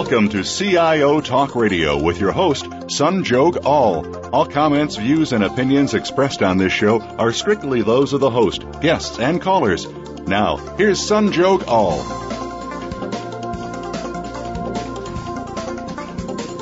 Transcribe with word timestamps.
Welcome 0.00 0.30
to 0.30 0.42
CIO 0.42 1.20
Talk 1.20 1.54
Radio 1.54 2.02
with 2.02 2.18
your 2.18 2.32
host, 2.32 2.64
Sanjog 2.64 3.66
Aul. 3.66 4.16
All 4.32 4.34
All 4.34 4.46
comments, 4.46 4.96
views, 4.96 5.34
and 5.34 5.44
opinions 5.44 5.92
expressed 5.92 6.42
on 6.42 6.56
this 6.56 6.72
show 6.72 7.02
are 7.02 7.34
strictly 7.34 7.82
those 7.82 8.14
of 8.14 8.20
the 8.20 8.30
host, 8.30 8.64
guests, 8.80 9.18
and 9.18 9.42
callers. 9.42 9.86
Now, 10.26 10.56
here's 10.78 10.98
Sanjog 10.98 11.68
Aul. 11.68 12.00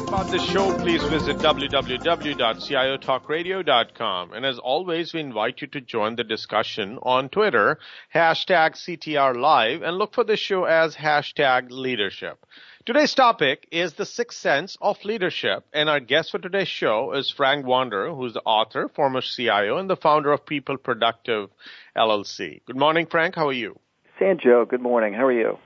About 0.08 0.32
this 0.32 0.42
show, 0.42 0.76
please 0.78 1.04
visit 1.04 1.38
www.ciotalkradio.com. 1.38 4.32
And 4.32 4.44
as 4.44 4.58
always, 4.58 5.14
we 5.14 5.20
invite 5.20 5.60
you 5.60 5.68
to 5.68 5.80
join 5.80 6.16
the 6.16 6.24
discussion 6.24 6.98
on 7.04 7.28
Twitter, 7.28 7.78
hashtag 8.12 8.72
CTR 8.72 9.40
Live, 9.40 9.82
and 9.82 9.96
look 9.96 10.12
for 10.12 10.24
the 10.24 10.36
show 10.36 10.64
as 10.64 10.96
hashtag 10.96 11.70
leadership. 11.70 12.44
Today's 12.88 13.14
topic 13.14 13.68
is 13.70 13.92
the 13.92 14.06
sixth 14.06 14.38
sense 14.38 14.78
of 14.80 14.96
leadership, 15.04 15.62
and 15.74 15.90
our 15.90 16.00
guest 16.00 16.30
for 16.30 16.38
today's 16.38 16.68
show 16.68 17.12
is 17.12 17.30
Frank 17.30 17.66
Wander, 17.66 18.14
who's 18.14 18.32
the 18.32 18.40
author, 18.46 18.88
former 18.88 19.20
CIO, 19.20 19.76
and 19.76 19.90
the 19.90 19.96
founder 19.96 20.32
of 20.32 20.46
People 20.46 20.78
Productive 20.78 21.50
LLC. 21.94 22.62
Good 22.64 22.78
morning, 22.78 23.04
Frank. 23.04 23.34
How 23.34 23.48
are 23.48 23.52
you? 23.52 23.78
Sanjo, 24.18 24.66
good 24.66 24.80
morning. 24.80 25.12
How 25.12 25.26
are 25.26 25.32
you? 25.32 25.58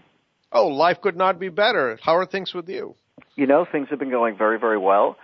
Oh, 0.50 0.66
life 0.66 1.00
could 1.00 1.16
not 1.16 1.38
be 1.38 1.48
better. 1.48 1.96
How 2.02 2.16
are 2.16 2.26
things 2.26 2.52
with 2.52 2.68
you? 2.68 2.96
You 3.36 3.46
know, 3.46 3.66
things 3.70 3.86
have 3.90 4.00
been 4.00 4.10
going 4.10 4.36
very, 4.36 4.58
very 4.58 4.78
well. 4.78 5.16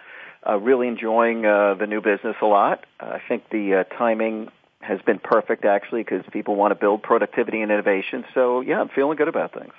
Uh, 0.49 0.57
really 0.57 0.87
enjoying 0.87 1.45
uh, 1.45 1.75
the 1.75 1.89
new 1.89 2.01
business 2.01 2.37
a 2.41 2.47
lot. 2.47 2.85
Uh, 3.01 3.07
I 3.07 3.23
think 3.27 3.51
the 3.51 3.85
uh, 3.85 3.97
timing 3.97 4.53
has 4.83 5.01
been 5.05 5.19
perfect, 5.19 5.65
actually, 5.65 6.05
because 6.05 6.25
people 6.33 6.55
want 6.55 6.71
to 6.71 6.77
build 6.77 7.03
productivity 7.03 7.61
and 7.61 7.73
innovation. 7.73 8.25
So, 8.35 8.61
yeah, 8.61 8.81
I'm 8.81 8.89
feeling 8.89 9.17
good 9.17 9.27
about 9.27 9.53
things. 9.53 9.73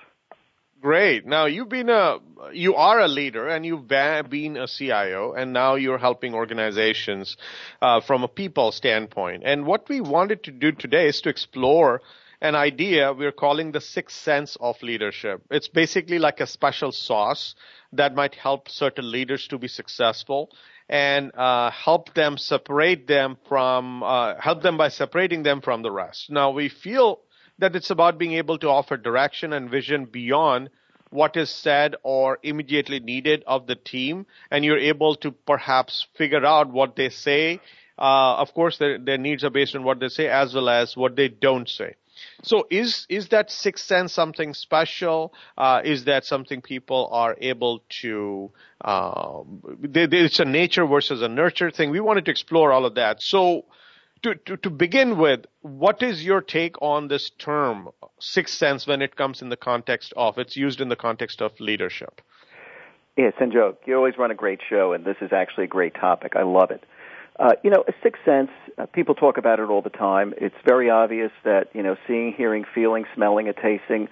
Great. 0.82 1.26
Now 1.26 1.46
you've 1.46 1.68
been 1.68 1.90
a, 1.90 2.20
you 2.54 2.76
are 2.76 3.02
a 3.02 3.08
leader 3.08 3.48
and 3.50 3.66
you've 3.66 3.88
been 3.88 4.56
a 4.56 4.68
CIO 4.68 5.34
and 5.34 5.52
now 5.52 5.76
you're 5.76 5.98
helping 5.98 6.34
organizations 6.34 7.36
uh, 7.82 8.00
from 8.00 8.24
a 8.24 8.30
people 8.30 8.72
standpoint. 8.72 9.44
And 9.46 9.66
what 9.66 9.90
we 9.90 10.00
wanted 10.00 10.44
to 10.44 10.52
do 10.52 10.72
today 10.72 11.08
is 11.10 11.20
to 11.22 11.30
explore 11.30 12.02
an 12.42 12.56
idea 12.56 13.12
we're 13.12 13.34
calling 13.34 13.74
the 13.74 13.82
sixth 13.82 14.18
sense 14.18 14.56
of 14.62 14.82
leadership. 14.82 15.42
It's 15.52 15.68
basically 15.68 16.18
like 16.18 16.40
a 16.40 16.48
special 16.48 16.94
sauce 16.94 17.56
that 17.92 18.16
might 18.16 18.36
help 18.36 18.70
certain 18.70 19.12
leaders 19.12 19.48
to 19.50 19.58
be 19.58 19.68
successful 19.68 20.50
and 20.88 21.36
uh, 21.36 21.72
help 21.72 22.14
them 22.14 22.38
separate 22.38 23.06
them 23.06 23.38
from 23.50 24.02
uh, 24.02 24.36
help 24.40 24.62
them 24.62 24.78
by 24.78 24.88
separating 24.88 25.44
them 25.44 25.60
from 25.60 25.82
the 25.82 25.92
rest. 25.92 26.32
Now 26.32 26.52
we 26.52 26.70
feel 26.70 27.20
that 27.60 27.76
it's 27.76 27.90
about 27.90 28.18
being 28.18 28.34
able 28.34 28.58
to 28.58 28.68
offer 28.70 28.98
direction 28.98 29.54
and 29.54 29.70
vision 29.70 30.06
beyond 30.06 30.70
what 31.12 31.36
is 31.38 31.50
said 31.50 31.96
or 32.04 32.40
immediately 32.44 33.00
needed 33.00 33.44
of 33.48 33.68
the 33.68 33.76
team, 33.76 34.26
and 34.52 34.64
you're 34.64 34.78
able 34.78 35.16
to 35.16 35.32
perhaps 35.32 36.08
figure 36.16 36.46
out 36.46 36.72
what 36.72 36.96
they 36.96 37.10
say. 37.10 37.60
Uh, 37.98 38.36
of 38.38 38.54
course, 38.54 38.78
their, 38.78 38.98
their 38.98 39.18
needs 39.18 39.44
are 39.44 39.50
based 39.50 39.76
on 39.76 39.84
what 39.84 40.00
they 40.00 40.08
say 40.08 40.28
as 40.28 40.54
well 40.54 40.70
as 40.70 40.96
what 40.96 41.16
they 41.16 41.28
don't 41.28 41.68
say. 41.68 41.96
So 42.44 42.68
is 42.70 43.06
is 43.10 43.30
that 43.30 43.50
sixth 43.50 43.86
sense 43.86 44.14
something 44.14 44.54
special? 44.54 45.34
Uh, 45.58 45.82
is 45.84 46.04
that 46.06 46.26
something 46.26 46.62
people 46.62 47.10
are 47.12 47.36
able 47.40 47.82
to? 48.02 48.52
Uh, 48.82 49.44
they, 49.80 50.06
they, 50.06 50.20
it's 50.20 50.40
a 50.40 50.46
nature 50.46 50.86
versus 50.86 51.22
a 51.22 51.30
nurture 51.30 51.72
thing. 51.72 51.92
We 51.92 52.02
wanted 52.02 52.26
to 52.26 52.32
explore 52.32 52.72
all 52.74 52.86
of 52.86 52.96
that. 52.96 53.22
So 53.22 53.66
to, 54.24 54.36
to, 54.36 54.58
to 54.58 54.70
begin 54.70 55.18
with, 55.18 55.46
what 55.62 56.02
is 56.02 56.24
your 56.24 56.42
take 56.42 56.82
on 56.82 57.08
this 57.08 57.30
term, 57.32 57.90
sixth 58.20 58.56
sense, 58.56 58.88
when 58.88 59.02
it 59.02 59.16
comes 59.16 59.42
in 59.42 59.50
the 59.50 59.58
context 59.58 60.14
of, 60.16 60.38
it's 60.38 60.56
used 60.56 60.82
in 60.82 60.90
the 60.90 60.96
context 60.96 61.42
of 61.42 61.60
leadership? 61.60 62.22
Yes, 63.18 63.34
Sanjog, 63.40 63.78
you 63.86 63.96
always 63.96 64.18
run 64.18 64.32
a 64.32 64.36
great 64.36 64.60
show, 64.70 64.94
and 64.94 65.04
this 65.04 65.18
is 65.22 65.34
actually 65.34 65.66
a 65.66 65.68
great 65.68 65.94
topic. 65.94 66.34
I 66.36 66.44
love 66.44 66.72
it. 66.72 66.84
Uh, 67.38 67.54
you 67.64 67.70
know, 67.70 67.84
a 67.88 67.94
sixth 68.04 68.24
sense, 68.26 68.50
uh, 68.78 68.86
people 68.86 69.16
talk 69.16 69.38
about 69.38 69.60
it 69.60 69.70
all 69.70 69.82
the 69.82 69.90
time. 69.90 70.34
It's 70.38 70.56
very 70.66 70.90
obvious 70.90 71.32
that, 71.44 71.68
you 71.74 71.84
know, 71.84 71.96
seeing, 72.08 72.34
hearing, 72.34 72.66
feeling, 72.76 73.06
smelling, 73.16 73.48
and 73.48 73.56
tasting 73.56 74.10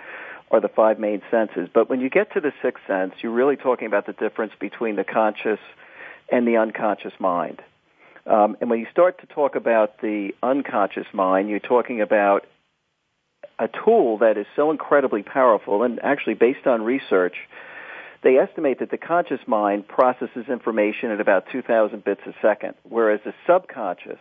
are 0.49 0.61
the 0.61 0.69
five 0.69 0.97
main 0.97 1.21
senses. 1.29 1.67
But 1.73 1.89
when 1.89 1.99
you 1.99 2.09
get 2.09 2.31
to 2.33 2.39
the 2.39 2.53
sixth 2.61 2.83
sense, 2.87 3.13
you're 3.21 3.33
really 3.33 3.57
talking 3.57 3.85
about 3.85 4.05
the 4.05 4.13
difference 4.13 4.53
between 4.59 4.95
the 4.95 5.03
conscious 5.03 5.59
and 6.31 6.47
the 6.47 6.55
unconscious 6.55 7.13
mind. 7.19 7.61
Um, 8.27 8.57
and 8.59 8.69
when 8.69 8.79
you 8.79 8.87
start 8.91 9.21
to 9.21 9.27
talk 9.27 9.55
about 9.55 10.01
the 10.01 10.31
unconscious 10.43 11.07
mind, 11.13 11.49
you're 11.49 11.59
talking 11.59 12.01
about 12.01 12.45
a 13.59 13.67
tool 13.85 14.17
that 14.19 14.37
is 14.37 14.45
so 14.55 14.69
incredibly 14.71 15.23
powerful, 15.23 15.83
and 15.83 15.99
actually 16.03 16.33
based 16.33 16.67
on 16.67 16.83
research, 16.83 17.35
they 18.23 18.37
estimate 18.37 18.79
that 18.79 18.91
the 18.91 18.97
conscious 18.97 19.39
mind 19.47 19.87
processes 19.87 20.45
information 20.49 21.11
at 21.11 21.21
about 21.21 21.45
2,000 21.51 22.03
bits 22.03 22.21
a 22.25 22.33
second, 22.41 22.73
whereas 22.83 23.19
the 23.23 23.33
subconscious 23.47 24.19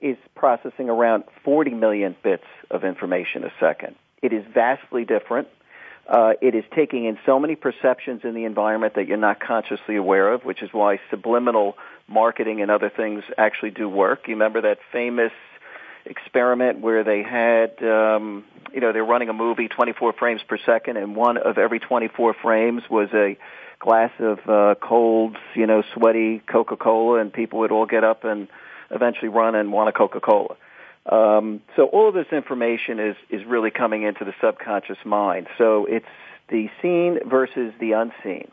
is 0.00 0.16
processing 0.34 0.88
around 0.88 1.24
40 1.44 1.72
million 1.72 2.14
bits 2.22 2.44
of 2.70 2.84
information 2.84 3.44
a 3.44 3.52
second. 3.58 3.96
It 4.22 4.32
is 4.32 4.44
vastly 4.52 5.04
different. 5.04 5.48
Uh, 6.08 6.34
it 6.40 6.54
is 6.54 6.64
taking 6.74 7.04
in 7.04 7.18
so 7.26 7.40
many 7.40 7.56
perceptions 7.56 8.20
in 8.22 8.34
the 8.34 8.44
environment 8.44 8.94
that 8.94 9.08
you're 9.08 9.16
not 9.16 9.40
consciously 9.40 9.96
aware 9.96 10.32
of, 10.32 10.44
which 10.44 10.62
is 10.62 10.72
why 10.72 11.00
subliminal 11.10 11.76
marketing 12.06 12.62
and 12.62 12.70
other 12.70 12.90
things 12.90 13.24
actually 13.36 13.70
do 13.70 13.88
work. 13.88 14.28
You 14.28 14.34
remember 14.34 14.60
that 14.62 14.78
famous 14.92 15.32
experiment 16.04 16.80
where 16.80 17.02
they 17.02 17.24
had, 17.24 17.82
um, 17.82 18.44
you 18.72 18.80
know, 18.80 18.92
they're 18.92 19.04
running 19.04 19.28
a 19.28 19.32
movie 19.32 19.66
24 19.66 20.12
frames 20.12 20.40
per 20.48 20.58
second, 20.64 20.96
and 20.96 21.16
one 21.16 21.36
of 21.36 21.58
every 21.58 21.80
24 21.80 22.34
frames 22.40 22.82
was 22.88 23.08
a 23.12 23.36
glass 23.80 24.12
of 24.20 24.38
uh, 24.48 24.74
cold, 24.80 25.36
you 25.54 25.66
know, 25.66 25.82
sweaty 25.94 26.38
Coca-Cola, 26.38 27.20
and 27.20 27.32
people 27.32 27.60
would 27.60 27.72
all 27.72 27.86
get 27.86 28.04
up 28.04 28.22
and 28.24 28.46
eventually 28.90 29.28
run 29.28 29.56
and 29.56 29.72
want 29.72 29.88
a 29.88 29.92
Coca-Cola. 29.92 30.56
Um, 31.10 31.60
so 31.76 31.86
all 31.86 32.08
of 32.08 32.14
this 32.14 32.26
information 32.32 32.98
is 32.98 33.16
is 33.30 33.44
really 33.46 33.70
coming 33.70 34.02
into 34.02 34.24
the 34.24 34.34
subconscious 34.40 34.98
mind. 35.04 35.46
So 35.56 35.86
it's 35.86 36.06
the 36.48 36.68
seen 36.82 37.18
versus 37.28 37.72
the 37.80 37.92
unseen. 37.92 38.50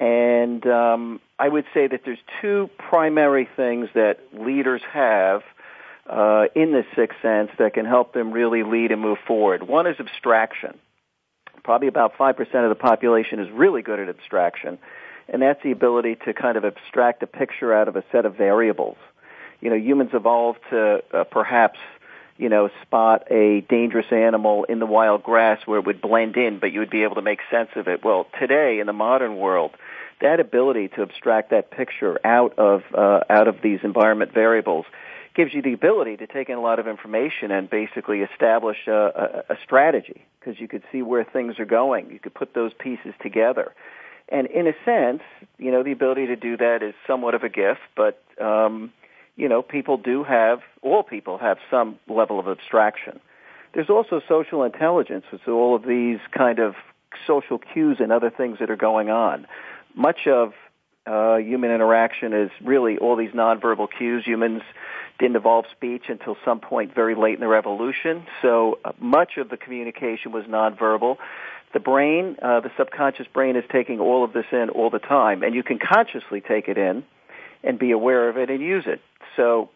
And 0.00 0.66
um, 0.66 1.20
I 1.38 1.48
would 1.48 1.64
say 1.72 1.86
that 1.86 2.00
there's 2.04 2.18
two 2.42 2.68
primary 2.78 3.48
things 3.56 3.88
that 3.94 4.18
leaders 4.32 4.82
have 4.92 5.42
uh, 6.08 6.46
in 6.54 6.72
this 6.72 6.84
sixth 6.94 7.18
sense 7.22 7.50
that 7.58 7.74
can 7.74 7.86
help 7.86 8.12
them 8.12 8.32
really 8.32 8.62
lead 8.62 8.90
and 8.90 9.00
move 9.00 9.18
forward. 9.26 9.62
One 9.62 9.86
is 9.86 9.96
abstraction. 9.98 10.78
Probably 11.62 11.88
about 11.88 12.18
5% 12.18 12.38
of 12.40 12.68
the 12.68 12.74
population 12.74 13.38
is 13.38 13.50
really 13.50 13.80
good 13.80 13.98
at 13.98 14.10
abstraction, 14.10 14.78
and 15.28 15.40
that's 15.40 15.62
the 15.62 15.70
ability 15.70 16.16
to 16.26 16.34
kind 16.34 16.58
of 16.58 16.64
abstract 16.66 17.22
a 17.22 17.26
picture 17.26 17.72
out 17.72 17.88
of 17.88 17.96
a 17.96 18.04
set 18.12 18.26
of 18.26 18.36
variables 18.36 18.98
you 19.64 19.70
know, 19.70 19.76
humans 19.76 20.10
evolved 20.12 20.60
to 20.70 21.02
uh, 21.12 21.24
perhaps, 21.24 21.78
you 22.36 22.50
know, 22.50 22.68
spot 22.82 23.24
a 23.30 23.62
dangerous 23.62 24.12
animal 24.12 24.64
in 24.64 24.78
the 24.78 24.86
wild 24.86 25.22
grass 25.22 25.58
where 25.64 25.78
it 25.78 25.86
would 25.86 26.02
blend 26.02 26.36
in, 26.36 26.58
but 26.58 26.70
you 26.70 26.80
would 26.80 26.90
be 26.90 27.02
able 27.02 27.14
to 27.14 27.22
make 27.22 27.40
sense 27.50 27.70
of 27.74 27.88
it. 27.88 28.04
Well, 28.04 28.26
today 28.38 28.78
in 28.78 28.86
the 28.86 28.92
modern 28.92 29.36
world, 29.36 29.70
that 30.20 30.38
ability 30.38 30.88
to 30.88 31.02
abstract 31.02 31.50
that 31.50 31.70
picture 31.70 32.20
out 32.24 32.58
of 32.58 32.82
uh, 32.92 33.20
out 33.30 33.48
of 33.48 33.62
these 33.62 33.80
environment 33.82 34.34
variables 34.34 34.84
gives 35.34 35.54
you 35.54 35.62
the 35.62 35.72
ability 35.72 36.18
to 36.18 36.26
take 36.26 36.50
in 36.50 36.56
a 36.56 36.60
lot 36.60 36.78
of 36.78 36.86
information 36.86 37.50
and 37.50 37.68
basically 37.68 38.20
establish 38.20 38.76
a, 38.86 39.44
a, 39.48 39.54
a 39.54 39.56
strategy 39.64 40.26
because 40.38 40.60
you 40.60 40.68
could 40.68 40.82
see 40.92 41.00
where 41.00 41.24
things 41.24 41.58
are 41.58 41.64
going. 41.64 42.10
You 42.10 42.20
could 42.20 42.34
put 42.34 42.54
those 42.54 42.72
pieces 42.78 43.14
together. 43.20 43.72
And 44.28 44.46
in 44.46 44.66
a 44.66 44.74
sense, 44.84 45.22
you 45.58 45.72
know, 45.72 45.82
the 45.82 45.92
ability 45.92 46.26
to 46.26 46.36
do 46.36 46.56
that 46.58 46.82
is 46.82 46.94
somewhat 47.06 47.34
of 47.34 47.42
a 47.42 47.48
gift, 47.48 47.80
but 47.96 48.22
um, 48.40 48.92
you 49.36 49.48
know, 49.48 49.62
people 49.62 49.96
do 49.96 50.24
have, 50.24 50.60
all 50.82 51.02
people 51.02 51.38
have 51.38 51.58
some 51.70 51.98
level 52.08 52.38
of 52.38 52.46
abstraction. 52.46 53.20
There's 53.74 53.90
also 53.90 54.20
social 54.28 54.62
intelligence, 54.62 55.24
with 55.32 55.46
all 55.48 55.74
of 55.74 55.82
these 55.82 56.18
kind 56.36 56.60
of 56.60 56.74
social 57.26 57.58
cues 57.58 57.98
and 58.00 58.12
other 58.12 58.30
things 58.30 58.58
that 58.60 58.70
are 58.70 58.76
going 58.76 59.10
on. 59.10 59.46
Much 59.94 60.26
of 60.26 60.52
uh, 61.06 61.36
human 61.36 61.70
interaction 61.70 62.32
is 62.32 62.50
really 62.64 62.98
all 62.98 63.16
these 63.16 63.32
nonverbal 63.32 63.88
cues. 63.96 64.24
Humans 64.24 64.62
didn't 65.18 65.36
evolve 65.36 65.64
speech 65.72 66.04
until 66.08 66.36
some 66.44 66.60
point 66.60 66.94
very 66.94 67.14
late 67.14 67.34
in 67.34 67.40
their 67.40 67.56
evolution, 67.56 68.26
so 68.42 68.78
uh, 68.84 68.92
much 68.98 69.32
of 69.36 69.48
the 69.48 69.56
communication 69.56 70.32
was 70.32 70.44
nonverbal. 70.44 71.16
The 71.72 71.80
brain, 71.80 72.36
uh, 72.40 72.60
the 72.60 72.70
subconscious 72.76 73.26
brain, 73.32 73.56
is 73.56 73.64
taking 73.70 73.98
all 73.98 74.24
of 74.24 74.32
this 74.32 74.46
in 74.52 74.70
all 74.70 74.90
the 74.90 75.00
time, 75.00 75.42
and 75.42 75.54
you 75.54 75.64
can 75.64 75.78
consciously 75.78 76.40
take 76.40 76.68
it 76.68 76.78
in 76.78 77.04
and 77.64 77.78
be 77.78 77.90
aware 77.90 78.28
of 78.28 78.36
it 78.36 78.50
and 78.50 78.60
use 78.60 78.84
it. 78.86 79.00
So, 79.36 79.70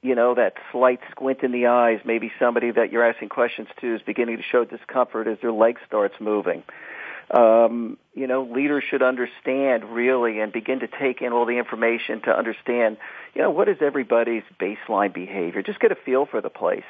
you 0.00 0.14
know, 0.14 0.34
that 0.34 0.54
slight 0.72 1.00
squint 1.10 1.42
in 1.42 1.52
the 1.52 1.66
eyes, 1.66 2.00
maybe 2.04 2.32
somebody 2.38 2.70
that 2.70 2.90
you're 2.92 3.04
asking 3.04 3.28
questions 3.28 3.68
to 3.80 3.96
is 3.96 4.02
beginning 4.02 4.38
to 4.38 4.42
show 4.42 4.64
discomfort 4.64 5.26
as 5.26 5.38
their 5.42 5.52
leg 5.52 5.78
starts 5.86 6.14
moving. 6.20 6.62
Um, 7.30 7.98
you 8.14 8.26
know, 8.26 8.42
leaders 8.42 8.82
should 8.90 9.02
understand 9.02 9.84
really 9.84 10.40
and 10.40 10.52
begin 10.52 10.80
to 10.80 10.88
take 10.88 11.20
in 11.22 11.32
all 11.32 11.46
the 11.46 11.58
information 11.58 12.22
to 12.22 12.30
understand, 12.30 12.96
you 13.34 13.42
know, 13.42 13.50
what 13.50 13.68
is 13.68 13.76
everybody's 13.80 14.42
baseline 14.58 15.12
behavior. 15.12 15.62
Just 15.62 15.80
get 15.80 15.92
a 15.92 15.96
feel 15.96 16.26
for 16.26 16.40
the 16.40 16.50
place 16.50 16.82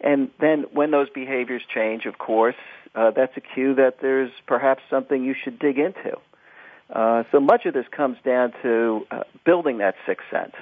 And 0.00 0.30
then 0.40 0.66
when 0.72 0.90
those 0.90 1.08
behaviors 1.10 1.62
change, 1.72 2.04
of 2.06 2.18
course, 2.18 2.56
uh, 2.94 3.10
that's 3.10 3.36
a 3.36 3.40
cue 3.40 3.74
that 3.76 4.00
there's 4.00 4.30
perhaps 4.46 4.82
something 4.90 5.24
you 5.24 5.34
should 5.42 5.58
dig 5.58 5.78
into. 5.78 6.18
Uh, 6.90 7.24
so 7.32 7.40
much 7.40 7.66
of 7.66 7.74
this 7.74 7.86
comes 7.94 8.16
down 8.24 8.52
to 8.62 9.06
uh, 9.10 9.20
building 9.44 9.78
that 9.78 9.94
sixth 10.06 10.26
sense 10.30 10.54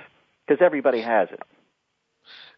because 0.47 0.63
everybody 0.65 1.01
has 1.01 1.29
it. 1.31 1.41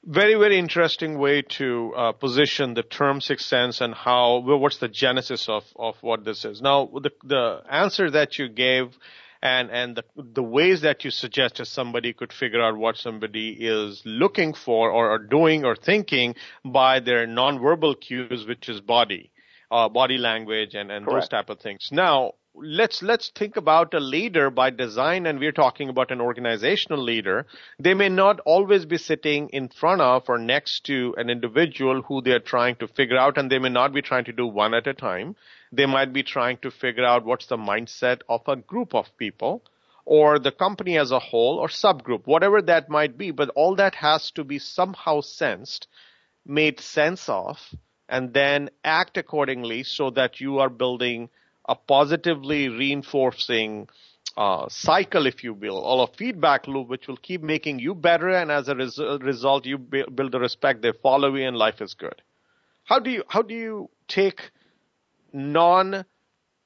Very, 0.06 0.34
very 0.34 0.58
interesting 0.58 1.18
way 1.18 1.40
to 1.40 1.94
uh, 1.96 2.12
position 2.12 2.74
the 2.74 2.82
term 2.82 3.22
sixth 3.22 3.46
sense 3.46 3.80
and 3.80 3.94
how, 3.94 4.42
what's 4.44 4.76
the 4.76 4.88
genesis 4.88 5.48
of, 5.48 5.64
of 5.76 5.94
what 6.02 6.26
this 6.26 6.44
is. 6.44 6.60
Now, 6.60 6.90
the, 6.92 7.10
the 7.24 7.62
answer 7.70 8.10
that 8.10 8.38
you 8.38 8.50
gave 8.50 8.98
and, 9.40 9.70
and 9.70 9.96
the, 9.96 10.04
the 10.16 10.42
ways 10.42 10.82
that 10.82 11.04
you 11.04 11.10
suggested 11.10 11.66
somebody 11.66 12.12
could 12.12 12.34
figure 12.34 12.62
out 12.62 12.76
what 12.76 12.96
somebody 12.96 13.56
is 13.58 14.02
looking 14.04 14.52
for 14.52 14.90
or, 14.90 15.10
or 15.10 15.18
doing 15.18 15.64
or 15.64 15.74
thinking 15.74 16.34
by 16.64 17.00
their 17.00 17.26
nonverbal 17.26 17.98
cues, 17.98 18.46
which 18.46 18.68
is 18.68 18.82
body, 18.82 19.30
uh, 19.70 19.88
body 19.88 20.18
language 20.18 20.74
and, 20.74 20.90
and 20.90 21.06
those 21.06 21.28
type 21.28 21.48
of 21.48 21.60
things. 21.60 21.88
Now, 21.90 22.32
let's 22.54 23.02
let's 23.02 23.30
think 23.30 23.56
about 23.56 23.94
a 23.94 24.00
leader 24.00 24.48
by 24.48 24.70
design 24.70 25.26
and 25.26 25.40
we're 25.40 25.52
talking 25.52 25.88
about 25.88 26.12
an 26.12 26.20
organizational 26.20 27.02
leader. 27.02 27.46
They 27.80 27.94
may 27.94 28.08
not 28.08 28.38
always 28.40 28.86
be 28.86 28.96
sitting 28.96 29.48
in 29.48 29.68
front 29.68 30.00
of 30.00 30.24
or 30.28 30.38
next 30.38 30.84
to 30.86 31.14
an 31.16 31.30
individual 31.30 32.02
who 32.02 32.22
they're 32.22 32.38
trying 32.38 32.76
to 32.76 32.86
figure 32.86 33.18
out 33.18 33.38
and 33.38 33.50
they 33.50 33.58
may 33.58 33.70
not 33.70 33.92
be 33.92 34.02
trying 34.02 34.24
to 34.26 34.32
do 34.32 34.46
one 34.46 34.72
at 34.72 34.86
a 34.86 34.94
time. 34.94 35.34
They 35.72 35.86
might 35.86 36.12
be 36.12 36.22
trying 36.22 36.58
to 36.58 36.70
figure 36.70 37.04
out 37.04 37.24
what's 37.24 37.46
the 37.46 37.56
mindset 37.56 38.20
of 38.28 38.42
a 38.46 38.56
group 38.56 38.94
of 38.94 39.16
people 39.16 39.62
or 40.04 40.38
the 40.38 40.52
company 40.52 40.96
as 40.96 41.10
a 41.10 41.18
whole 41.18 41.58
or 41.58 41.68
subgroup 41.68 42.26
whatever 42.26 42.62
that 42.62 42.88
might 42.88 43.18
be. 43.18 43.32
But 43.32 43.50
all 43.50 43.74
that 43.76 43.96
has 43.96 44.30
to 44.32 44.44
be 44.44 44.60
somehow 44.60 45.22
sensed 45.22 45.88
made 46.46 46.78
sense 46.78 47.28
of 47.28 47.58
and 48.08 48.32
then 48.32 48.70
act 48.84 49.16
accordingly 49.16 49.82
so 49.82 50.10
that 50.10 50.40
you 50.40 50.58
are 50.58 50.68
building 50.68 51.30
a 51.66 51.74
positively 51.74 52.68
reinforcing 52.68 53.88
uh, 54.36 54.68
cycle, 54.68 55.26
if 55.26 55.44
you 55.44 55.54
will, 55.54 55.78
or 55.78 56.04
a 56.04 56.16
feedback 56.16 56.66
loop, 56.66 56.88
which 56.88 57.06
will 57.06 57.16
keep 57.16 57.42
making 57.42 57.78
you 57.78 57.94
better, 57.94 58.30
and 58.30 58.50
as 58.50 58.68
a 58.68 58.74
res- 58.74 58.98
result, 59.20 59.64
you 59.64 59.78
build 59.78 60.32
the 60.32 60.40
respect. 60.40 60.82
They 60.82 60.92
follow 61.02 61.34
you, 61.34 61.46
and 61.46 61.56
life 61.56 61.80
is 61.80 61.94
good. 61.94 62.20
How 62.84 62.98
do 62.98 63.10
you 63.10 63.22
how 63.28 63.42
do 63.42 63.54
you 63.54 63.90
take 64.08 64.50
non 65.32 66.04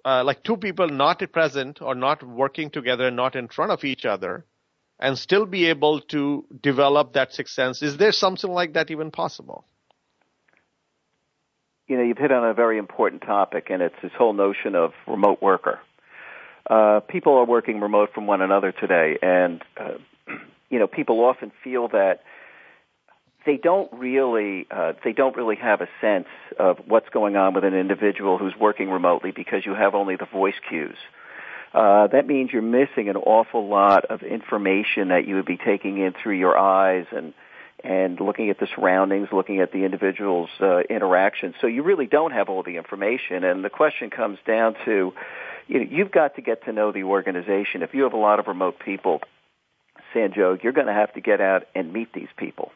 uh, 0.05 0.25
like 0.25 0.43
two 0.43 0.57
people 0.57 0.89
not 0.89 1.23
present 1.33 1.83
or 1.83 1.95
not 1.95 2.23
working 2.23 2.71
together, 2.71 3.11
not 3.11 3.37
in 3.37 3.49
front 3.49 3.71
of 3.73 3.85
each 3.85 4.05
other, 4.07 4.47
and 4.99 5.19
still 5.19 5.47
be 5.47 5.67
able 5.67 6.01
to 6.01 6.45
develop 6.63 7.13
that 7.13 7.33
sixth 7.33 7.55
sense? 7.55 7.83
Is 7.83 7.97
there 7.99 8.13
something 8.13 8.51
like 8.51 8.73
that 8.75 8.91
even 8.91 9.11
possible? 9.11 9.67
You 11.89 11.97
know, 11.97 12.03
you've 12.03 12.19
hit 12.19 12.31
on 12.31 12.45
a 12.49 12.55
very 12.55 12.79
important 12.79 13.23
topic, 13.23 13.69
and 13.71 13.83
it's 13.83 13.95
this 14.03 14.13
whole 14.17 14.35
notion 14.35 14.75
of 14.75 14.93
remote 15.07 15.43
worker. 15.43 15.81
Uh, 16.69 17.01
people 17.01 17.35
are 17.39 17.47
working 17.47 17.81
remote 17.81 18.11
from 18.15 18.27
one 18.27 18.43
another 18.43 18.73
today, 18.73 19.19
and 19.23 19.63
uh, 19.79 19.93
you 20.71 20.79
know, 20.79 20.87
people 20.87 21.25
often 21.25 21.51
feel 21.65 21.89
that 21.89 22.21
they 23.47 23.57
don't 23.57 23.91
really 23.95 24.67
uh, 24.71 24.93
they 25.03 25.13
don't 25.13 25.35
really 25.35 25.57
have 25.57 25.81
a 25.81 25.89
sense 26.03 26.29
of 26.59 26.79
what's 26.87 27.09
going 27.09 27.37
on 27.37 27.55
with 27.55 27.65
an 27.65 27.73
individual 27.73 28.37
who's 28.37 28.55
working 28.61 28.91
remotely 28.91 29.31
because 29.31 29.65
you 29.65 29.75
have 29.75 29.95
only 29.95 30.17
the 30.17 30.27
voice 30.27 30.57
cues. 30.69 30.97
Uh, 31.73 32.07
that 32.09 32.27
means 32.27 32.51
you're 32.53 32.63
missing 32.63 33.09
an 33.09 33.17
awful 33.17 33.67
lot 33.69 34.05
of 34.07 34.23
information 34.23 35.09
that 35.09 35.27
you 35.27 35.37
would 35.37 35.47
be 35.47 35.57
taking 35.59 35.99
in 35.99 36.15
through 36.23 36.37
your 36.37 36.59
eyes 36.59 37.07
and 37.13 37.33
and 37.85 38.21
looking 38.21 38.51
at 38.51 38.59
the 38.59 38.67
surroundings, 38.75 39.29
looking 39.33 39.61
at 39.61 39.73
the 39.73 39.85
individual's 39.85 40.51
uh, 40.61 40.81
interactions. 40.91 41.55
So 41.61 41.67
you 41.67 41.83
really 41.83 42.07
don't 42.07 42.33
have 42.33 42.49
all 42.49 42.63
the 42.63 42.77
information. 42.77 43.45
And 43.45 43.65
the 43.65 43.71
question 43.71 44.11
comes 44.11 44.39
down 44.47 44.75
to, 44.85 45.13
you 45.69 45.79
know, 45.79 45.87
you've 45.89 46.11
got 46.11 46.37
to 46.37 46.43
get 46.43 46.65
to 46.65 46.73
know 46.73 46.93
the 46.93 47.05
organization. 47.05 47.83
If 47.83 47.95
you 47.95 48.03
have 48.03 48.15
a 48.15 48.19
lot 48.19 48.41
of 48.41 48.47
remote 48.47 48.79
people, 48.85 49.21
Sanjog, 50.15 50.63
you're 50.63 50.73
going 50.73 50.87
to 50.87 50.93
have 50.93 51.13
to 51.15 51.21
get 51.21 51.41
out 51.41 51.65
and 51.75 51.93
meet 51.93 52.13
these 52.13 52.29
people. 52.37 52.73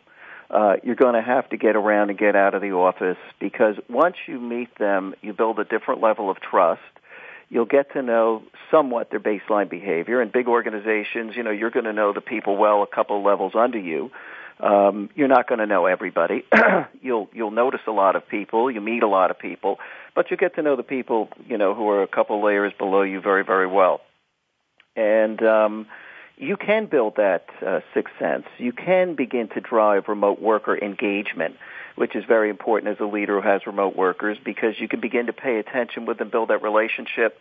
Uh, 0.50 0.74
you're 0.82 0.96
going 0.96 1.14
to 1.14 1.22
have 1.22 1.48
to 1.48 1.56
get 1.56 1.76
around 1.76 2.10
and 2.10 2.18
get 2.18 2.36
out 2.36 2.54
of 2.54 2.60
the 2.60 2.72
office 2.72 3.16
because 3.40 3.74
once 3.88 4.16
you 4.26 4.38
meet 4.38 4.68
them, 4.78 5.14
you 5.22 5.32
build 5.32 5.58
a 5.58 5.64
different 5.64 6.02
level 6.02 6.30
of 6.30 6.38
trust. 6.40 6.82
You'll 7.48 7.64
get 7.64 7.92
to 7.94 8.02
know 8.02 8.42
somewhat 8.70 9.10
their 9.10 9.20
baseline 9.20 9.70
behavior. 9.70 10.20
In 10.20 10.28
big 10.28 10.48
organizations, 10.48 11.36
you 11.36 11.42
know, 11.42 11.50
you're 11.50 11.70
going 11.70 11.86
to 11.86 11.92
know 11.92 12.12
the 12.12 12.20
people 12.20 12.56
well 12.56 12.82
a 12.82 12.86
couple 12.86 13.22
levels 13.22 13.52
under 13.54 13.78
you. 13.78 14.10
Um, 14.60 15.10
you're 15.14 15.28
not 15.28 15.48
going 15.48 15.58
to 15.58 15.66
know 15.66 15.86
everybody. 15.86 16.44
you'll 17.02 17.28
you'll 17.32 17.50
notice 17.50 17.80
a 17.86 17.92
lot 17.92 18.16
of 18.16 18.28
people. 18.28 18.70
You 18.70 18.80
meet 18.80 19.02
a 19.02 19.08
lot 19.08 19.30
of 19.30 19.38
people, 19.38 19.78
but 20.14 20.30
you 20.30 20.36
get 20.36 20.54
to 20.56 20.62
know 20.62 20.76
the 20.76 20.82
people 20.82 21.28
you 21.48 21.58
know 21.58 21.74
who 21.74 21.88
are 21.90 22.02
a 22.02 22.08
couple 22.08 22.42
layers 22.44 22.72
below 22.78 23.02
you 23.02 23.20
very 23.20 23.44
very 23.44 23.66
well. 23.66 24.00
And 24.94 25.42
um, 25.42 25.86
you 26.36 26.56
can 26.56 26.86
build 26.86 27.16
that 27.16 27.46
uh, 27.64 27.80
sixth 27.94 28.14
sense. 28.18 28.46
You 28.58 28.72
can 28.72 29.14
begin 29.14 29.48
to 29.50 29.60
drive 29.60 30.08
remote 30.08 30.40
worker 30.40 30.76
engagement, 30.76 31.56
which 31.96 32.16
is 32.16 32.24
very 32.26 32.50
important 32.50 32.92
as 32.92 33.00
a 33.00 33.06
leader 33.06 33.40
who 33.40 33.48
has 33.48 33.66
remote 33.66 33.96
workers 33.96 34.38
because 34.44 34.74
you 34.78 34.88
can 34.88 35.00
begin 35.00 35.26
to 35.26 35.32
pay 35.32 35.58
attention 35.58 36.04
with 36.04 36.18
them, 36.18 36.30
build 36.30 36.50
that 36.50 36.62
relationship. 36.62 37.38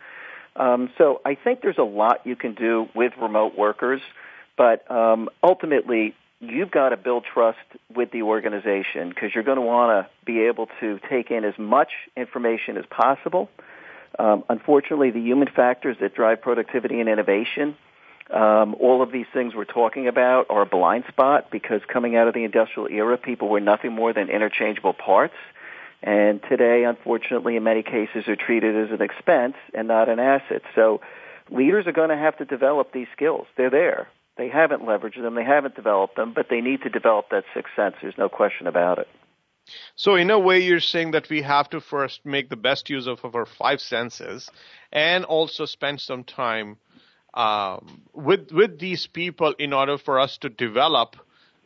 Um, 0.54 0.90
so 0.98 1.20
I 1.24 1.34
think 1.34 1.62
there's 1.62 1.78
a 1.78 1.84
lot 1.84 2.26
you 2.26 2.36
can 2.36 2.54
do 2.54 2.88
with 2.94 3.12
remote 3.20 3.56
workers, 3.56 4.00
but 4.56 4.88
um, 4.90 5.28
ultimately 5.42 6.14
you've 6.42 6.72
got 6.72 6.88
to 6.88 6.96
build 6.96 7.24
trust 7.24 7.58
with 7.94 8.10
the 8.10 8.22
organization 8.22 9.08
because 9.08 9.30
you're 9.34 9.44
going 9.44 9.56
to 9.56 9.62
want 9.62 10.04
to 10.04 10.10
be 10.26 10.40
able 10.40 10.68
to 10.80 10.98
take 11.08 11.30
in 11.30 11.44
as 11.44 11.56
much 11.56 11.90
information 12.16 12.76
as 12.76 12.84
possible. 12.86 13.48
Um, 14.18 14.44
unfortunately, 14.48 15.10
the 15.10 15.20
human 15.20 15.48
factors 15.48 15.96
that 16.00 16.14
drive 16.14 16.42
productivity 16.42 17.00
and 17.00 17.08
innovation, 17.08 17.76
um, 18.28 18.74
all 18.80 19.02
of 19.02 19.12
these 19.12 19.26
things 19.32 19.54
we're 19.54 19.64
talking 19.64 20.08
about 20.08 20.46
are 20.50 20.62
a 20.62 20.66
blind 20.66 21.04
spot 21.08 21.50
because 21.50 21.80
coming 21.86 22.16
out 22.16 22.26
of 22.26 22.34
the 22.34 22.44
industrial 22.44 22.88
era, 22.88 23.16
people 23.16 23.48
were 23.48 23.60
nothing 23.60 23.92
more 23.92 24.12
than 24.12 24.28
interchangeable 24.28 24.92
parts. 24.92 25.34
And 26.02 26.42
today, 26.48 26.82
unfortunately, 26.82 27.54
in 27.54 27.62
many 27.62 27.84
cases, 27.84 28.26
are 28.26 28.34
treated 28.34 28.74
as 28.76 28.90
an 28.90 29.00
expense 29.00 29.54
and 29.72 29.86
not 29.86 30.08
an 30.08 30.18
asset. 30.18 30.62
So 30.74 31.00
leaders 31.50 31.86
are 31.86 31.92
going 31.92 32.10
to 32.10 32.16
have 32.16 32.36
to 32.38 32.44
develop 32.44 32.92
these 32.92 33.06
skills. 33.14 33.46
They're 33.56 33.70
there. 33.70 34.08
They 34.36 34.48
haven't 34.48 34.82
leveraged 34.82 35.20
them, 35.20 35.34
they 35.34 35.44
haven't 35.44 35.74
developed 35.74 36.16
them, 36.16 36.32
but 36.34 36.46
they 36.48 36.60
need 36.60 36.82
to 36.82 36.88
develop 36.88 37.26
that 37.30 37.44
sixth 37.54 37.74
sense. 37.76 37.96
There's 38.00 38.18
no 38.18 38.28
question 38.28 38.66
about 38.66 38.98
it. 38.98 39.08
So, 39.94 40.16
in 40.16 40.30
a 40.30 40.38
way, 40.38 40.60
you're 40.60 40.80
saying 40.80 41.12
that 41.12 41.28
we 41.30 41.42
have 41.42 41.70
to 41.70 41.80
first 41.80 42.24
make 42.24 42.48
the 42.48 42.56
best 42.56 42.90
use 42.90 43.06
of 43.06 43.24
our 43.24 43.46
five 43.46 43.80
senses 43.80 44.50
and 44.90 45.24
also 45.24 45.66
spend 45.66 46.00
some 46.00 46.24
time 46.24 46.78
um, 47.34 48.02
with 48.12 48.50
with 48.50 48.78
these 48.78 49.06
people 49.06 49.54
in 49.58 49.72
order 49.72 49.98
for 49.98 50.18
us 50.18 50.38
to 50.38 50.48
develop 50.48 51.16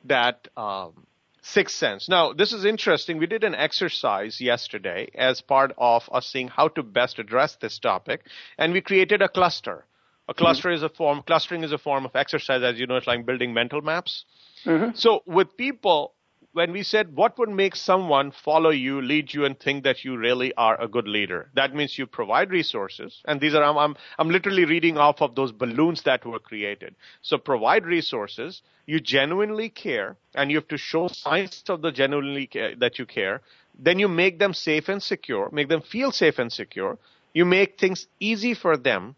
that 0.04 0.49
um, 0.56 1.06
sixth 1.42 1.76
sense. 1.76 2.08
Now, 2.08 2.32
this 2.32 2.52
is 2.52 2.64
interesting. 2.64 3.18
We 3.18 3.26
did 3.26 3.44
an 3.44 3.54
exercise 3.54 4.40
yesterday 4.40 5.08
as 5.14 5.40
part 5.40 5.73
of 5.78 6.08
us 6.12 6.26
seeing 6.26 6.49
how 6.49 6.68
to 6.68 6.82
best 6.82 7.18
address 7.18 7.56
this 7.56 7.78
topic, 7.78 8.23
and 8.58 8.73
we 8.73 8.80
created 8.80 9.23
a 9.23 9.28
cluster. 9.28 9.85
A 10.28 10.35
cluster 10.35 10.68
mm-hmm. 10.68 10.76
is 10.76 10.83
a 10.83 10.88
form, 10.88 11.23
clustering 11.26 11.62
is 11.62 11.73
a 11.73 11.78
form 11.78 12.04
of 12.04 12.16
exercise, 12.16 12.62
as 12.62 12.78
you 12.78 12.87
know, 12.87 12.97
it's 12.97 13.06
like 13.06 13.25
building 13.25 13.54
mental 13.54 13.80
maps. 13.80 14.25
Mm-hmm. 14.64 14.90
So 14.95 15.23
with 15.26 15.56
people, 15.56 16.14
when 16.52 16.73
we 16.73 16.83
said 16.83 17.14
what 17.14 17.38
would 17.38 17.50
make 17.50 17.76
someone 17.76 18.33
follow 18.33 18.71
you, 18.71 19.00
lead 19.02 19.33
you, 19.33 19.45
and 19.45 19.61
think 19.61 19.85
that 19.85 20.04
you 20.04 20.16
really 20.16 20.54
are 20.54 20.80
a 20.80 20.88
good 20.88 21.06
leader, 21.06 21.50
that 21.54 21.75
means 21.75 21.99
you 21.99 22.06
provide 22.06 22.50
resources. 22.50 23.23
And 23.26 23.40
these 23.40 23.54
are, 23.54 23.62
I'm, 23.62 23.76
I'm, 23.76 23.97
I'm 24.18 24.30
literally 24.30 24.64
reading 24.64 24.97
off 24.97 25.21
of 25.21 25.35
those 25.35 25.52
balloons 25.52 26.02
that 26.02 26.25
were 26.25 26.38
created. 26.38 26.97
So 27.23 27.38
provide 27.38 27.85
resources, 27.85 28.62
you 28.87 29.00
genuinely 29.00 29.68
care, 29.68 30.16
and 30.35 30.50
you 30.50 30.56
have 30.56 30.68
to 30.68 30.78
show 30.78 31.09
signs 31.09 31.62
of 31.68 31.83
the 31.83 31.92
genuinely 31.92 32.47
care, 32.47 32.75
that 32.76 32.99
you 32.99 33.06
care. 33.06 33.42
Then 33.78 33.99
you 33.99 34.09
make 34.09 34.38
them 34.38 34.54
safe 34.54 34.88
and 34.88 35.02
secure, 35.02 35.50
make 35.52 35.68
them 35.68 35.83
feel 35.83 36.11
safe 36.11 36.38
and 36.38 36.50
secure. 36.50 36.99
You 37.35 37.45
make 37.45 37.78
things 37.78 38.09
easy 38.18 38.54
for 38.54 38.78
them 38.78 39.14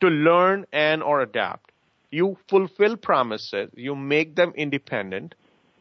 to 0.00 0.08
learn 0.08 0.66
and 0.72 1.02
or 1.02 1.20
adapt. 1.20 1.72
You 2.10 2.38
fulfill 2.48 2.96
promises. 2.96 3.70
You 3.74 3.94
make 3.94 4.34
them 4.34 4.52
independent. 4.56 5.34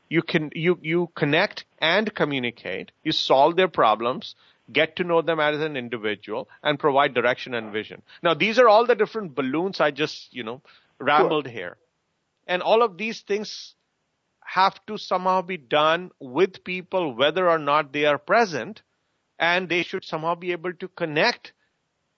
You 0.09 0.21
can 0.21 0.51
you 0.53 0.79
you 0.81 1.09
connect 1.15 1.65
and 1.79 2.13
communicate. 2.13 2.91
You 3.03 3.11
solve 3.11 3.55
their 3.55 3.67
problems. 3.67 4.35
Get 4.71 4.97
to 4.97 5.05
know 5.05 5.21
them 5.21 5.39
as 5.39 5.61
an 5.61 5.77
individual 5.77 6.49
and 6.61 6.77
provide 6.77 7.13
direction 7.13 7.53
and 7.53 7.71
vision. 7.71 8.01
Now 8.21 8.33
these 8.33 8.59
are 8.59 8.67
all 8.67 8.85
the 8.85 8.95
different 8.95 9.35
balloons 9.35 9.79
I 9.79 9.91
just 9.91 10.33
you 10.33 10.43
know 10.43 10.61
rambled 10.99 11.45
sure. 11.45 11.53
here, 11.53 11.77
and 12.47 12.61
all 12.61 12.83
of 12.83 12.97
these 12.97 13.21
things 13.21 13.75
have 14.43 14.79
to 14.87 14.97
somehow 14.97 15.41
be 15.41 15.57
done 15.57 16.11
with 16.19 16.63
people 16.63 17.13
whether 17.13 17.49
or 17.49 17.59
not 17.59 17.91
they 17.93 18.05
are 18.05 18.17
present, 18.17 18.81
and 19.39 19.69
they 19.69 19.83
should 19.83 20.03
somehow 20.03 20.35
be 20.35 20.51
able 20.53 20.73
to 20.73 20.87
connect 20.89 21.53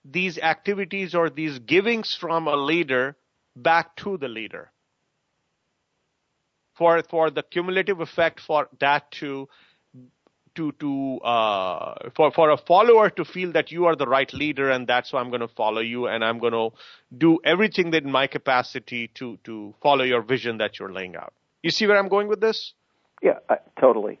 these 0.04 0.38
activities 0.38 1.14
or 1.14 1.30
these 1.30 1.58
givings 1.58 2.16
from 2.18 2.46
a 2.46 2.56
leader 2.56 3.16
back 3.56 3.96
to 3.96 4.16
the 4.16 4.28
leader. 4.28 4.70
For, 6.76 7.02
for 7.10 7.30
the 7.30 7.42
cumulative 7.42 8.00
effect 8.00 8.40
for 8.40 8.68
that 8.80 9.10
to 9.12 9.48
to 10.54 10.72
to 10.72 11.18
uh, 11.18 11.94
for 12.16 12.32
for 12.32 12.50
a 12.50 12.56
follower 12.56 13.10
to 13.10 13.24
feel 13.24 13.52
that 13.52 13.70
you 13.70 13.86
are 13.86 13.94
the 13.94 14.06
right 14.06 14.32
leader 14.32 14.70
and 14.70 14.86
that's 14.86 15.12
why 15.12 15.20
I'm 15.20 15.28
going 15.28 15.40
to 15.42 15.48
follow 15.48 15.80
you 15.80 16.06
and 16.06 16.24
I'm 16.24 16.38
going 16.38 16.52
to 16.52 16.70
do 17.16 17.38
everything 17.44 17.92
that 17.92 18.02
in 18.04 18.10
my 18.10 18.26
capacity 18.26 19.10
to 19.14 19.38
to 19.44 19.74
follow 19.82 20.04
your 20.04 20.22
vision 20.22 20.58
that 20.58 20.78
you're 20.78 20.92
laying 20.92 21.16
out. 21.16 21.32
You 21.62 21.70
see 21.70 21.86
where 21.86 21.98
I'm 21.98 22.08
going 22.08 22.28
with 22.28 22.40
this? 22.40 22.72
Yeah, 23.22 23.38
uh, 23.48 23.56
totally. 23.78 24.18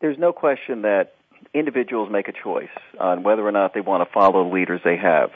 There's 0.00 0.18
no 0.18 0.32
question 0.32 0.82
that 0.82 1.14
individuals 1.54 2.10
make 2.10 2.28
a 2.28 2.32
choice 2.32 2.68
on 2.98 3.22
whether 3.22 3.46
or 3.46 3.52
not 3.52 3.74
they 3.74 3.80
want 3.80 4.06
to 4.06 4.12
follow 4.12 4.44
the 4.44 4.54
leaders 4.54 4.80
they 4.84 4.96
have. 4.96 5.30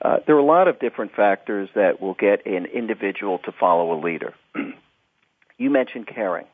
Uh, 0.00 0.16
there 0.26 0.34
are 0.34 0.40
a 0.40 0.44
lot 0.44 0.68
of 0.68 0.80
different 0.80 1.14
factors 1.14 1.68
that 1.74 2.00
will 2.00 2.14
get 2.14 2.44
an 2.46 2.66
individual 2.66 3.38
to 3.38 3.52
follow 3.52 3.92
a 3.92 3.98
leader. 4.00 4.34
you 5.58 5.70
mentioned 5.70 6.06
caring. 6.06 6.46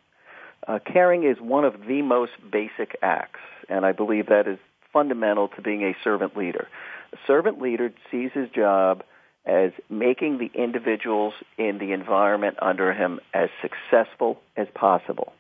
Uh, 0.66 0.78
caring 0.84 1.24
is 1.24 1.38
one 1.40 1.64
of 1.64 1.74
the 1.86 2.02
most 2.02 2.32
basic 2.52 2.96
acts, 3.00 3.40
and 3.68 3.86
I 3.86 3.92
believe 3.92 4.26
that 4.26 4.46
is 4.46 4.58
fundamental 4.92 5.48
to 5.48 5.62
being 5.62 5.82
a 5.82 5.96
servant 6.04 6.36
leader. 6.36 6.68
A 7.12 7.16
servant 7.26 7.60
leader 7.60 7.92
sees 8.10 8.30
his 8.34 8.50
job 8.50 9.02
as 9.46 9.72
making 9.88 10.38
the 10.38 10.50
individuals 10.54 11.32
in 11.56 11.78
the 11.78 11.92
environment 11.92 12.56
under 12.60 12.92
him 12.92 13.18
as 13.32 13.48
successful 13.62 14.38
as 14.56 14.66
possible. 14.74 15.32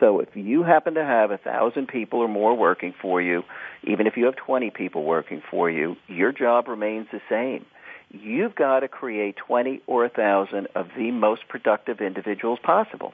So 0.00 0.20
if 0.20 0.30
you 0.34 0.62
happen 0.62 0.94
to 0.94 1.04
have 1.04 1.30
a 1.30 1.38
thousand 1.38 1.88
people 1.88 2.20
or 2.20 2.28
more 2.28 2.56
working 2.56 2.94
for 3.00 3.20
you, 3.20 3.42
even 3.84 4.06
if 4.06 4.16
you 4.16 4.24
have 4.24 4.36
20 4.36 4.70
people 4.70 5.04
working 5.04 5.42
for 5.50 5.70
you, 5.70 5.96
your 6.08 6.32
job 6.32 6.68
remains 6.68 7.06
the 7.12 7.20
same. 7.28 7.66
You've 8.10 8.56
got 8.56 8.80
to 8.80 8.88
create 8.88 9.36
20 9.36 9.82
or 9.86 10.04
a 10.04 10.08
thousand 10.08 10.68
of 10.74 10.88
the 10.96 11.10
most 11.10 11.42
productive 11.48 12.00
individuals 12.00 12.58
possible 12.62 13.12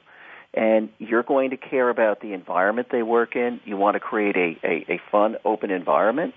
and 0.53 0.89
you're 0.97 1.23
going 1.23 1.51
to 1.51 1.57
care 1.57 1.89
about 1.89 2.21
the 2.21 2.33
environment 2.33 2.87
they 2.91 3.03
work 3.03 3.35
in. 3.35 3.59
You 3.65 3.77
want 3.77 3.93
to 3.93 3.99
create 3.99 4.35
a, 4.35 4.57
a, 4.63 4.93
a 4.93 5.01
fun, 5.11 5.35
open 5.45 5.69
environment. 5.69 6.33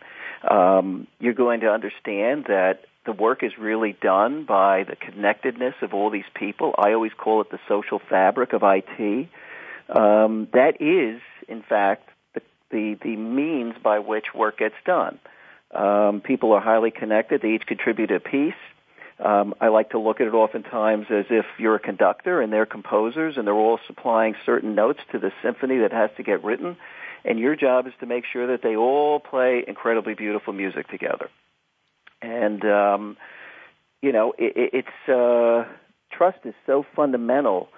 Um, 0.48 1.06
you're 1.18 1.34
going 1.34 1.60
to 1.60 1.68
understand 1.68 2.44
that 2.48 2.80
the 3.06 3.12
work 3.12 3.42
is 3.42 3.52
really 3.58 3.96
done 4.02 4.44
by 4.44 4.84
the 4.84 4.94
connectedness 4.94 5.74
of 5.80 5.94
all 5.94 6.10
these 6.10 6.28
people. 6.34 6.74
I 6.76 6.92
always 6.92 7.12
call 7.16 7.40
it 7.40 7.50
the 7.50 7.58
social 7.66 7.98
fabric 7.98 8.52
of 8.52 8.62
IT. 8.62 9.28
Um, 9.90 10.48
that 10.52 10.80
is, 10.80 11.20
in 11.48 11.62
fact, 11.62 12.08
the, 12.34 12.42
the, 12.70 12.96
the 13.02 13.16
means 13.16 13.74
by 13.82 13.98
which 13.98 14.26
work 14.34 14.58
gets 14.58 14.76
done. 14.86 15.18
Um, 15.72 16.20
people 16.20 16.52
are 16.52 16.60
highly 16.60 16.90
connected. 16.90 17.42
They 17.42 17.50
each 17.50 17.66
contribute 17.66 18.10
a 18.10 18.20
piece. 18.20 18.54
Um, 19.18 19.54
I 19.60 19.68
like 19.68 19.90
to 19.90 19.98
look 19.98 20.20
at 20.20 20.26
it 20.26 20.34
oftentimes 20.34 21.06
as 21.10 21.26
if 21.28 21.44
you're 21.58 21.74
a 21.74 21.80
conductor 21.80 22.40
and 22.40 22.52
they're 22.52 22.66
composers 22.66 23.36
and 23.36 23.46
they're 23.46 23.54
all 23.54 23.78
supplying 23.86 24.34
certain 24.46 24.74
notes 24.74 25.00
to 25.12 25.18
the 25.18 25.30
symphony 25.42 25.78
that 25.78 25.92
has 25.92 26.10
to 26.16 26.22
get 26.22 26.42
written. 26.42 26.76
And 27.24 27.38
your 27.38 27.54
job 27.54 27.86
is 27.86 27.92
to 28.00 28.06
make 28.06 28.24
sure 28.32 28.46
that 28.46 28.62
they 28.62 28.76
all 28.76 29.20
play 29.20 29.62
incredibly 29.66 30.14
beautiful 30.14 30.54
music 30.54 30.88
together. 30.88 31.28
And, 32.22 32.64
um, 32.64 33.16
you 34.00 34.12
know, 34.12 34.32
it, 34.38 34.70
it's, 34.72 35.08
uh, 35.08 35.70
trust 36.10 36.38
is 36.44 36.54
so 36.66 36.86
fundamental 36.96 37.68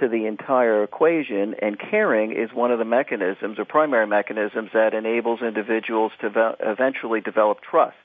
to 0.00 0.08
the 0.08 0.26
entire 0.26 0.82
equation, 0.82 1.54
and 1.60 1.78
caring 1.78 2.32
is 2.32 2.50
one 2.52 2.70
of 2.70 2.78
the 2.78 2.84
mechanisms 2.84 3.58
or 3.58 3.64
primary 3.64 4.06
mechanisms 4.06 4.70
that 4.72 4.94
enables 4.94 5.40
individuals 5.42 6.12
to 6.20 6.30
ve- 6.30 6.56
eventually 6.60 7.20
develop 7.20 7.58
trust. 7.60 7.96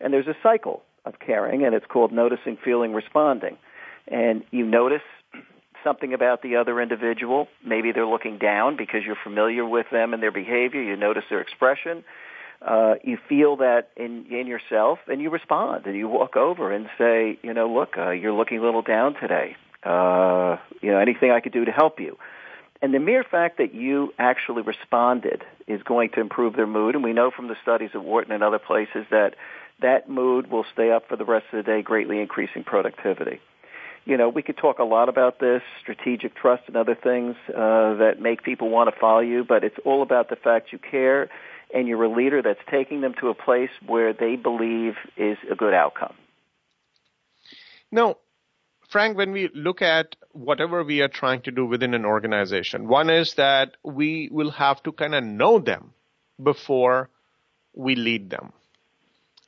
And 0.00 0.12
there's 0.12 0.26
a 0.26 0.36
cycle 0.42 0.82
of 1.04 1.18
caring, 1.18 1.64
and 1.64 1.74
it's 1.74 1.86
called 1.86 2.12
noticing, 2.12 2.58
feeling, 2.64 2.92
responding. 2.92 3.56
And 4.06 4.44
you 4.50 4.64
notice 4.64 5.02
something 5.84 6.12
about 6.12 6.42
the 6.42 6.56
other 6.56 6.80
individual. 6.80 7.48
Maybe 7.64 7.92
they're 7.92 8.06
looking 8.06 8.38
down 8.38 8.76
because 8.76 9.00
you're 9.06 9.16
familiar 9.22 9.64
with 9.64 9.86
them 9.90 10.14
and 10.14 10.22
their 10.22 10.32
behavior. 10.32 10.82
You 10.82 10.96
notice 10.96 11.24
their 11.30 11.40
expression. 11.40 12.04
Uh, 12.60 12.94
you 13.04 13.18
feel 13.28 13.56
that 13.58 13.90
in 13.96 14.26
in 14.30 14.48
yourself, 14.48 14.98
and 15.06 15.20
you 15.20 15.30
respond, 15.30 15.86
and 15.86 15.94
you 15.94 16.08
walk 16.08 16.36
over 16.36 16.72
and 16.72 16.88
say, 16.98 17.38
you 17.42 17.54
know, 17.54 17.72
look, 17.72 17.96
uh, 17.96 18.10
you're 18.10 18.32
looking 18.32 18.58
a 18.58 18.62
little 18.62 18.82
down 18.82 19.14
today. 19.20 19.56
Uh, 19.84 20.56
you 20.82 20.90
know, 20.90 20.98
anything 20.98 21.30
I 21.30 21.40
could 21.40 21.52
do 21.52 21.64
to 21.64 21.72
help 21.72 22.00
you. 22.00 22.18
And 22.80 22.94
the 22.94 23.00
mere 23.00 23.24
fact 23.24 23.58
that 23.58 23.74
you 23.74 24.12
actually 24.18 24.62
responded 24.62 25.42
is 25.66 25.82
going 25.82 26.10
to 26.10 26.20
improve 26.20 26.54
their 26.54 26.66
mood. 26.66 26.94
And 26.94 27.02
we 27.02 27.12
know 27.12 27.30
from 27.30 27.48
the 27.48 27.56
studies 27.62 27.90
at 27.94 28.02
Wharton 28.02 28.32
and 28.32 28.42
other 28.42 28.58
places 28.58 29.06
that 29.10 29.34
that 29.80 30.08
mood 30.08 30.50
will 30.50 30.64
stay 30.72 30.90
up 30.90 31.08
for 31.08 31.16
the 31.16 31.24
rest 31.24 31.46
of 31.52 31.64
the 31.64 31.70
day, 31.70 31.82
greatly 31.82 32.20
increasing 32.20 32.64
productivity. 32.64 33.40
You 34.04 34.16
know, 34.16 34.28
we 34.28 34.42
could 34.42 34.56
talk 34.56 34.78
a 34.78 34.84
lot 34.84 35.08
about 35.08 35.38
this, 35.38 35.62
strategic 35.80 36.34
trust 36.34 36.62
and 36.66 36.76
other 36.76 36.94
things 36.94 37.36
uh, 37.50 37.94
that 37.96 38.14
make 38.20 38.42
people 38.42 38.70
want 38.70 38.92
to 38.92 38.98
follow 38.98 39.20
you, 39.20 39.44
but 39.44 39.64
it's 39.64 39.76
all 39.84 40.02
about 40.02 40.30
the 40.30 40.36
fact 40.36 40.72
you 40.72 40.78
care 40.78 41.28
and 41.74 41.86
you're 41.86 42.02
a 42.04 42.08
leader 42.08 42.40
that's 42.40 42.60
taking 42.70 43.02
them 43.02 43.14
to 43.20 43.28
a 43.28 43.34
place 43.34 43.70
where 43.86 44.12
they 44.12 44.36
believe 44.36 44.94
is 45.16 45.36
a 45.50 45.54
good 45.54 45.74
outcome. 45.74 46.14
Now, 47.92 48.16
Frank, 48.88 49.18
when 49.18 49.32
we 49.32 49.50
look 49.54 49.82
at 49.82 50.16
whatever 50.32 50.82
we 50.82 51.02
are 51.02 51.08
trying 51.08 51.42
to 51.42 51.50
do 51.50 51.66
within 51.66 51.92
an 51.92 52.06
organization, 52.06 52.88
one 52.88 53.10
is 53.10 53.34
that 53.34 53.76
we 53.84 54.30
will 54.32 54.50
have 54.50 54.82
to 54.84 54.92
kind 54.92 55.14
of 55.14 55.22
know 55.22 55.58
them 55.58 55.92
before 56.42 57.10
we 57.74 57.94
lead 57.94 58.30
them. 58.30 58.52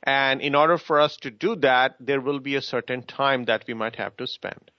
And 0.03 0.43
in 0.43 0.55
order 0.55 0.77
for 0.77 1.01
us 1.01 1.17
to 1.19 1.31
do 1.31 1.57
that, 1.57 1.97
there 2.01 2.21
will 2.21 2.39
be 2.39 2.55
a 2.57 2.63
certain 2.63 3.03
time 3.03 3.47
that 3.47 3.65
we 3.67 3.73
might 3.73 3.97
have 3.97 4.15
to 4.19 4.27
spend 4.27 4.71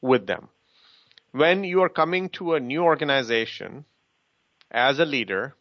with 0.00 0.26
them. 0.26 0.48
When 1.30 1.62
you 1.62 1.82
are 1.82 1.88
coming 1.88 2.30
to 2.30 2.54
a 2.54 2.60
new 2.60 2.82
organization 2.82 3.84
as 4.72 4.98
a 4.98 5.04
leader, 5.04 5.54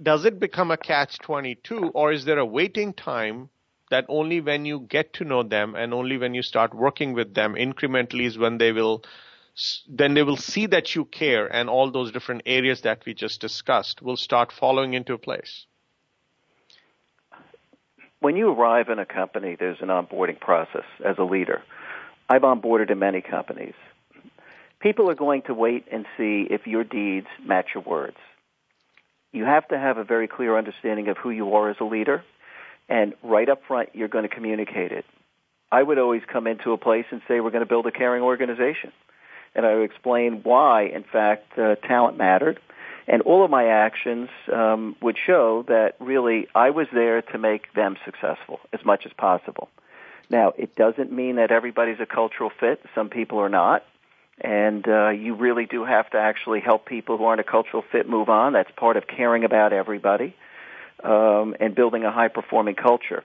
does 0.00 0.24
it 0.24 0.38
become 0.38 0.70
a 0.70 0.76
catch 0.76 1.18
22 1.18 1.90
or 1.94 2.12
is 2.12 2.24
there 2.24 2.38
a 2.38 2.46
waiting 2.46 2.92
time 2.92 3.50
that 3.90 4.06
only 4.08 4.40
when 4.40 4.64
you 4.64 4.80
get 4.80 5.12
to 5.14 5.24
know 5.24 5.42
them 5.42 5.74
and 5.74 5.92
only 5.94 6.18
when 6.18 6.34
you 6.34 6.42
start 6.42 6.74
working 6.74 7.12
with 7.12 7.34
them 7.34 7.54
incrementally 7.54 8.24
is 8.24 8.38
when 8.38 8.58
they 8.58 8.72
will 8.72 9.04
then 9.88 10.14
they 10.14 10.22
will 10.24 10.36
see 10.36 10.66
that 10.66 10.96
you 10.96 11.04
care 11.04 11.46
and 11.46 11.70
all 11.70 11.90
those 11.90 12.10
different 12.10 12.42
areas 12.44 12.80
that 12.80 13.04
we 13.06 13.14
just 13.14 13.40
discussed 13.40 14.02
will 14.02 14.16
start 14.16 14.50
falling 14.50 14.94
into 14.94 15.16
place 15.16 15.66
when 18.24 18.36
you 18.36 18.48
arrive 18.48 18.88
in 18.88 18.98
a 18.98 19.04
company, 19.04 19.54
there's 19.54 19.82
an 19.82 19.88
onboarding 19.88 20.40
process 20.40 20.86
as 21.04 21.16
a 21.18 21.24
leader. 21.24 21.62
I've 22.26 22.40
onboarded 22.40 22.90
in 22.90 22.98
many 22.98 23.20
companies. 23.20 23.74
People 24.80 25.10
are 25.10 25.14
going 25.14 25.42
to 25.42 25.52
wait 25.52 25.84
and 25.92 26.06
see 26.16 26.46
if 26.48 26.66
your 26.66 26.84
deeds 26.84 27.26
match 27.44 27.66
your 27.74 27.82
words. 27.82 28.16
You 29.32 29.44
have 29.44 29.68
to 29.68 29.78
have 29.78 29.98
a 29.98 30.04
very 30.04 30.26
clear 30.26 30.56
understanding 30.56 31.08
of 31.08 31.18
who 31.18 31.28
you 31.28 31.52
are 31.52 31.68
as 31.68 31.76
a 31.80 31.84
leader, 31.84 32.24
and 32.88 33.14
right 33.22 33.48
up 33.48 33.62
front, 33.66 33.90
you're 33.94 34.08
going 34.08 34.28
to 34.28 34.34
communicate 34.34 34.92
it. 34.92 35.04
I 35.72 35.82
would 35.82 35.98
always 35.98 36.22
come 36.30 36.46
into 36.46 36.72
a 36.72 36.78
place 36.78 37.06
and 37.10 37.20
say, 37.26 37.40
we're 37.40 37.50
going 37.50 37.64
to 37.64 37.68
build 37.68 37.86
a 37.86 37.90
caring 37.90 38.22
organization. 38.22 38.92
And 39.54 39.64
I 39.64 39.74
would 39.74 39.84
explain 39.84 40.40
why, 40.42 40.84
in 40.84 41.04
fact, 41.04 41.58
uh, 41.58 41.76
talent 41.76 42.16
mattered 42.16 42.60
and 43.06 43.22
all 43.22 43.44
of 43.44 43.50
my 43.50 43.66
actions 43.66 44.28
um, 44.52 44.96
would 45.02 45.16
show 45.26 45.64
that 45.68 45.96
really 46.00 46.48
I 46.54 46.70
was 46.70 46.86
there 46.92 47.22
to 47.22 47.38
make 47.38 47.72
them 47.74 47.96
successful 48.04 48.60
as 48.72 48.84
much 48.84 49.04
as 49.04 49.12
possible. 49.12 49.68
Now, 50.30 50.54
it 50.56 50.74
doesn't 50.74 51.12
mean 51.12 51.36
that 51.36 51.50
everybody's 51.50 52.00
a 52.00 52.06
cultural 52.06 52.50
fit. 52.58 52.80
Some 52.94 53.10
people 53.10 53.38
are 53.40 53.50
not. 53.50 53.84
And 54.40 54.88
uh, 54.88 55.10
you 55.10 55.34
really 55.34 55.66
do 55.66 55.84
have 55.84 56.10
to 56.10 56.18
actually 56.18 56.60
help 56.60 56.86
people 56.86 57.18
who 57.18 57.24
aren't 57.24 57.40
a 57.40 57.44
cultural 57.44 57.84
fit 57.92 58.08
move 58.08 58.28
on. 58.28 58.52
That's 58.54 58.70
part 58.76 58.96
of 58.96 59.06
caring 59.06 59.44
about 59.44 59.72
everybody 59.72 60.34
um, 61.04 61.54
and 61.60 61.74
building 61.74 62.04
a 62.04 62.10
high 62.10 62.28
performing 62.28 62.74
culture. 62.74 63.22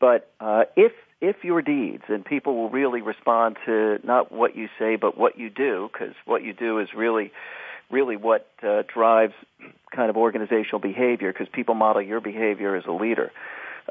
But 0.00 0.30
uh, 0.40 0.64
if 0.76 0.92
if 1.20 1.36
your 1.42 1.62
deeds 1.62 2.04
and 2.08 2.24
people 2.24 2.54
will 2.54 2.68
really 2.68 3.00
respond 3.00 3.56
to 3.64 3.98
not 4.04 4.30
what 4.30 4.54
you 4.54 4.68
say 4.78 4.96
but 4.96 5.16
what 5.16 5.38
you 5.38 5.50
do, 5.50 5.88
because 5.92 6.14
what 6.24 6.42
you 6.42 6.52
do 6.52 6.78
is 6.78 6.88
really 6.94 7.32
really 7.90 8.16
what 8.16 8.48
uh, 8.62 8.82
drives 8.92 9.34
kind 9.94 10.10
of 10.10 10.16
organizational 10.16 10.80
behavior 10.80 11.32
because 11.32 11.48
people 11.52 11.74
model 11.74 12.02
your 12.02 12.20
behavior 12.20 12.76
as 12.76 12.84
a 12.86 12.92
leader. 12.92 13.30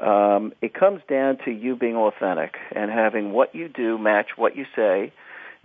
Um, 0.00 0.52
it 0.60 0.74
comes 0.74 1.00
down 1.08 1.38
to 1.46 1.50
you 1.50 1.74
being 1.74 1.96
authentic 1.96 2.56
and 2.74 2.90
having 2.90 3.32
what 3.32 3.54
you 3.54 3.68
do 3.68 3.96
match 3.96 4.28
what 4.36 4.54
you 4.54 4.66
say, 4.76 5.12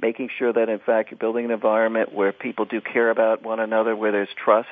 making 0.02 0.30
sure 0.40 0.54
that 0.54 0.70
in 0.70 0.80
fact 0.80 1.12
you're 1.12 1.18
building 1.18 1.46
an 1.46 1.52
environment 1.52 2.14
where 2.14 2.32
people 2.32 2.66
do 2.66 2.80
care 2.80 3.10
about 3.10 3.44
one 3.44 3.60
another, 3.60 3.96
where 3.96 4.14
there's 4.14 4.30
trust, 4.44 4.70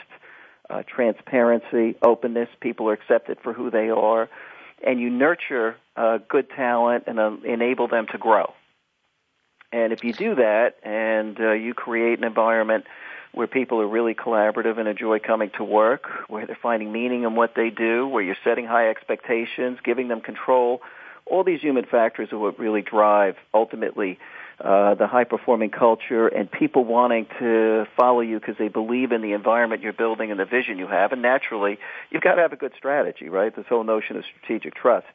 uh, 0.69 0.83
transparency, 0.87 1.97
openness, 2.01 2.49
people 2.61 2.89
are 2.89 2.93
accepted 2.93 3.37
for 3.43 3.53
who 3.53 3.71
they 3.71 3.89
are, 3.89 4.29
and 4.85 4.99
you 4.99 5.09
nurture 5.09 5.75
uh, 5.95 6.19
good 6.29 6.49
talent 6.55 7.05
and 7.07 7.19
uh, 7.19 7.31
enable 7.43 7.87
them 7.87 8.07
to 8.11 8.17
grow. 8.17 8.53
And 9.71 9.93
if 9.93 10.03
you 10.03 10.13
do 10.13 10.35
that 10.35 10.77
and 10.83 11.39
uh, 11.39 11.51
you 11.51 11.73
create 11.73 12.17
an 12.17 12.25
environment 12.25 12.85
where 13.31 13.47
people 13.47 13.79
are 13.81 13.87
really 13.87 14.15
collaborative 14.15 14.79
and 14.79 14.87
enjoy 14.87 15.19
coming 15.19 15.51
to 15.57 15.63
work, 15.63 16.07
where 16.27 16.47
they're 16.47 16.57
finding 16.61 16.91
meaning 16.91 17.23
in 17.23 17.35
what 17.35 17.53
they 17.55 17.69
do, 17.69 18.07
where 18.07 18.23
you're 18.23 18.37
setting 18.43 18.65
high 18.65 18.89
expectations, 18.89 19.77
giving 19.83 20.07
them 20.07 20.21
control. 20.21 20.81
All 21.25 21.43
these 21.43 21.61
human 21.61 21.85
factors 21.85 22.29
are 22.31 22.39
what 22.39 22.57
really 22.57 22.81
drive 22.81 23.35
ultimately 23.53 24.17
uh, 24.59 24.95
the 24.95 25.07
high 25.07 25.23
performing 25.23 25.69
culture, 25.69 26.27
and 26.27 26.51
people 26.51 26.83
wanting 26.83 27.27
to 27.39 27.85
follow 27.95 28.19
you 28.19 28.39
because 28.39 28.55
they 28.57 28.67
believe 28.67 29.11
in 29.11 29.21
the 29.21 29.33
environment 29.33 29.81
you're 29.81 29.93
building 29.93 30.31
and 30.31 30.39
the 30.39 30.45
vision 30.45 30.77
you 30.77 30.87
have. 30.87 31.11
And 31.11 31.21
naturally, 31.21 31.79
you've 32.09 32.23
got 32.23 32.35
to 32.35 32.41
have 32.41 32.53
a 32.53 32.57
good 32.57 32.73
strategy, 32.77 33.29
right? 33.29 33.55
This 33.55 33.65
whole 33.69 33.83
notion 33.83 34.17
of 34.17 34.23
strategic 34.25 34.75
trust 34.75 35.07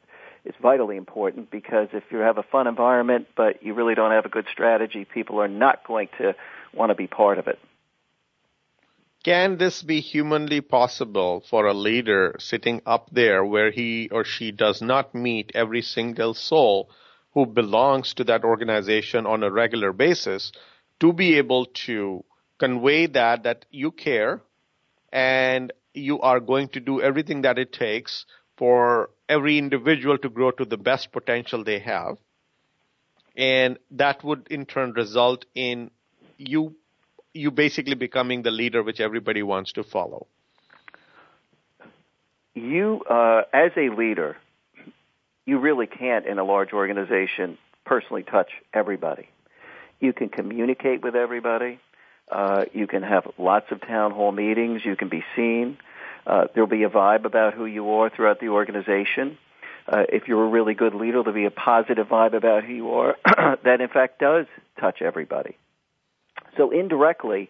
is 0.45 0.53
vitally 0.61 0.97
important 0.97 1.51
because 1.51 1.89
if 1.93 2.03
you 2.11 2.19
have 2.19 2.37
a 2.37 2.43
fun 2.43 2.67
environment 2.67 3.27
but 3.35 3.63
you 3.63 3.73
really 3.73 3.95
don't 3.95 4.11
have 4.11 4.25
a 4.25 4.29
good 4.29 4.45
strategy, 4.51 5.05
people 5.05 5.39
are 5.41 5.47
not 5.47 5.85
going 5.87 6.07
to 6.19 6.35
want 6.73 6.91
to 6.91 6.95
be 6.95 7.07
part 7.07 7.39
of 7.39 7.47
it. 7.47 7.59
Can 9.23 9.57
this 9.57 9.81
be 9.81 10.01
humanly 10.01 10.61
possible 10.61 11.43
for 11.49 11.65
a 11.65 11.73
leader 11.73 12.35
sitting 12.37 12.81
up 12.85 13.09
there 13.11 13.43
where 13.43 13.71
he 13.71 14.07
or 14.11 14.23
she 14.23 14.51
does 14.51 14.83
not 14.83 15.15
meet 15.15 15.51
every 15.55 15.81
single 15.81 16.35
soul 16.35 16.91
who 17.35 17.45
belongs 17.45 18.13
to 18.15 18.23
that 18.23 18.43
organization 18.43 19.27
on 19.27 19.43
a 19.43 19.51
regular 19.51 19.93
basis 19.93 20.51
to 20.99 21.13
be 21.13 21.37
able 21.37 21.65
to 21.65 22.23
convey 22.57 23.05
that 23.05 23.43
that 23.43 23.65
you 23.69 23.91
care 23.91 24.41
and 25.11 25.71
you 25.93 26.19
are 26.21 26.39
going 26.39 26.67
to 26.69 26.79
do 26.79 27.01
everything 27.01 27.41
that 27.43 27.59
it 27.59 27.71
takes 27.71 28.25
for 28.57 29.09
every 29.29 29.57
individual 29.57 30.17
to 30.17 30.29
grow 30.29 30.49
to 30.51 30.65
the 30.65 30.77
best 30.77 31.11
potential 31.11 31.63
they 31.63 31.79
have 31.79 32.17
and 33.35 33.77
that 33.91 34.23
would 34.23 34.47
in 34.49 34.65
turn 34.65 34.93
result 34.93 35.45
in 35.53 35.91
you 36.37 36.75
you 37.35 37.51
basically 37.51 37.95
becoming 37.95 38.41
the 38.41 38.51
leader 38.51 38.81
which 38.81 38.99
everybody 38.99 39.43
wants 39.43 39.73
to 39.73 39.83
follow? 39.83 40.25
You, 42.53 43.01
uh, 43.09 43.41
as 43.53 43.71
a 43.75 43.89
leader, 43.89 44.37
you 45.45 45.59
really 45.59 45.87
can't 45.87 46.25
in 46.25 46.39
a 46.39 46.43
large 46.43 46.73
organization 46.73 47.57
personally 47.85 48.23
touch 48.23 48.49
everybody. 48.73 49.29
You 49.99 50.11
can 50.13 50.29
communicate 50.29 51.03
with 51.03 51.15
everybody. 51.15 51.79
Uh, 52.31 52.65
you 52.73 52.87
can 52.87 53.03
have 53.03 53.27
lots 53.37 53.71
of 53.71 53.81
town 53.81 54.11
hall 54.11 54.31
meetings. 54.31 54.83
You 54.83 54.95
can 54.95 55.09
be 55.09 55.23
seen. 55.35 55.77
Uh, 56.25 56.45
there'll 56.53 56.67
be 56.67 56.83
a 56.83 56.89
vibe 56.89 57.25
about 57.25 57.53
who 57.53 57.65
you 57.65 57.89
are 57.91 58.09
throughout 58.09 58.39
the 58.39 58.49
organization. 58.49 59.37
Uh, 59.87 60.03
if 60.09 60.27
you're 60.27 60.43
a 60.43 60.49
really 60.49 60.73
good 60.73 60.95
leader, 60.95 61.21
there'll 61.21 61.33
be 61.33 61.45
a 61.45 61.51
positive 61.51 62.07
vibe 62.07 62.33
about 62.33 62.63
who 62.63 62.73
you 62.73 62.91
are 62.93 63.15
that, 63.63 63.81
in 63.81 63.87
fact, 63.87 64.19
does 64.19 64.47
touch 64.79 65.03
everybody. 65.03 65.55
So 66.57 66.71
indirectly, 66.71 67.49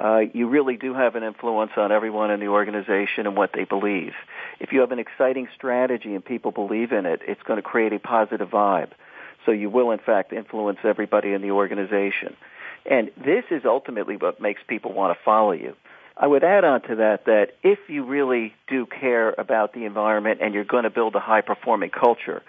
uh, 0.00 0.20
you 0.32 0.48
really 0.48 0.76
do 0.76 0.94
have 0.94 1.16
an 1.16 1.22
influence 1.22 1.72
on 1.76 1.92
everyone 1.92 2.30
in 2.30 2.40
the 2.40 2.48
organization 2.48 3.26
and 3.26 3.36
what 3.36 3.50
they 3.54 3.64
believe. 3.64 4.12
If 4.58 4.72
you 4.72 4.80
have 4.80 4.92
an 4.92 4.98
exciting 4.98 5.48
strategy 5.54 6.14
and 6.14 6.24
people 6.24 6.50
believe 6.50 6.92
in 6.92 7.04
it, 7.04 7.20
it's 7.26 7.42
going 7.42 7.58
to 7.58 7.62
create 7.62 7.92
a 7.92 7.98
positive 7.98 8.48
vibe. 8.48 8.90
So 9.44 9.52
you 9.52 9.68
will, 9.68 9.90
in 9.90 9.98
fact, 9.98 10.32
influence 10.32 10.78
everybody 10.84 11.32
in 11.32 11.42
the 11.42 11.50
organization. 11.50 12.36
And 12.86 13.10
this 13.16 13.44
is 13.50 13.62
ultimately 13.64 14.16
what 14.16 14.40
makes 14.40 14.62
people 14.66 14.92
want 14.92 15.16
to 15.16 15.24
follow 15.24 15.52
you. 15.52 15.76
I 16.16 16.26
would 16.26 16.44
add 16.44 16.64
on 16.64 16.82
to 16.82 16.96
that 16.96 17.24
that 17.26 17.52
if 17.62 17.78
you 17.88 18.04
really 18.04 18.54
do 18.68 18.86
care 18.86 19.34
about 19.36 19.72
the 19.72 19.84
environment 19.84 20.40
and 20.42 20.54
you're 20.54 20.64
going 20.64 20.84
to 20.84 20.90
build 20.90 21.14
a 21.16 21.20
high 21.20 21.40
performing 21.40 21.90
culture, 21.90 22.42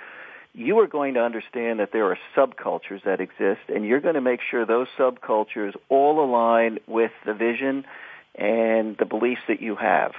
you 0.54 0.80
are 0.80 0.88
going 0.88 1.16
to 1.16 1.20
understand 1.20 1.80
that 1.80 1.92
there 1.92 2.06
are 2.12 2.18
subcultures 2.38 3.04
that 3.06 3.20
exist, 3.20 3.62
and 3.70 3.86
you're 3.86 4.02
going 4.02 4.16
to 4.16 4.22
make 4.22 4.40
sure 4.52 4.66
those 4.66 4.88
subcultures 4.98 5.74
all 5.90 6.24
align 6.24 6.80
with 6.88 7.12
the 7.26 7.34
vision 7.34 7.86
and 8.36 8.96
the 8.98 9.06
beliefs 9.06 9.42
that 9.48 9.62
you 9.62 9.76
have. 9.76 10.12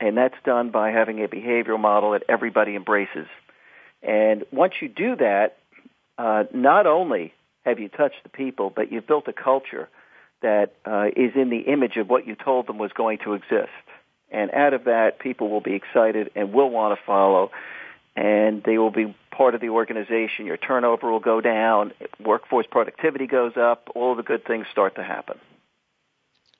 And 0.00 0.16
that's 0.16 0.34
done 0.44 0.70
by 0.70 0.90
having 0.90 1.22
a 1.22 1.28
behavioral 1.28 1.80
model 1.80 2.12
that 2.12 2.22
everybody 2.28 2.74
embraces. 2.74 3.26
And 4.02 4.44
once 4.50 4.74
you 4.80 4.88
do 4.88 5.16
that, 5.16 5.56
uh, 6.18 6.44
not 6.54 6.86
only 6.86 7.32
have 7.64 7.78
you 7.78 7.88
touched 7.88 8.22
the 8.22 8.28
people, 8.28 8.72
but 8.74 8.92
you've 8.92 9.06
built 9.06 9.28
a 9.28 9.32
culture 9.32 9.88
that 10.42 10.74
uh, 10.84 11.06
is 11.16 11.32
in 11.34 11.50
the 11.50 11.60
image 11.72 11.96
of 11.96 12.08
what 12.08 12.26
you 12.26 12.34
told 12.34 12.66
them 12.66 12.78
was 12.78 12.92
going 12.92 13.18
to 13.24 13.34
exist. 13.34 13.70
And 14.30 14.50
out 14.50 14.74
of 14.74 14.84
that, 14.84 15.18
people 15.18 15.48
will 15.50 15.60
be 15.60 15.74
excited 15.74 16.30
and 16.34 16.52
will 16.52 16.70
want 16.70 16.98
to 16.98 17.04
follow 17.04 17.50
and 18.16 18.62
they 18.64 18.78
will 18.78 18.90
be 18.90 19.14
part 19.30 19.54
of 19.54 19.60
the 19.60 19.68
organization. 19.68 20.46
Your 20.46 20.56
turnover 20.56 21.12
will 21.12 21.20
go 21.20 21.40
down, 21.40 21.92
workforce 22.24 22.66
productivity 22.70 23.26
goes 23.26 23.52
up, 23.56 23.90
all 23.94 24.16
the 24.16 24.22
good 24.22 24.44
things 24.46 24.66
start 24.72 24.96
to 24.96 25.04
happen. 25.04 25.38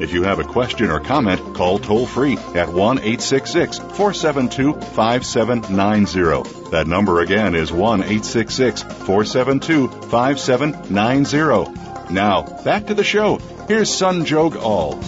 If 0.00 0.12
you 0.12 0.22
have 0.22 0.38
a 0.38 0.44
question 0.44 0.90
or 0.90 1.00
comment, 1.00 1.56
call 1.56 1.80
toll 1.80 2.06
free 2.06 2.38
at 2.54 2.68
1 2.68 2.98
866 2.98 3.78
472 3.78 4.74
5790. 4.74 6.70
That 6.70 6.86
number 6.86 7.20
again 7.20 7.56
is 7.56 7.72
1 7.72 8.02
866 8.02 8.82
472 8.82 9.88
5790. 9.88 12.14
Now, 12.14 12.42
back 12.62 12.86
to 12.86 12.94
the 12.94 13.02
show. 13.02 13.38
Here's 13.66 13.90
Sanjog 13.90 14.54
Aul. 14.54 15.00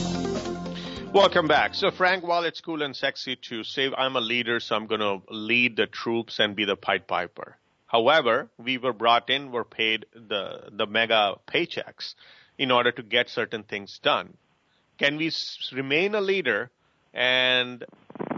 Welcome 1.13 1.47
back. 1.47 1.77
So, 1.77 1.93
Frank, 1.93 2.27
while 2.27 2.43
it's 2.43 2.61
cool 2.61 2.83
and 2.83 2.97
sexy 2.97 3.37
to 3.37 3.63
say 3.63 3.93
I'm 3.97 4.17
a 4.17 4.21
leader, 4.21 4.59
so 4.59 4.75
I'm 4.75 4.89
going 4.89 5.01
to 5.01 5.23
lead 5.33 5.77
the 5.77 5.87
troops 5.87 6.41
and 6.41 6.57
be 6.57 6.65
the 6.65 6.75
Pied 6.75 7.07
Piper. 7.07 7.57
However, 7.87 8.51
we 8.59 8.79
were 8.79 8.93
brought 8.93 9.31
in, 9.31 9.53
were 9.53 9.65
paid 9.65 10.07
the, 10.15 10.69
the 10.73 10.87
mega 10.87 11.37
paychecks 11.47 12.17
in 12.59 12.73
order 12.73 12.91
to 12.91 13.05
get 13.05 13.29
certain 13.29 13.63
things 13.63 14.01
done. 14.03 14.37
Can 15.01 15.17
we 15.17 15.33
remain 15.73 16.15
a 16.15 16.21
leader 16.21 16.71
and 17.15 17.87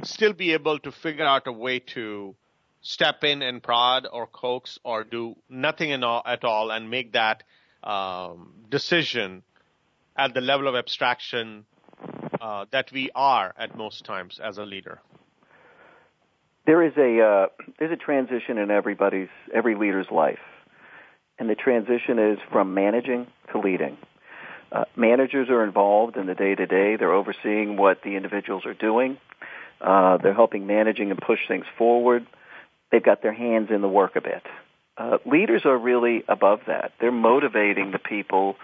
still 0.05 0.33
be 0.33 0.53
able 0.53 0.79
to 0.79 0.93
figure 0.93 1.25
out 1.25 1.49
a 1.49 1.53
way 1.53 1.81
to 1.81 2.37
step 2.83 3.25
in 3.25 3.43
and 3.43 3.61
prod 3.61 4.07
or 4.13 4.29
coax 4.29 4.79
or 4.85 5.03
do 5.03 5.35
nothing 5.49 5.91
at 5.91 6.45
all 6.45 6.71
and 6.71 6.89
make 6.89 7.15
that 7.15 7.43
um, 7.83 8.53
decision 8.71 9.43
at 10.17 10.35
the 10.35 10.41
level 10.41 10.69
of 10.69 10.77
abstraction 10.77 11.65
uh, 12.41 12.67
that 12.71 12.93
we 12.93 13.11
are 13.13 13.53
at 13.59 13.77
most 13.77 14.05
times 14.05 14.39
as 14.39 14.59
a 14.59 14.65
leader? 14.65 15.01
There 16.65 16.85
is 16.87 16.93
a 16.97 17.21
uh, 17.21 17.47
there's 17.81 17.91
a 17.91 17.97
transition 17.97 18.59
in 18.59 18.71
everybody's 18.71 19.35
every 19.53 19.75
leader's 19.75 20.13
life, 20.13 20.47
and 21.41 21.51
the 21.51 21.57
transition 21.57 22.21
is 22.21 22.39
from 22.53 22.73
managing 22.73 23.27
to 23.51 23.59
leading. 23.59 23.99
Uh, 24.73 24.85
managers 24.97 25.51
are 25.51 25.63
involved 25.65 26.17
in 26.17 26.27
the 26.27 26.35
day 26.35 26.55
to 26.55 26.67
day. 26.67 26.97
They're 26.97 27.13
overseeing 27.13 27.77
what 27.77 28.03
the 28.03 28.17
individuals 28.17 28.65
are 28.65 28.75
doing. 28.75 29.19
Uh, 29.81 30.17
they're 30.17 30.35
helping 30.35 30.67
managing 30.67 31.11
and 31.11 31.21
push 31.21 31.41
things 31.47 31.67
forward. 31.77 32.27
They've 32.91 33.03
got 33.03 33.23
their 33.23 33.35
hands 33.35 33.69
in 33.71 33.83
the 33.83 33.89
work 33.89 34.17
a 34.17 34.21
bit. 34.21 34.43
Uh, 34.97 35.19
leaders 35.27 35.63
are 35.65 35.77
really 35.77 36.25
above 36.29 36.61
that. 36.67 36.93
They're 37.01 37.13
motivating 37.13 37.91
the 37.91 37.99
people 37.99 38.57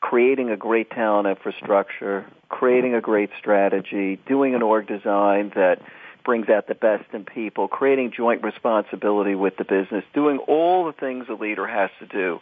creating 0.00 0.50
a 0.50 0.56
great 0.56 0.90
talent 0.90 1.28
infrastructure, 1.28 2.26
creating 2.48 2.94
a 2.94 3.00
great 3.00 3.30
strategy, 3.38 4.18
doing 4.26 4.54
an 4.54 4.62
org 4.62 4.86
design 4.86 5.52
that 5.54 5.80
brings 6.24 6.48
out 6.48 6.66
the 6.66 6.74
best 6.74 7.04
in 7.12 7.24
people, 7.24 7.68
creating 7.68 8.12
joint 8.16 8.42
responsibility 8.42 9.34
with 9.34 9.56
the 9.56 9.64
business, 9.64 10.04
doing 10.14 10.38
all 10.48 10.86
the 10.86 10.92
things 10.92 11.26
a 11.28 11.34
leader 11.34 11.66
has 11.66 11.90
to 11.98 12.06
do. 12.06 12.40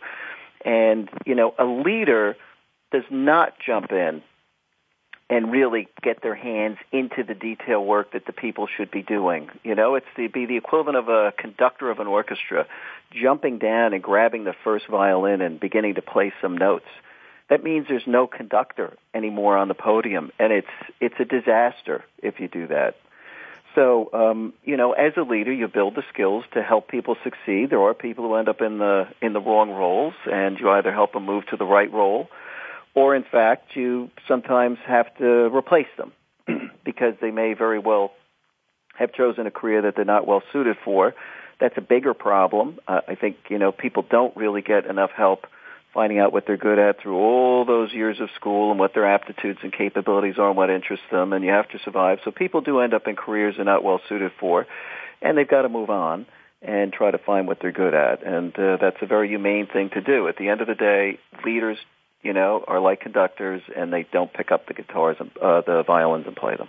And, 0.64 1.09
you 1.27 1.35
know, 1.35 1.55
a 1.59 1.64
leader 1.64 2.37
does 2.92 3.05
not 3.11 3.55
jump 3.64 3.92
in 3.92 4.22
and 5.31 5.53
really 5.53 5.88
get 6.03 6.22
their 6.22 6.35
hands 6.35 6.79
into 6.90 7.22
the 7.22 7.35
detail 7.35 7.85
work 7.85 8.12
that 8.12 8.24
the 8.24 8.33
people 8.33 8.66
should 8.66 8.90
be 8.90 9.03
doing. 9.03 9.51
You 9.62 9.74
know, 9.74 9.94
it's 9.94 10.07
the 10.16 10.27
be 10.29 10.46
the 10.46 10.57
equivalent 10.57 10.96
of 10.96 11.09
a 11.09 11.33
conductor 11.37 11.90
of 11.90 12.01
an 12.01 12.07
orchestra 12.07 12.66
jumping 13.11 13.59
down 13.59 13.92
and 13.92 14.03
grabbing 14.03 14.44
the 14.44 14.55
first 14.64 14.87
violin 14.87 15.42
and 15.42 15.61
beginning 15.61 15.96
to 15.96 16.03
play 16.03 16.33
some 16.40 16.57
notes 16.57 16.87
that 17.48 17.64
means 17.64 17.87
there's 17.88 18.07
no 18.07 18.27
conductor 18.27 18.96
anymore 19.14 19.57
on 19.57 19.68
the 19.68 19.74
podium, 19.74 20.31
and 20.38 20.53
it's 20.53 20.66
it's 21.01 21.14
a 21.18 21.24
disaster 21.24 22.05
if 22.22 22.40
you 22.40 22.48
do 22.48 22.66
that. 22.68 22.96
So, 23.74 24.11
um, 24.12 24.55
you 24.64 24.77
know, 24.77 24.92
as 24.92 25.12
a 25.16 25.22
leader, 25.22 25.53
you 25.53 25.68
build 25.68 25.94
the 25.94 26.03
skills 26.12 26.44
to 26.53 26.62
help 26.62 26.88
people 26.88 27.16
succeed. 27.22 27.70
There 27.70 27.83
are 27.83 27.94
people 27.94 28.27
who 28.27 28.35
end 28.35 28.48
up 28.48 28.61
in 28.61 28.79
the 28.79 29.09
in 29.22 29.33
the 29.33 29.40
wrong 29.40 29.70
roles, 29.70 30.14
and 30.31 30.59
you 30.59 30.68
either 30.70 30.92
help 30.92 31.12
them 31.12 31.24
move 31.24 31.46
to 31.46 31.57
the 31.57 31.64
right 31.64 31.90
role, 31.92 32.29
or 32.98 33.14
in 33.14 33.22
fact, 33.22 33.76
you 33.76 34.11
sometimes 34.26 34.78
have 34.84 35.06
to 35.18 35.48
replace 35.54 35.87
them 35.96 36.12
because 36.84 37.14
they 37.20 37.30
may 37.30 37.54
very 37.54 37.78
well 37.78 38.11
have 38.98 39.12
chosen 39.12 39.46
a 39.46 39.52
career 39.52 39.82
that 39.82 39.94
they're 39.94 40.04
not 40.04 40.26
well 40.26 40.42
suited 40.52 40.76
for. 40.84 41.14
That's 41.61 41.76
a 41.76 41.80
bigger 41.80 42.12
problem. 42.12 42.80
Uh, 42.88 43.02
I 43.06 43.14
think 43.14 43.37
you 43.50 43.58
know 43.58 43.70
people 43.70 44.04
don't 44.08 44.37
really 44.37 44.62
get 44.62 44.87
enough 44.87 45.11
help 45.16 45.46
finding 45.94 46.18
out 46.18 46.32
what 46.32 46.44
they're 46.46 46.56
good 46.56 46.78
at 46.78 47.00
through 47.00 47.16
all 47.16 47.64
those 47.64 47.92
years 47.92 48.18
of 48.20 48.28
school 48.34 48.70
and 48.70 48.80
what 48.80 48.94
their 48.94 49.06
aptitudes 49.06 49.61
and 49.62 49.72
capabilities 49.72 50.34
are 50.37 50.48
and 50.48 50.56
what 50.56 50.68
interests 50.68 51.06
them, 51.11 51.32
and 51.32 51.44
you 51.44 51.50
have 51.50 51.68
to 51.68 51.78
survive. 51.84 52.18
So 52.24 52.32
people 52.32 52.61
do 52.61 52.80
end 52.80 52.94
up 52.94 53.06
in 53.06 53.14
careers 53.14 53.54
they're 53.56 53.64
not 53.64 53.84
well 53.84 54.00
suited 54.08 54.32
for, 54.40 54.66
and 55.22 55.38
they've 55.38 55.48
got 55.48 55.62
to 55.62 55.68
move 55.68 55.88
on 55.88 56.26
and 56.61 56.92
try 56.92 57.11
to 57.11 57.18
find 57.18 57.46
what 57.46 57.58
they're 57.61 57.72
good 57.72 57.94
at. 57.94 58.26
And 58.26 58.58
uh, 58.58 58.78
that's 58.80 58.96
a 59.02 59.06
very 59.06 59.28
humane 59.28 59.68
thing 59.72 59.90
to 59.90 60.00
do. 60.00 60.26
At 60.26 60.37
the 60.37 60.48
end 60.48 60.61
of 60.61 60.66
the 60.66 60.74
day, 60.74 61.18
leaders, 61.44 61.78
you 62.22 62.33
know, 62.33 62.64
are 62.66 62.81
like 62.81 63.00
conductors, 63.00 63.62
and 63.74 63.92
they 63.92 64.07
don't 64.12 64.33
pick 64.33 64.50
up 64.50 64.66
the 64.66 64.74
guitars 64.74 65.16
and 65.20 65.31
uh, 65.40 65.62
the 65.62 65.85
violins 65.87 66.26
and 66.26 66.37
play 66.37 66.57
them. 66.57 66.68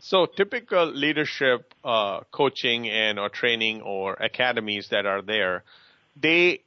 So 0.00 0.26
typical 0.26 0.86
leadership 0.86 1.72
uh, 1.82 2.20
coaching 2.30 2.88
and 2.88 3.18
or 3.18 3.28
training 3.28 3.80
or 3.80 4.14
academies 4.14 4.88
that 4.90 5.06
are 5.06 5.22
there, 5.22 5.64
they 6.20 6.60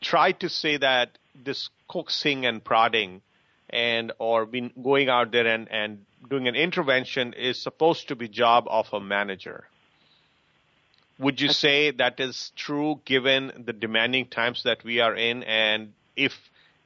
try 0.00 0.32
to 0.32 0.48
say 0.48 0.76
that 0.76 1.16
this 1.34 1.70
coaxing 1.88 2.44
and 2.44 2.62
prodding 2.62 3.22
and 3.70 4.12
or 4.18 4.44
been 4.44 4.72
going 4.82 5.08
out 5.08 5.30
there 5.30 5.46
and, 5.46 5.70
and 5.70 6.04
doing 6.28 6.48
an 6.48 6.54
intervention 6.54 7.32
is 7.32 7.60
supposed 7.60 8.08
to 8.08 8.16
be 8.16 8.28
job 8.28 8.66
of 8.68 8.86
a 8.92 9.00
manager. 9.00 9.64
Would 11.18 11.40
you 11.40 11.48
say 11.48 11.90
that 11.92 12.18
is 12.18 12.52
true 12.56 13.00
given 13.04 13.52
the 13.64 13.72
demanding 13.72 14.26
times 14.26 14.62
that 14.64 14.82
we 14.84 15.00
are 15.00 15.14
in 15.14 15.42
and 15.44 15.92
if 16.20 16.32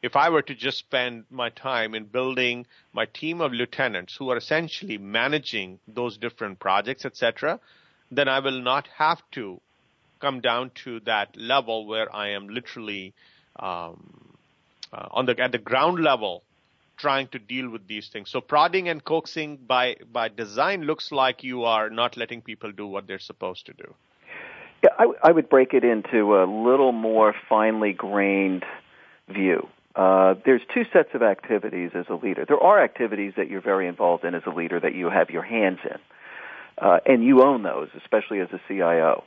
if 0.03 0.17
I 0.17 0.29
were 0.29 0.43
to 0.43 0.55
just 0.55 0.79
spend 0.79 1.25
my 1.31 1.49
time 1.49 1.95
in 1.95 2.05
building 2.05 2.67
my 2.93 3.07
team 3.07 3.41
of 3.41 3.53
lieutenants 3.53 4.15
who 4.19 4.29
are 4.31 4.37
essentially 4.37 4.99
managing 4.99 5.79
those 5.89 6.19
different 6.19 6.59
projects, 6.61 7.07
etc., 7.07 7.59
then 8.11 8.29
I 8.29 8.41
will 8.41 8.61
not 8.61 8.87
have 8.99 9.23
to 9.33 9.63
come 10.21 10.41
down 10.41 10.73
to 10.85 11.01
that 11.01 11.35
level 11.37 11.87
where 11.87 12.15
I 12.15 12.29
am 12.31 12.49
literally 12.49 13.15
um, 13.57 14.37
uh, 14.93 15.09
on 15.11 15.27
the 15.27 15.39
at 15.41 15.53
the 15.53 15.59
ground 15.71 15.99
level 16.01 16.43
trying 16.97 17.27
to 17.29 17.39
deal 17.39 17.69
with 17.69 17.89
these 17.89 18.09
things. 18.09 18.31
So 18.31 18.41
prodding 18.41 18.89
and 18.89 19.03
coaxing 19.03 19.57
by 19.57 19.97
by 20.13 20.29
design 20.29 20.83
looks 20.83 21.11
like 21.11 21.43
you 21.43 21.65
are 21.65 21.91
not 21.91 22.17
letting 22.17 22.43
people 22.43 22.73
do 22.73 22.87
what 22.87 23.07
they're 23.07 23.27
supposed 23.33 23.67
to 23.67 23.73
do. 23.73 23.95
Yeah, 24.85 24.91
I, 24.99 25.07
I 25.29 25.33
would 25.33 25.49
break 25.49 25.73
it 25.73 25.83
into 25.83 26.37
a 26.37 26.45
little 26.45 26.93
more 26.93 27.35
finely 27.49 27.95
grained 27.95 28.65
view. 29.29 29.69
Uh, 29.95 30.35
there's 30.45 30.63
two 30.73 30.85
sets 30.93 31.11
of 31.15 31.23
activities 31.23 31.93
as 31.95 32.07
a 32.09 32.15
leader. 32.15 32.45
There 32.47 32.59
are 32.59 32.83
activities 32.83 33.35
that 33.37 33.49
you're 33.49 33.61
very 33.61 33.87
involved 33.87 34.25
in 34.25 34.35
as 34.35 34.43
a 34.47 34.51
leader 34.51 34.81
that 34.81 34.95
you 34.95 35.09
have 35.09 35.31
your 35.31 35.43
hands 35.43 35.79
in, 35.85 35.99
uh, 36.79 36.99
and 37.07 37.23
you 37.23 37.43
own 37.43 37.63
those, 37.63 37.89
especially 37.97 38.41
as 38.41 38.49
a 38.53 38.61
CIO. 38.67 39.25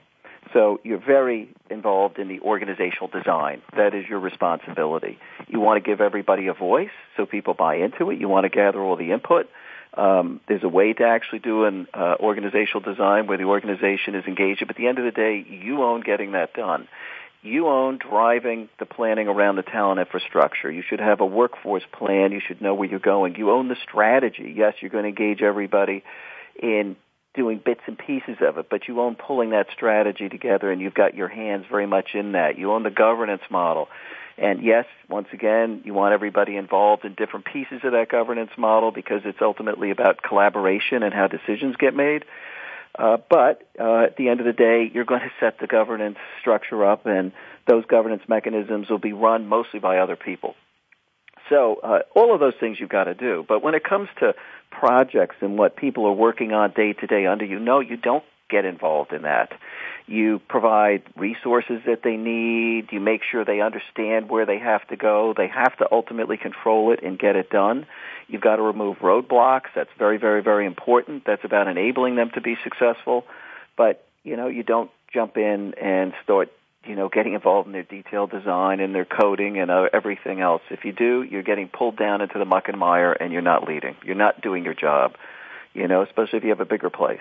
So 0.53 0.79
you're 0.83 1.03
very 1.03 1.49
involved 1.69 2.19
in 2.19 2.27
the 2.27 2.39
organizational 2.41 3.07
design. 3.07 3.61
That 3.75 3.93
is 3.93 4.07
your 4.07 4.19
responsibility. 4.19 5.19
You 5.47 5.59
want 5.59 5.83
to 5.83 5.89
give 5.89 6.01
everybody 6.01 6.47
a 6.47 6.53
voice 6.53 6.91
so 7.15 7.25
people 7.25 7.53
buy 7.53 7.75
into 7.75 8.11
it. 8.11 8.19
You 8.19 8.27
want 8.29 8.45
to 8.45 8.49
gather 8.49 8.81
all 8.81 8.95
the 8.95 9.11
input. 9.11 9.49
Um, 9.93 10.41
there's 10.47 10.63
a 10.63 10.69
way 10.69 10.93
to 10.93 11.03
actually 11.03 11.39
do 11.39 11.65
an 11.65 11.87
uh, 11.93 12.15
organizational 12.19 12.81
design 12.81 13.27
where 13.27 13.37
the 13.37 13.45
organization 13.45 14.15
is 14.15 14.25
engaged. 14.25 14.59
But 14.61 14.71
at 14.71 14.75
the 14.75 14.87
end 14.87 14.99
of 14.99 15.05
the 15.05 15.11
day, 15.11 15.45
you 15.49 15.83
own 15.83 16.01
getting 16.01 16.33
that 16.33 16.53
done. 16.53 16.87
You 17.47 17.67
own 17.67 17.97
driving 17.97 18.67
the 18.77 18.85
planning 18.85 19.27
around 19.27 19.55
the 19.55 19.63
talent 19.63 19.99
infrastructure. 19.99 20.69
You 20.69 20.83
should 20.87 20.99
have 20.99 21.21
a 21.21 21.25
workforce 21.25 21.83
plan. 21.91 22.33
You 22.33 22.41
should 22.45 22.61
know 22.61 22.73
where 22.73 22.89
you're 22.89 22.99
going. 22.99 23.35
You 23.35 23.51
own 23.51 23.69
the 23.69 23.77
strategy. 23.81 24.53
Yes, 24.55 24.73
you're 24.81 24.91
going 24.91 25.03
to 25.03 25.09
engage 25.09 25.41
everybody 25.41 26.03
in 26.61 26.97
doing 27.33 27.61
bits 27.63 27.81
and 27.87 27.97
pieces 27.97 28.37
of 28.41 28.57
it, 28.57 28.67
but 28.69 28.87
you 28.87 28.99
own 28.99 29.15
pulling 29.15 29.51
that 29.51 29.67
strategy 29.71 30.27
together 30.27 30.71
and 30.71 30.81
you've 30.81 30.93
got 30.93 31.15
your 31.15 31.29
hands 31.29 31.65
very 31.69 31.85
much 31.85 32.09
in 32.15 32.33
that. 32.33 32.57
You 32.57 32.73
own 32.73 32.83
the 32.83 32.89
governance 32.89 33.43
model. 33.49 33.87
And 34.37 34.61
yes, 34.63 34.85
once 35.07 35.27
again, 35.31 35.83
you 35.85 35.93
want 35.93 36.13
everybody 36.13 36.57
involved 36.57 37.05
in 37.05 37.13
different 37.13 37.45
pieces 37.45 37.79
of 37.83 37.93
that 37.93 38.09
governance 38.09 38.51
model 38.57 38.91
because 38.91 39.21
it's 39.23 39.41
ultimately 39.41 39.91
about 39.91 40.21
collaboration 40.21 41.01
and 41.01 41.13
how 41.13 41.27
decisions 41.27 41.75
get 41.77 41.95
made. 41.95 42.25
Uh, 42.97 43.17
but 43.29 43.67
uh, 43.79 44.05
at 44.05 44.17
the 44.17 44.29
end 44.29 44.39
of 44.39 44.45
the 44.45 44.53
day, 44.53 44.89
you're 44.91 45.05
going 45.05 45.21
to 45.21 45.31
set 45.39 45.59
the 45.59 45.67
governance 45.67 46.17
structure 46.41 46.85
up, 46.85 47.05
and 47.05 47.31
those 47.67 47.85
governance 47.85 48.23
mechanisms 48.27 48.89
will 48.89 48.97
be 48.97 49.13
run 49.13 49.47
mostly 49.47 49.79
by 49.79 49.99
other 49.99 50.15
people. 50.15 50.55
So 51.49 51.79
uh, 51.83 51.99
all 52.15 52.33
of 52.33 52.39
those 52.39 52.55
things 52.59 52.77
you've 52.79 52.89
got 52.89 53.05
to 53.05 53.13
do. 53.13 53.45
But 53.47 53.63
when 53.63 53.75
it 53.75 53.83
comes 53.83 54.09
to 54.19 54.33
projects 54.71 55.37
and 55.41 55.57
what 55.57 55.75
people 55.75 56.05
are 56.05 56.13
working 56.13 56.51
on 56.53 56.71
day 56.71 56.93
to 56.93 57.07
day 57.07 57.25
under 57.25 57.45
you, 57.45 57.59
no, 57.59 57.79
you 57.79 57.97
don't 57.97 58.23
get 58.49 58.65
involved 58.65 59.13
in 59.13 59.23
that. 59.23 59.51
You 60.07 60.39
provide 60.47 61.03
resources 61.17 61.81
that 61.85 62.01
they 62.03 62.15
need. 62.15 62.87
You 62.91 63.01
make 63.01 63.21
sure 63.29 63.43
they 63.43 63.59
understand 63.59 64.29
where 64.29 64.45
they 64.45 64.57
have 64.57 64.87
to 64.87 64.95
go. 64.95 65.33
They 65.35 65.47
have 65.47 65.77
to 65.77 65.87
ultimately 65.91 66.37
control 66.37 66.93
it 66.93 67.03
and 67.03 67.19
get 67.19 67.35
it 67.35 67.49
done. 67.49 67.85
You've 68.27 68.41
got 68.41 68.57
to 68.57 68.61
remove 68.61 68.97
roadblocks. 68.97 69.69
That's 69.75 69.89
very, 69.97 70.17
very, 70.17 70.43
very 70.43 70.65
important. 70.65 71.23
That's 71.25 71.43
about 71.43 71.67
enabling 71.67 72.15
them 72.15 72.31
to 72.35 72.41
be 72.41 72.57
successful. 72.63 73.25
But, 73.77 74.05
you 74.23 74.35
know, 74.35 74.47
you 74.47 74.63
don't 74.63 74.91
jump 75.13 75.37
in 75.37 75.73
and 75.81 76.13
start 76.23 76.49
you 76.87 76.95
know, 76.95 77.09
getting 77.09 77.33
involved 77.33 77.67
in 77.67 77.73
their 77.73 77.83
detailed 77.83 78.31
design 78.31 78.79
and 78.79 78.95
their 78.95 79.05
coding 79.05 79.59
and 79.59 79.69
uh, 79.69 79.87
everything 79.93 80.39
else. 80.41 80.61
If 80.69 80.85
you 80.85 80.93
do, 80.93 81.23
you're 81.23 81.43
getting 81.43 81.67
pulled 81.67 81.97
down 81.97 82.21
into 82.21 82.39
the 82.39 82.45
muck 82.45 82.67
and 82.67 82.79
mire 82.79 83.11
and 83.11 83.33
you're 83.33 83.41
not 83.41 83.67
leading. 83.67 83.95
You're 84.05 84.15
not 84.15 84.41
doing 84.41 84.63
your 84.63 84.73
job, 84.73 85.15
you 85.73 85.87
know, 85.87 86.01
especially 86.03 86.37
if 86.37 86.43
you 86.43 86.49
have 86.51 86.61
a 86.61 86.65
bigger 86.65 86.89
place. 86.89 87.19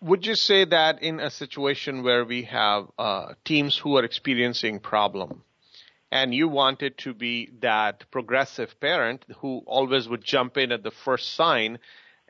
Would 0.00 0.26
you 0.26 0.36
say 0.36 0.64
that 0.64 1.02
in 1.02 1.20
a 1.20 1.30
situation 1.30 2.02
where 2.02 2.24
we 2.24 2.42
have 2.44 2.86
uh, 2.98 3.34
teams 3.44 3.76
who 3.76 3.96
are 3.96 4.04
experiencing 4.04 4.78
problem 4.80 5.42
and 6.10 6.34
you 6.34 6.48
wanted 6.48 6.96
to 6.98 7.12
be 7.12 7.50
that 7.60 8.10
progressive 8.10 8.80
parent 8.80 9.24
who 9.40 9.62
always 9.66 10.08
would 10.08 10.24
jump 10.24 10.56
in 10.56 10.72
at 10.72 10.82
the 10.82 10.90
first 10.90 11.34
sign 11.34 11.78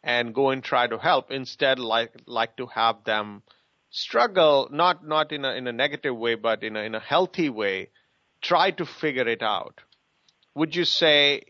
and 0.02 0.34
go 0.34 0.50
and 0.50 0.64
try 0.64 0.86
to 0.86 0.98
help. 0.98 1.30
Instead 1.30 1.78
like 1.78 2.12
like 2.26 2.56
to 2.56 2.66
have 2.66 3.04
them 3.04 3.42
struggle 3.90 4.68
not 4.70 5.06
not 5.06 5.32
in 5.32 5.44
a 5.44 5.52
in 5.52 5.66
a 5.66 5.72
negative 5.72 6.16
way 6.16 6.34
but 6.34 6.62
in 6.62 6.76
a 6.76 6.80
in 6.80 6.94
a 6.94 7.00
healthy 7.00 7.48
way. 7.48 7.90
Try 8.42 8.70
to 8.72 8.86
figure 8.86 9.28
it 9.28 9.42
out. 9.42 9.80
Would 10.54 10.74
you 10.74 10.84
say 10.84 11.42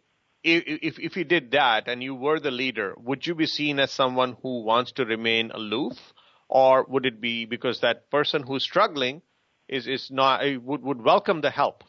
if 0.45 0.99
if 0.99 1.17
you 1.17 1.25
did 1.25 1.51
that 1.53 1.89
and 1.89 2.03
you 2.03 2.15
were 2.15 2.41
the 2.41 2.51
leader 2.51 2.95
would 2.99 3.27
you 3.27 3.35
be 3.35 3.47
seen 3.47 3.81
as 3.81 3.91
someone 3.91 4.37
who 4.43 4.63
wants 4.63 4.93
to 4.93 5.05
remain 5.07 5.51
aloof? 5.51 6.13
Or 6.51 6.85
would 6.89 7.05
it 7.05 7.21
be 7.21 7.45
because 7.45 7.81
that 7.81 8.11
person 8.11 8.43
who's 8.43 8.63
struggling 8.63 9.23
is 9.67 9.87
is 9.87 10.11
not 10.11 10.43
would 10.63 10.83
would 10.83 11.03
welcome 11.03 11.41
the 11.41 11.51
help 11.51 11.85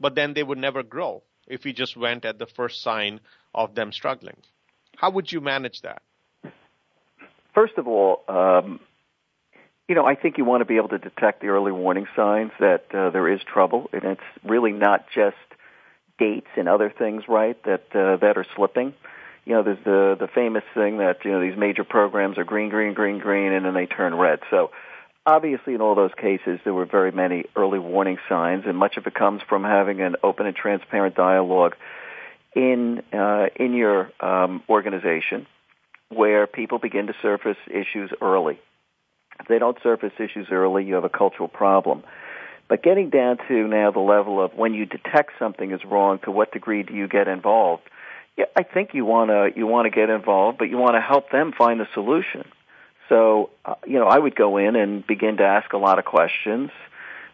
but 0.00 0.14
then 0.14 0.34
they 0.34 0.42
would 0.42 0.58
never 0.58 0.82
grow 0.82 1.22
if 1.46 1.64
you 1.66 1.72
just 1.72 1.96
went 1.96 2.24
at 2.24 2.38
the 2.38 2.46
first 2.46 2.82
sign 2.82 3.20
of 3.54 3.74
them 3.74 3.92
struggling. 3.92 4.36
How 4.96 5.10
would 5.10 5.30
you 5.30 5.40
manage 5.40 5.82
that? 5.82 6.02
First 7.54 7.74
of 7.78 7.86
all, 7.86 8.22
um, 8.28 8.80
you 9.88 9.94
know, 9.94 10.06
I 10.06 10.14
think 10.14 10.38
you 10.38 10.44
want 10.44 10.62
to 10.62 10.64
be 10.64 10.76
able 10.76 10.88
to 10.88 10.98
detect 10.98 11.40
the 11.40 11.48
early 11.48 11.72
warning 11.72 12.06
signs 12.16 12.52
that 12.58 12.86
uh, 12.94 13.10
there 13.10 13.28
is 13.32 13.40
trouble, 13.42 13.90
and 13.92 14.04
it's 14.04 14.22
really 14.42 14.72
not 14.72 15.06
just 15.14 15.36
dates 16.18 16.48
and 16.56 16.68
other 16.68 16.92
things, 16.96 17.24
right, 17.28 17.62
that 17.64 17.84
uh, 17.94 18.16
that 18.16 18.36
are 18.36 18.46
slipping. 18.56 18.94
You 19.44 19.54
know, 19.54 19.62
there's 19.62 19.84
the 19.84 20.16
the 20.18 20.28
famous 20.28 20.64
thing 20.74 20.98
that 20.98 21.24
you 21.24 21.32
know 21.32 21.40
these 21.40 21.56
major 21.56 21.84
programs 21.84 22.38
are 22.38 22.44
green, 22.44 22.70
green, 22.70 22.94
green, 22.94 23.18
green, 23.18 23.52
and 23.52 23.64
then 23.66 23.74
they 23.74 23.86
turn 23.86 24.14
red. 24.14 24.40
So 24.50 24.70
Obviously, 25.26 25.74
in 25.74 25.80
all 25.80 25.94
those 25.94 26.12
cases, 26.20 26.60
there 26.64 26.74
were 26.74 26.84
very 26.84 27.10
many 27.10 27.44
early 27.56 27.78
warning 27.78 28.18
signs, 28.28 28.64
and 28.66 28.76
much 28.76 28.98
of 28.98 29.06
it 29.06 29.14
comes 29.14 29.40
from 29.48 29.64
having 29.64 30.02
an 30.02 30.16
open 30.22 30.46
and 30.46 30.54
transparent 30.54 31.14
dialogue 31.14 31.74
in 32.54 33.02
uh, 33.12 33.46
in 33.56 33.72
your 33.72 34.12
um, 34.20 34.62
organization, 34.68 35.46
where 36.10 36.46
people 36.46 36.78
begin 36.78 37.06
to 37.06 37.14
surface 37.22 37.56
issues 37.68 38.10
early. 38.20 38.58
If 39.40 39.48
they 39.48 39.58
don't 39.58 39.78
surface 39.82 40.12
issues 40.18 40.48
early, 40.50 40.84
you 40.84 40.94
have 40.94 41.04
a 41.04 41.08
cultural 41.08 41.48
problem. 41.48 42.02
But 42.68 42.82
getting 42.82 43.08
down 43.08 43.38
to 43.48 43.66
now 43.66 43.90
the 43.90 44.00
level 44.00 44.42
of 44.42 44.54
when 44.54 44.74
you 44.74 44.84
detect 44.84 45.32
something 45.38 45.70
is 45.70 45.84
wrong, 45.84 46.18
to 46.24 46.30
what 46.30 46.52
degree 46.52 46.82
do 46.82 46.94
you 46.94 47.08
get 47.08 47.28
involved? 47.28 47.82
Yeah, 48.36 48.46
I 48.56 48.62
think 48.62 48.90
you 48.92 49.04
want 49.06 49.30
to 49.30 49.58
you 49.58 49.66
want 49.66 49.86
to 49.86 49.90
get 49.90 50.10
involved, 50.10 50.58
but 50.58 50.68
you 50.68 50.76
want 50.76 50.96
to 50.96 51.00
help 51.00 51.30
them 51.30 51.52
find 51.56 51.80
the 51.80 51.88
solution. 51.94 52.44
So, 53.08 53.50
uh, 53.64 53.74
you 53.86 53.98
know, 53.98 54.06
I 54.06 54.18
would 54.18 54.34
go 54.34 54.56
in 54.56 54.76
and 54.76 55.06
begin 55.06 55.38
to 55.38 55.44
ask 55.44 55.72
a 55.72 55.78
lot 55.78 55.98
of 55.98 56.04
questions. 56.04 56.70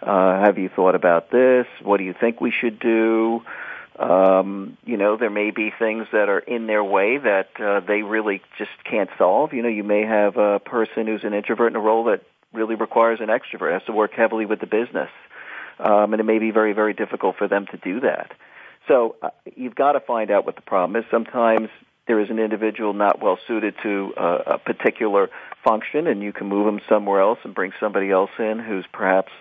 Uh, 0.02 0.40
have 0.40 0.58
you 0.58 0.68
thought 0.68 0.94
about 0.94 1.30
this? 1.30 1.66
What 1.82 1.98
do 1.98 2.04
you 2.04 2.14
think 2.18 2.40
we 2.40 2.50
should 2.50 2.80
do? 2.80 3.42
Um, 3.98 4.78
you 4.86 4.96
know, 4.96 5.16
there 5.18 5.30
may 5.30 5.50
be 5.50 5.72
things 5.78 6.06
that 6.12 6.28
are 6.30 6.38
in 6.38 6.66
their 6.66 6.82
way 6.82 7.18
that 7.18 7.48
uh, 7.60 7.80
they 7.80 8.02
really 8.02 8.40
just 8.56 8.70
can't 8.90 9.10
solve. 9.18 9.52
You 9.52 9.62
know, 9.62 9.68
you 9.68 9.84
may 9.84 10.06
have 10.06 10.38
a 10.38 10.58
person 10.58 11.06
who's 11.06 11.22
an 11.22 11.34
introvert 11.34 11.72
in 11.72 11.76
a 11.76 11.80
role 11.80 12.04
that 12.04 12.22
really 12.52 12.76
requires 12.76 13.20
an 13.20 13.28
extrovert, 13.28 13.72
has 13.74 13.82
to 13.84 13.92
work 13.92 14.12
heavily 14.14 14.46
with 14.46 14.60
the 14.60 14.66
business. 14.66 15.10
Um, 15.78 16.12
and 16.12 16.20
it 16.20 16.24
may 16.24 16.38
be 16.38 16.50
very, 16.50 16.72
very 16.72 16.94
difficult 16.94 17.36
for 17.36 17.46
them 17.46 17.66
to 17.66 17.76
do 17.76 18.00
that. 18.00 18.32
So 18.88 19.16
uh, 19.22 19.30
you've 19.54 19.74
got 19.74 19.92
to 19.92 20.00
find 20.00 20.30
out 20.30 20.46
what 20.46 20.56
the 20.56 20.62
problem 20.62 20.96
is. 20.96 21.04
Sometimes 21.10 21.68
there 22.06 22.20
is 22.20 22.30
an 22.30 22.38
individual 22.38 22.92
not 22.92 23.22
well 23.22 23.38
suited 23.46 23.74
to 23.82 24.12
uh, 24.16 24.38
a 24.46 24.58
particular 24.58 25.30
function, 25.64 26.06
and 26.06 26.22
you 26.22 26.32
can 26.32 26.48
move 26.48 26.66
them 26.66 26.80
somewhere 26.88 27.20
else 27.20 27.38
and 27.44 27.54
bring 27.54 27.72
somebody 27.80 28.10
else 28.10 28.30
in 28.38 28.58
who's 28.58 28.86
perhaps 28.92 29.32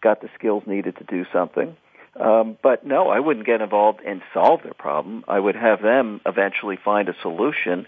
got 0.00 0.20
the 0.20 0.28
skills 0.38 0.62
needed 0.66 0.96
to 0.96 1.04
do 1.04 1.24
something. 1.32 1.76
Um, 2.18 2.56
but 2.62 2.86
no, 2.86 3.08
I 3.08 3.20
wouldn't 3.20 3.46
get 3.46 3.60
involved 3.60 4.00
and 4.06 4.22
solve 4.32 4.62
their 4.62 4.74
problem. 4.74 5.24
I 5.28 5.38
would 5.38 5.56
have 5.56 5.82
them 5.82 6.20
eventually 6.24 6.78
find 6.82 7.08
a 7.08 7.14
solution 7.20 7.86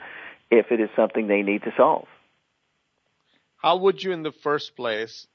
if 0.51 0.71
it 0.71 0.81
is 0.81 0.91
something 0.97 1.27
they 1.27 1.43
need 1.43 1.63
to 1.63 1.73
solve. 1.77 2.07
How 3.57 3.77
would 3.79 4.03
you, 4.03 4.13
in 4.13 4.23
the 4.23 4.33
first 4.33 4.77
place, 4.77 5.27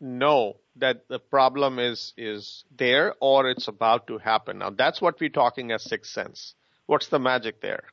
know 0.00 0.56
that 0.76 1.08
the 1.08 1.18
problem 1.18 1.78
is 1.78 2.12
is 2.16 2.64
there 2.76 3.14
or 3.20 3.48
it's 3.50 3.68
about 3.68 4.06
to 4.08 4.18
happen? 4.18 4.58
Now, 4.58 4.70
that's 4.70 5.00
what 5.00 5.20
we're 5.20 5.28
talking 5.28 5.70
as 5.70 5.82
sixth 5.82 6.12
sense. 6.12 6.54
What's 6.86 7.08
the 7.08 7.18
magic 7.18 7.60
there? 7.60 7.84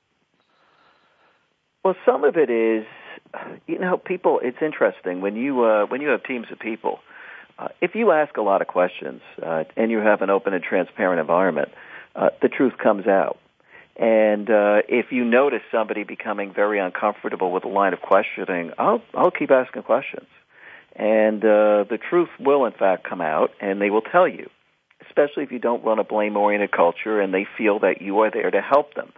Well, 1.83 1.95
some 2.05 2.23
of 2.23 2.35
it 2.35 2.49
is, 2.49 2.85
you 3.67 3.79
know, 3.79 3.97
people. 3.97 4.39
It's 4.41 4.57
interesting 4.61 5.21
when 5.21 5.35
you 5.35 5.63
uh, 5.63 5.85
when 5.85 6.01
you 6.01 6.09
have 6.09 6.23
teams 6.23 6.47
of 6.51 6.59
people. 6.59 6.99
Uh, 7.57 7.67
if 7.81 7.93
you 7.93 8.11
ask 8.11 8.37
a 8.37 8.41
lot 8.41 8.61
of 8.61 8.67
questions 8.67 9.21
uh, 9.41 9.65
and 9.75 9.91
you 9.91 9.99
have 9.99 10.21
an 10.21 10.29
open 10.29 10.53
and 10.53 10.63
transparent 10.63 11.19
environment, 11.19 11.69
uh, 12.15 12.29
the 12.41 12.47
truth 12.47 12.77
comes 12.77 13.05
out. 13.05 13.37
And 13.97 14.49
uh, 14.49 14.81
if 14.87 15.11
you 15.11 15.25
notice 15.25 15.61
somebody 15.69 16.05
becoming 16.05 16.53
very 16.53 16.79
uncomfortable 16.79 17.51
with 17.51 17.65
a 17.65 17.67
line 17.67 17.91
of 17.91 18.01
questioning, 18.01 18.71
I'll 18.77 19.01
I'll 19.13 19.31
keep 19.31 19.51
asking 19.51 19.83
questions, 19.83 20.27
and 20.95 21.43
uh, 21.43 21.83
the 21.89 21.99
truth 22.09 22.29
will 22.39 22.65
in 22.65 22.71
fact 22.71 23.03
come 23.03 23.19
out, 23.21 23.51
and 23.59 23.81
they 23.81 23.89
will 23.89 24.01
tell 24.01 24.27
you. 24.27 24.49
Especially 25.07 25.43
if 25.43 25.51
you 25.51 25.59
don't 25.59 25.83
run 25.83 25.97
a 25.97 26.03
blame-oriented 26.03 26.71
culture, 26.71 27.19
and 27.19 27.33
they 27.33 27.45
feel 27.57 27.79
that 27.79 28.01
you 28.01 28.19
are 28.19 28.31
there 28.31 28.51
to 28.51 28.61
help 28.61 28.93
them. 28.93 29.11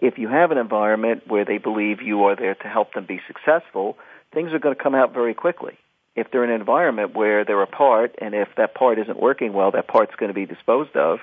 If 0.00 0.18
you 0.18 0.28
have 0.28 0.50
an 0.50 0.58
environment 0.58 1.22
where 1.26 1.44
they 1.44 1.58
believe 1.58 2.02
you 2.02 2.24
are 2.24 2.36
there 2.36 2.54
to 2.54 2.68
help 2.68 2.94
them 2.94 3.06
be 3.06 3.20
successful, 3.26 3.96
things 4.32 4.52
are 4.52 4.58
going 4.58 4.74
to 4.74 4.82
come 4.82 4.94
out 4.94 5.12
very 5.12 5.34
quickly. 5.34 5.78
If 6.14 6.30
they're 6.30 6.44
in 6.44 6.50
an 6.50 6.60
environment 6.60 7.14
where 7.14 7.44
they're 7.44 7.62
apart, 7.62 8.16
and 8.20 8.34
if 8.34 8.48
that 8.56 8.74
part 8.74 8.98
isn't 8.98 9.18
working 9.18 9.52
well, 9.52 9.70
that 9.70 9.88
part's 9.88 10.14
going 10.16 10.28
to 10.28 10.34
be 10.34 10.46
disposed 10.46 10.94
of, 10.96 11.20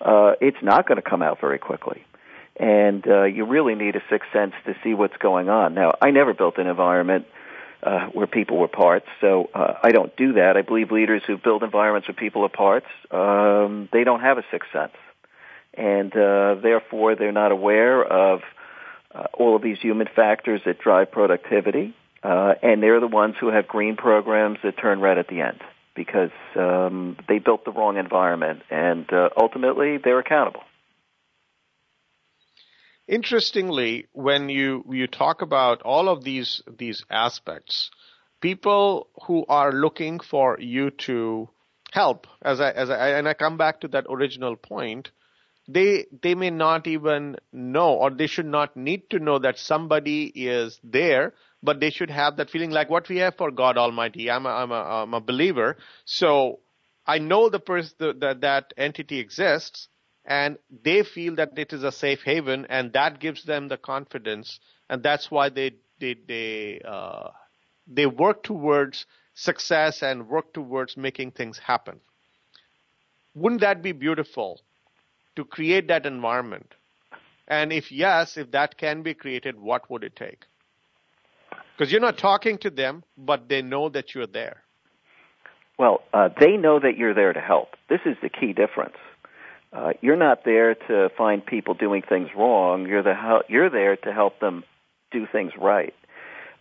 uh, 0.00 0.32
it's 0.40 0.56
not 0.62 0.86
going 0.88 0.96
to 0.96 1.08
come 1.08 1.22
out 1.22 1.40
very 1.40 1.58
quickly. 1.58 2.04
And 2.56 3.06
uh, 3.06 3.24
you 3.24 3.46
really 3.46 3.74
need 3.74 3.94
a 3.94 4.02
sixth 4.10 4.28
sense 4.32 4.52
to 4.66 4.74
see 4.82 4.94
what's 4.94 5.16
going 5.16 5.48
on. 5.48 5.74
Now, 5.74 5.94
I 6.02 6.10
never 6.10 6.34
built 6.34 6.58
an 6.58 6.66
environment 6.66 7.26
uh, 7.82 8.06
where 8.08 8.26
people 8.26 8.58
were 8.58 8.68
parts, 8.68 9.06
so 9.20 9.48
uh, 9.54 9.74
I 9.82 9.90
don't 9.90 10.14
do 10.16 10.34
that. 10.34 10.56
I 10.56 10.62
believe 10.62 10.90
leaders 10.90 11.22
who 11.26 11.36
build 11.36 11.62
environments 11.62 12.08
where 12.08 12.14
people 12.14 12.44
are 12.44 12.48
parts, 12.48 12.86
um, 13.10 13.88
they 13.92 14.04
don't 14.04 14.20
have 14.20 14.38
a 14.38 14.44
sixth 14.50 14.70
sense 14.72 14.92
and 15.74 16.12
uh, 16.12 16.56
therefore 16.62 17.16
they're 17.16 17.32
not 17.32 17.52
aware 17.52 18.02
of 18.02 18.40
uh, 19.14 19.24
all 19.34 19.56
of 19.56 19.62
these 19.62 19.78
human 19.80 20.08
factors 20.14 20.60
that 20.64 20.78
drive 20.78 21.10
productivity, 21.10 21.94
uh, 22.22 22.54
and 22.62 22.82
they're 22.82 23.00
the 23.00 23.06
ones 23.06 23.34
who 23.40 23.48
have 23.48 23.68
green 23.68 23.96
programs 23.96 24.58
that 24.62 24.78
turn 24.78 25.00
red 25.00 25.18
at 25.18 25.28
the 25.28 25.40
end 25.40 25.60
because 25.94 26.30
um, 26.56 27.16
they 27.28 27.38
built 27.38 27.64
the 27.64 27.70
wrong 27.70 27.96
environment, 27.96 28.62
and 28.70 29.12
uh, 29.12 29.28
ultimately 29.36 29.98
they're 29.98 30.18
accountable. 30.18 30.62
Interestingly, 33.08 34.06
when 34.12 34.48
you 34.48 34.84
you 34.88 35.06
talk 35.06 35.42
about 35.42 35.82
all 35.82 36.08
of 36.08 36.24
these 36.24 36.62
these 36.78 37.04
aspects, 37.10 37.90
people 38.40 39.08
who 39.26 39.44
are 39.48 39.72
looking 39.72 40.20
for 40.20 40.58
you 40.60 40.90
to 40.90 41.48
help, 41.90 42.26
as 42.40 42.60
I 42.60 42.70
as 42.70 42.88
I 42.90 43.10
and 43.10 43.28
I 43.28 43.34
come 43.34 43.58
back 43.58 43.80
to 43.80 43.88
that 43.88 44.06
original 44.08 44.56
point, 44.56 45.10
they 45.72 46.06
they 46.22 46.34
may 46.34 46.50
not 46.50 46.86
even 46.86 47.36
know 47.52 47.94
or 47.94 48.10
they 48.10 48.26
should 48.26 48.46
not 48.46 48.76
need 48.76 49.08
to 49.10 49.18
know 49.18 49.38
that 49.38 49.58
somebody 49.58 50.24
is 50.34 50.80
there 50.84 51.34
but 51.62 51.80
they 51.80 51.90
should 51.90 52.10
have 52.10 52.36
that 52.36 52.50
feeling 52.50 52.70
like 52.70 52.90
what 52.90 53.08
we 53.08 53.18
have 53.18 53.36
for 53.36 53.50
god 53.50 53.78
almighty. 53.78 54.30
I'm 54.30 54.46
a, 54.46 54.48
I'm 54.50 54.72
a, 54.72 54.82
I'm 55.02 55.14
a 55.14 55.20
believer. 55.20 55.76
So 56.04 56.60
i 57.06 57.18
know 57.18 57.48
the 57.48 57.58
person 57.60 58.18
that 58.20 58.40
that 58.42 58.72
entity 58.76 59.18
exists 59.18 59.88
and 60.24 60.58
they 60.84 61.02
feel 61.02 61.34
that 61.36 61.58
it 61.58 61.72
is 61.72 61.82
a 61.82 61.90
safe 61.92 62.22
haven 62.22 62.66
and 62.68 62.92
that 62.92 63.18
gives 63.18 63.44
them 63.44 63.68
the 63.68 63.76
confidence 63.76 64.60
and 64.88 65.02
that's 65.02 65.30
why 65.30 65.48
they 65.48 65.72
they 66.00 66.14
they 66.28 66.80
uh, 66.84 67.30
they 67.86 68.06
work 68.06 68.42
towards 68.42 69.06
success 69.34 70.02
and 70.02 70.28
work 70.28 70.52
towards 70.52 70.96
making 70.96 71.30
things 71.32 71.58
happen. 71.58 72.00
Wouldn't 73.34 73.60
that 73.60 73.82
be 73.82 73.92
beautiful 73.92 74.62
to 75.36 75.44
create 75.44 75.88
that 75.88 76.06
environment? 76.06 76.74
And 77.48 77.72
if 77.72 77.90
yes, 77.92 78.36
if 78.36 78.50
that 78.52 78.78
can 78.78 79.02
be 79.02 79.14
created, 79.14 79.60
what 79.60 79.90
would 79.90 80.04
it 80.04 80.16
take? 80.16 80.44
Because 81.76 81.90
you're 81.90 82.00
not 82.00 82.18
talking 82.18 82.58
to 82.58 82.70
them, 82.70 83.02
but 83.16 83.48
they 83.48 83.62
know 83.62 83.88
that 83.88 84.14
you're 84.14 84.26
there. 84.26 84.62
Well, 85.78 86.02
uh, 86.12 86.28
they 86.38 86.56
know 86.56 86.78
that 86.78 86.96
you're 86.96 87.14
there 87.14 87.32
to 87.32 87.40
help. 87.40 87.70
This 87.88 88.00
is 88.06 88.16
the 88.22 88.28
key 88.28 88.52
difference. 88.52 88.96
Uh, 89.72 89.94
you're 90.02 90.16
not 90.16 90.44
there 90.44 90.74
to 90.74 91.08
find 91.16 91.44
people 91.44 91.74
doing 91.74 92.02
things 92.06 92.28
wrong. 92.36 92.86
You're 92.86 93.02
the 93.02 93.14
you're 93.48 93.70
there 93.70 93.96
to 93.96 94.12
help 94.12 94.38
them 94.38 94.64
do 95.10 95.26
things 95.30 95.52
right. 95.58 95.94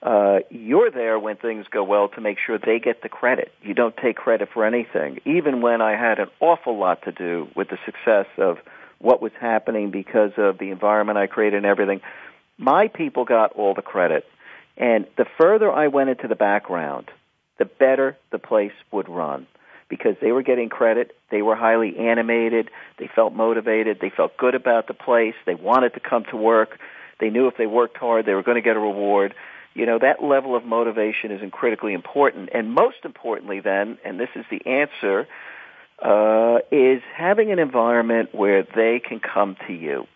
Uh, 0.01 0.39
you're 0.49 0.89
there 0.89 1.19
when 1.19 1.35
things 1.35 1.65
go 1.69 1.83
well 1.83 2.07
to 2.09 2.21
make 2.21 2.37
sure 2.43 2.57
they 2.57 2.79
get 2.79 3.03
the 3.03 3.09
credit. 3.09 3.51
You 3.61 3.75
don't 3.75 3.95
take 3.95 4.15
credit 4.15 4.49
for 4.51 4.65
anything. 4.65 5.19
Even 5.25 5.61
when 5.61 5.79
I 5.81 5.91
had 5.91 6.17
an 6.19 6.29
awful 6.39 6.77
lot 6.77 7.03
to 7.03 7.11
do 7.11 7.47
with 7.55 7.69
the 7.69 7.77
success 7.85 8.25
of 8.37 8.57
what 8.97 9.21
was 9.21 9.31
happening 9.39 9.91
because 9.91 10.31
of 10.37 10.57
the 10.57 10.71
environment 10.71 11.19
I 11.19 11.27
created 11.27 11.57
and 11.57 11.65
everything, 11.67 12.01
my 12.57 12.87
people 12.87 13.25
got 13.25 13.53
all 13.53 13.75
the 13.75 13.83
credit. 13.83 14.25
And 14.75 15.05
the 15.17 15.25
further 15.37 15.71
I 15.71 15.87
went 15.87 16.09
into 16.09 16.27
the 16.27 16.35
background, 16.35 17.11
the 17.59 17.65
better 17.65 18.17
the 18.31 18.39
place 18.39 18.73
would 18.91 19.07
run. 19.07 19.45
because 19.91 20.15
they 20.21 20.31
were 20.31 20.41
getting 20.41 20.69
credit. 20.69 21.13
They 21.29 21.41
were 21.41 21.55
highly 21.55 21.97
animated. 21.97 22.71
They 22.97 23.09
felt 23.13 23.33
motivated. 23.33 23.99
They 23.99 24.09
felt 24.09 24.37
good 24.37 24.55
about 24.55 24.87
the 24.87 24.93
place. 24.93 25.35
They 25.45 25.53
wanted 25.53 25.93
to 25.95 25.99
come 25.99 26.23
to 26.31 26.37
work. 26.37 26.79
They 27.19 27.29
knew 27.29 27.47
if 27.47 27.57
they 27.57 27.67
worked 27.67 27.97
hard, 27.97 28.25
they 28.25 28.33
were 28.33 28.41
going 28.41 28.55
to 28.55 28.61
get 28.61 28.77
a 28.77 28.79
reward. 28.79 29.35
You 29.73 29.85
know, 29.85 29.99
that 29.99 30.23
level 30.23 30.55
of 30.55 30.65
motivation 30.65 31.31
is 31.31 31.41
critically 31.51 31.93
important. 31.93 32.49
And 32.53 32.73
most 32.73 32.97
importantly 33.05 33.61
then, 33.61 33.97
and 34.03 34.19
this 34.19 34.29
is 34.35 34.45
the 34.51 34.65
answer, 34.65 35.27
uh, 36.01 36.59
is 36.71 37.01
having 37.15 37.51
an 37.51 37.59
environment 37.59 38.33
where 38.33 38.63
they 38.63 39.01
can 39.07 39.19
come 39.19 39.55
to 39.67 39.73
you. 39.73 40.07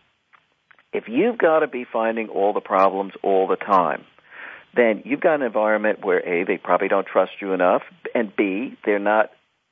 If 0.94 1.08
you've 1.08 1.38
got 1.38 1.60
to 1.60 1.68
be 1.68 1.86
finding 1.92 2.30
all 2.30 2.54
the 2.54 2.62
problems 2.62 3.14
all 3.22 3.48
the 3.48 3.56
time, 3.56 4.04
then 4.76 5.04
you've 5.06 5.22
got 5.22 5.36
an 5.36 5.42
environment 5.42 6.04
where 6.04 6.20
A, 6.20 6.44
they 6.44 6.58
probably 6.58 6.88
don't 6.88 7.08
trust 7.08 7.34
you 7.42 7.54
enough, 7.54 7.84
and 8.14 8.36
B, 8.36 8.78
they're 8.86 9.00
not 9.00 9.32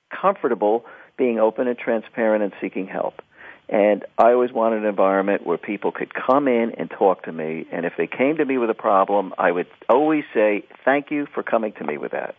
comfortable 0.09 0.85
being 1.17 1.39
open 1.39 1.67
and 1.67 1.77
transparent 1.77 2.43
and 2.43 2.53
seeking 2.61 2.87
help. 2.87 3.21
And 3.69 4.05
I 4.17 4.33
always 4.33 4.51
wanted 4.51 4.83
an 4.83 4.89
environment 4.89 5.45
where 5.45 5.57
people 5.57 5.91
could 5.91 6.13
come 6.13 6.47
in 6.47 6.73
and 6.77 6.89
talk 6.89 7.23
to 7.23 7.31
me. 7.31 7.65
And 7.71 7.85
if 7.85 7.93
they 7.97 8.07
came 8.07 8.37
to 8.37 8.45
me 8.45 8.57
with 8.57 8.69
a 8.69 8.75
problem, 8.75 9.33
I 9.37 9.51
would 9.51 9.67
always 9.87 10.25
say, 10.33 10.63
thank 10.83 11.11
you 11.11 11.27
for 11.33 11.43
coming 11.43 11.73
to 11.73 11.83
me 11.83 11.97
with 11.97 12.11
that. 12.11 12.35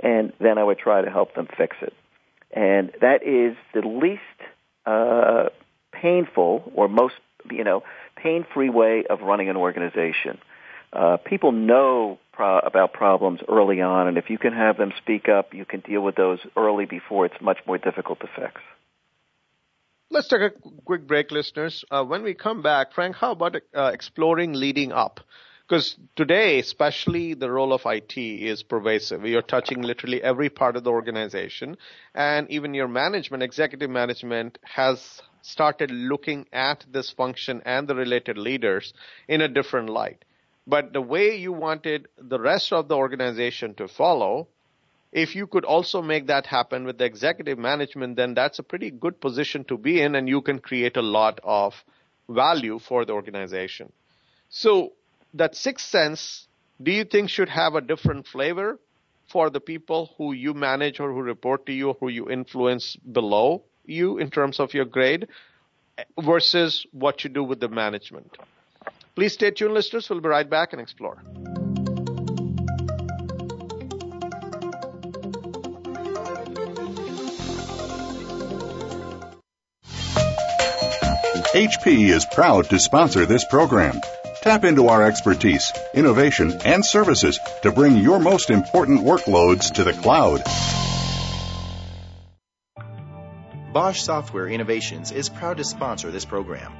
And 0.00 0.32
then 0.40 0.58
I 0.58 0.64
would 0.64 0.78
try 0.78 1.02
to 1.02 1.10
help 1.10 1.34
them 1.34 1.48
fix 1.56 1.76
it. 1.82 1.92
And 2.50 2.92
that 3.00 3.22
is 3.22 3.56
the 3.74 3.86
least 3.86 4.20
uh, 4.86 5.50
painful 5.92 6.72
or 6.74 6.88
most, 6.88 7.14
you 7.50 7.64
know, 7.64 7.82
pain-free 8.16 8.70
way 8.70 9.04
of 9.08 9.20
running 9.20 9.50
an 9.50 9.56
organization. 9.56 10.38
Uh, 10.92 11.16
people 11.16 11.52
know 11.52 12.18
pro- 12.32 12.60
about 12.60 12.92
problems 12.92 13.40
early 13.48 13.80
on, 13.80 14.06
and 14.06 14.16
if 14.16 14.30
you 14.30 14.38
can 14.38 14.52
have 14.52 14.76
them 14.76 14.92
speak 14.98 15.28
up, 15.28 15.52
you 15.52 15.64
can 15.64 15.80
deal 15.80 16.00
with 16.00 16.14
those 16.14 16.38
early 16.56 16.86
before 16.86 17.26
it's 17.26 17.40
much 17.40 17.58
more 17.66 17.78
difficult 17.78 18.20
to 18.20 18.28
fix. 18.36 18.60
Let's 20.10 20.28
take 20.28 20.40
a 20.40 20.50
quick 20.84 21.06
break, 21.06 21.30
listeners. 21.30 21.84
Uh, 21.90 22.04
when 22.04 22.22
we 22.22 22.34
come 22.34 22.62
back, 22.62 22.92
Frank, 22.92 23.16
how 23.16 23.32
about 23.32 23.56
uh, 23.74 23.90
exploring 23.92 24.52
leading 24.52 24.92
up? 24.92 25.20
Because 25.66 25.96
today, 26.14 26.58
especially 26.58 27.34
the 27.34 27.50
role 27.50 27.72
of 27.72 27.82
IT 27.86 28.16
is 28.16 28.62
pervasive. 28.62 29.24
You're 29.26 29.42
touching 29.42 29.82
literally 29.82 30.22
every 30.22 30.50
part 30.50 30.76
of 30.76 30.84
the 30.84 30.90
organization, 30.90 31.78
and 32.14 32.48
even 32.50 32.74
your 32.74 32.86
management, 32.88 33.42
executive 33.42 33.90
management, 33.90 34.58
has 34.62 35.22
started 35.42 35.90
looking 35.90 36.46
at 36.52 36.84
this 36.90 37.10
function 37.10 37.62
and 37.64 37.88
the 37.88 37.94
related 37.94 38.36
leaders 38.38 38.92
in 39.26 39.40
a 39.40 39.48
different 39.48 39.88
light. 39.88 40.24
But 40.66 40.92
the 40.92 41.02
way 41.02 41.36
you 41.36 41.52
wanted 41.52 42.08
the 42.18 42.38
rest 42.40 42.72
of 42.72 42.88
the 42.88 42.96
organization 42.96 43.74
to 43.74 43.88
follow, 43.88 44.48
if 45.14 45.36
you 45.36 45.46
could 45.46 45.64
also 45.64 46.02
make 46.02 46.26
that 46.26 46.44
happen 46.44 46.84
with 46.84 46.98
the 46.98 47.04
executive 47.04 47.56
management, 47.56 48.16
then 48.16 48.34
that's 48.34 48.58
a 48.58 48.64
pretty 48.64 48.90
good 48.90 49.20
position 49.20 49.64
to 49.64 49.78
be 49.78 50.00
in 50.00 50.16
and 50.16 50.28
you 50.28 50.42
can 50.42 50.58
create 50.58 50.96
a 50.96 51.02
lot 51.02 51.38
of 51.44 51.72
value 52.28 52.80
for 52.80 53.04
the 53.04 53.12
organization. 53.12 53.92
So 54.50 54.92
that 55.34 55.54
sixth 55.54 55.88
sense, 55.88 56.48
do 56.82 56.90
you 56.90 57.04
think 57.04 57.30
should 57.30 57.48
have 57.48 57.76
a 57.76 57.80
different 57.80 58.26
flavor 58.26 58.80
for 59.30 59.50
the 59.50 59.60
people 59.60 60.10
who 60.18 60.32
you 60.32 60.52
manage 60.52 60.98
or 60.98 61.12
who 61.12 61.22
report 61.22 61.64
to 61.66 61.72
you 61.72 61.90
or 61.90 61.96
who 62.00 62.08
you 62.08 62.28
influence 62.28 62.96
below 62.96 63.62
you 63.86 64.18
in 64.18 64.30
terms 64.30 64.58
of 64.58 64.74
your 64.74 64.84
grade 64.84 65.28
versus 66.20 66.86
what 66.90 67.22
you 67.22 67.30
do 67.30 67.44
with 67.44 67.60
the 67.60 67.68
management? 67.68 68.36
Please 69.14 69.34
stay 69.34 69.52
tuned, 69.52 69.74
listeners. 69.74 70.10
We'll 70.10 70.20
be 70.20 70.28
right 70.28 70.48
back 70.48 70.72
and 70.72 70.82
explore. 70.82 71.22
HP 81.54 82.12
is 82.12 82.26
proud 82.26 82.68
to 82.70 82.80
sponsor 82.80 83.26
this 83.26 83.44
program. 83.44 84.00
Tap 84.42 84.64
into 84.64 84.88
our 84.88 85.04
expertise, 85.04 85.70
innovation, 85.94 86.52
and 86.64 86.84
services 86.84 87.38
to 87.62 87.70
bring 87.70 87.96
your 87.96 88.18
most 88.18 88.50
important 88.50 89.02
workloads 89.02 89.72
to 89.74 89.84
the 89.84 89.92
cloud. 89.92 90.42
Bosch 93.72 94.02
Software 94.02 94.48
Innovations 94.48 95.12
is 95.12 95.28
proud 95.28 95.58
to 95.58 95.64
sponsor 95.64 96.10
this 96.10 96.24
program. 96.24 96.72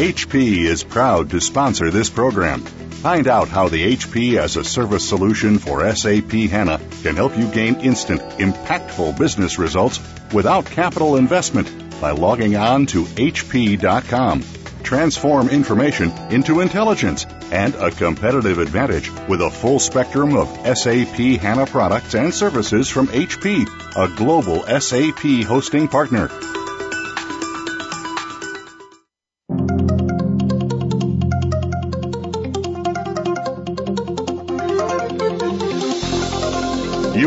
HP 0.00 0.60
is 0.60 0.82
proud 0.82 1.28
to 1.28 1.42
sponsor 1.42 1.90
this 1.90 2.08
program. 2.08 2.62
Find 2.62 3.28
out 3.28 3.48
how 3.48 3.68
the 3.68 3.96
HP 3.96 4.38
as 4.38 4.56
a 4.56 4.64
service 4.64 5.06
solution 5.06 5.58
for 5.58 5.94
SAP 5.94 6.30
HANA 6.30 6.80
can 7.02 7.16
help 7.16 7.36
you 7.36 7.46
gain 7.48 7.78
instant, 7.80 8.22
impactful 8.38 9.18
business 9.18 9.58
results 9.58 10.00
without 10.32 10.64
capital 10.64 11.16
investment 11.16 11.68
by 12.00 12.12
logging 12.12 12.56
on 12.56 12.86
to 12.86 13.04
HP.com. 13.04 14.42
Transform 14.82 15.50
information 15.50 16.10
into 16.30 16.60
intelligence 16.60 17.26
and 17.52 17.74
a 17.74 17.90
competitive 17.90 18.58
advantage 18.58 19.10
with 19.28 19.42
a 19.42 19.50
full 19.50 19.78
spectrum 19.78 20.34
of 20.34 20.48
SAP 20.78 21.42
HANA 21.42 21.66
products 21.66 22.14
and 22.14 22.32
services 22.32 22.88
from 22.88 23.08
HP, 23.08 23.68
a 23.96 24.16
global 24.16 24.62
SAP 24.80 25.46
hosting 25.46 25.88
partner. 25.88 26.30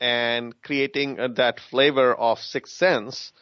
and 0.00 0.60
creating 0.62 1.18
uh, 1.18 1.28
that 1.36 1.60
flavor 1.70 2.14
of 2.14 2.38
sixth 2.38 2.74
sense 2.74 3.32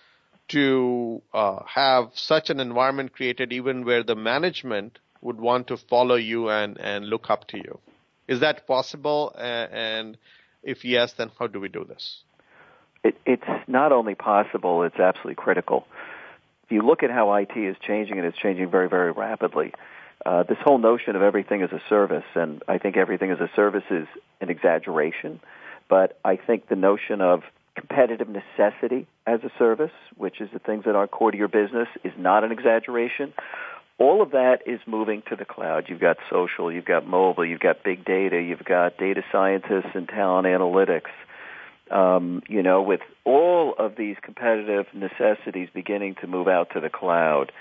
to 0.48 1.22
uh, 1.34 1.58
have 1.66 2.10
such 2.14 2.50
an 2.50 2.60
environment 2.60 3.12
created 3.12 3.52
even 3.52 3.84
where 3.84 4.02
the 4.02 4.14
management 4.14 4.98
would 5.20 5.40
want 5.40 5.66
to 5.68 5.76
follow 5.76 6.14
you 6.14 6.48
and, 6.48 6.78
and 6.78 7.06
look 7.06 7.30
up 7.30 7.48
to 7.48 7.56
you. 7.56 7.78
Is 8.28 8.40
that 8.40 8.66
possible? 8.66 9.32
Uh, 9.34 9.40
and 9.40 10.16
if 10.62 10.84
yes, 10.84 11.14
then 11.14 11.30
how 11.38 11.46
do 11.46 11.60
we 11.60 11.68
do 11.68 11.84
this? 11.84 12.22
It, 13.04 13.16
it's 13.24 13.68
not 13.68 13.92
only 13.92 14.14
possible, 14.14 14.82
it's 14.82 14.98
absolutely 14.98 15.36
critical. 15.36 15.86
If 16.64 16.72
you 16.72 16.82
look 16.82 17.02
at 17.02 17.10
how 17.10 17.32
IT 17.34 17.56
is 17.56 17.76
changing, 17.86 18.18
and 18.18 18.26
it's 18.26 18.38
changing 18.38 18.70
very, 18.70 18.88
very 18.88 19.12
rapidly, 19.12 19.72
uh, 20.24 20.42
this 20.42 20.58
whole 20.64 20.78
notion 20.78 21.14
of 21.14 21.22
everything 21.22 21.62
as 21.62 21.70
a 21.70 21.80
service, 21.88 22.24
and 22.34 22.62
I 22.66 22.78
think 22.78 22.96
everything 22.96 23.30
as 23.30 23.38
a 23.38 23.48
service 23.54 23.84
is 23.90 24.08
an 24.40 24.50
exaggeration. 24.50 25.40
But 25.88 26.18
I 26.24 26.36
think 26.36 26.68
the 26.68 26.76
notion 26.76 27.20
of 27.20 27.42
competitive 27.76 28.28
necessity 28.28 29.06
as 29.26 29.40
a 29.44 29.50
service, 29.58 29.92
which 30.16 30.40
is 30.40 30.48
the 30.52 30.58
things 30.58 30.84
that 30.84 30.96
are 30.96 31.06
core 31.06 31.30
to 31.30 31.36
your 31.36 31.48
business, 31.48 31.88
is 32.02 32.12
not 32.16 32.42
an 32.42 32.52
exaggeration. 32.52 33.32
All 33.98 34.22
of 34.22 34.32
that 34.32 34.58
is 34.66 34.80
moving 34.86 35.22
to 35.30 35.36
the 35.36 35.44
cloud. 35.44 35.84
You've 35.88 36.00
got 36.00 36.16
social, 36.30 36.70
you've 36.70 36.84
got 36.84 37.06
mobile, 37.06 37.46
you've 37.46 37.60
got 37.60 37.82
big 37.82 38.04
data, 38.04 38.40
you've 38.40 38.64
got 38.64 38.98
data 38.98 39.22
scientists 39.32 39.90
and 39.94 40.08
talent 40.08 40.46
analytics. 40.46 41.10
Um, 41.90 42.42
you 42.48 42.62
know, 42.62 42.82
with 42.82 43.00
all 43.24 43.74
of 43.78 43.94
these 43.96 44.16
competitive 44.20 44.86
necessities 44.92 45.68
beginning 45.72 46.16
to 46.20 46.26
move 46.26 46.48
out 46.48 46.70
to 46.74 46.80
the 46.80 46.90
cloud, 46.90 47.52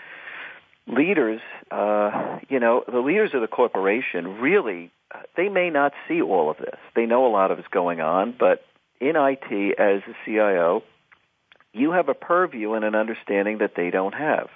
leaders, 0.88 1.42
uh, 1.72 2.40
you 2.50 2.60
know, 2.60 2.84
the 2.92 3.00
leaders 3.00 3.32
of 3.34 3.42
the 3.42 3.48
corporation 3.48 4.40
really 4.40 4.92
they 5.36 5.50
may 5.50 5.70
not 5.70 5.94
see 6.08 6.22
all 6.22 6.50
of 6.50 6.58
this. 6.58 6.80
They 6.96 7.06
know 7.06 7.26
a 7.26 7.32
lot 7.32 7.52
of 7.52 7.60
it's 7.60 7.68
going 7.68 8.02
on, 8.02 8.36
but 8.38 8.66
in 9.00 9.16
IT 9.16 9.80
as 9.80 10.02
a 10.08 10.16
CIO, 10.26 10.84
you 11.74 11.92
have 11.92 12.10
a 12.10 12.14
purview 12.14 12.74
and 12.74 12.86
an 12.86 12.96
understanding 12.96 13.60
that 13.60 13.74
they 13.76 13.92
don't 13.92 14.16
have. 14.16 14.50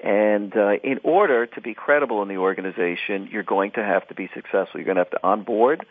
And 0.00 0.54
uh, 0.56 0.72
in 0.82 0.98
order 1.04 1.46
to 1.46 1.60
be 1.60 1.74
credible 1.74 2.22
in 2.22 2.28
the 2.28 2.38
organization, 2.38 3.28
you're 3.30 3.44
going 3.44 3.72
to 3.72 3.84
have 3.84 4.06
to 4.08 4.14
be 4.14 4.28
successful. 4.34 4.80
You're 4.80 4.84
going 4.84 4.96
to 4.96 5.02
have 5.02 5.10
to 5.10 5.20
onboard, 5.22 5.86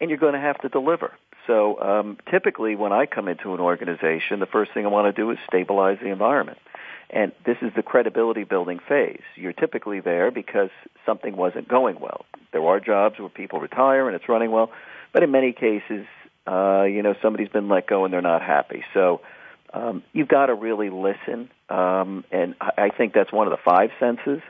and 0.00 0.10
you're 0.10 0.18
going 0.18 0.34
to 0.34 0.40
have 0.40 0.60
to 0.62 0.68
deliver. 0.68 1.12
So 1.46 1.80
um, 1.80 2.18
typically, 2.30 2.76
when 2.76 2.92
I 2.92 3.06
come 3.06 3.28
into 3.28 3.54
an 3.54 3.60
organization, 3.60 4.40
the 4.40 4.46
first 4.46 4.72
thing 4.72 4.84
I 4.86 4.88
want 4.88 5.14
to 5.14 5.20
do 5.20 5.30
is 5.30 5.38
stabilize 5.48 5.98
the 6.00 6.08
environment. 6.08 6.58
And 7.10 7.32
this 7.44 7.58
is 7.60 7.72
the 7.76 7.82
credibility 7.82 8.44
building 8.44 8.80
phase. 8.88 9.20
You're 9.36 9.52
typically 9.52 10.00
there 10.00 10.30
because 10.30 10.70
something 11.04 11.36
wasn't 11.36 11.68
going 11.68 12.00
well. 12.00 12.24
There 12.52 12.64
are 12.64 12.80
jobs 12.80 13.18
where 13.18 13.28
people 13.28 13.60
retire 13.60 14.06
and 14.06 14.16
it's 14.16 14.28
running 14.28 14.50
well, 14.50 14.70
but 15.12 15.22
in 15.22 15.30
many 15.30 15.52
cases, 15.52 16.06
uh, 16.46 16.84
you 16.84 17.02
know, 17.02 17.14
somebody's 17.20 17.50
been 17.50 17.68
let 17.68 17.86
go 17.86 18.04
and 18.04 18.12
they're 18.12 18.22
not 18.22 18.40
happy. 18.42 18.82
So 18.94 19.20
um, 19.74 20.02
you've 20.12 20.28
got 20.28 20.46
to 20.46 20.54
really 20.54 20.90
listen, 20.90 21.50
um, 21.68 22.24
and 22.30 22.54
I 22.60 22.90
think 22.90 23.12
that's 23.12 23.32
one 23.32 23.46
of 23.46 23.52
the 23.52 23.62
five 23.62 23.90
senses. 24.00 24.40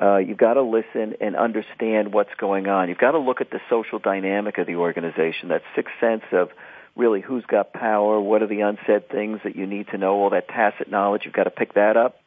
Uh, 0.00 0.16
you've 0.16 0.38
got 0.38 0.54
to 0.54 0.62
listen 0.62 1.14
and 1.20 1.36
understand 1.36 2.12
what's 2.12 2.34
going 2.38 2.68
on. 2.68 2.88
You've 2.88 2.98
got 2.98 3.12
to 3.12 3.18
look 3.18 3.40
at 3.40 3.50
the 3.50 3.60
social 3.68 3.98
dynamic 3.98 4.56
of 4.58 4.66
the 4.66 4.76
organization, 4.76 5.48
that 5.50 5.62
sixth 5.76 5.92
sense 6.00 6.22
of 6.32 6.48
really 6.96 7.20
who's 7.20 7.44
got 7.44 7.72
power, 7.72 8.20
what 8.20 8.42
are 8.42 8.46
the 8.46 8.60
unsaid 8.60 9.08
things 9.10 9.40
that 9.44 9.56
you 9.56 9.66
need 9.66 9.88
to 9.88 9.98
know, 9.98 10.14
all 10.14 10.30
that 10.30 10.48
tacit 10.48 10.90
knowledge. 10.90 11.22
You've 11.24 11.34
got 11.34 11.44
to 11.44 11.50
pick 11.50 11.74
that 11.74 11.96
up. 11.96 12.20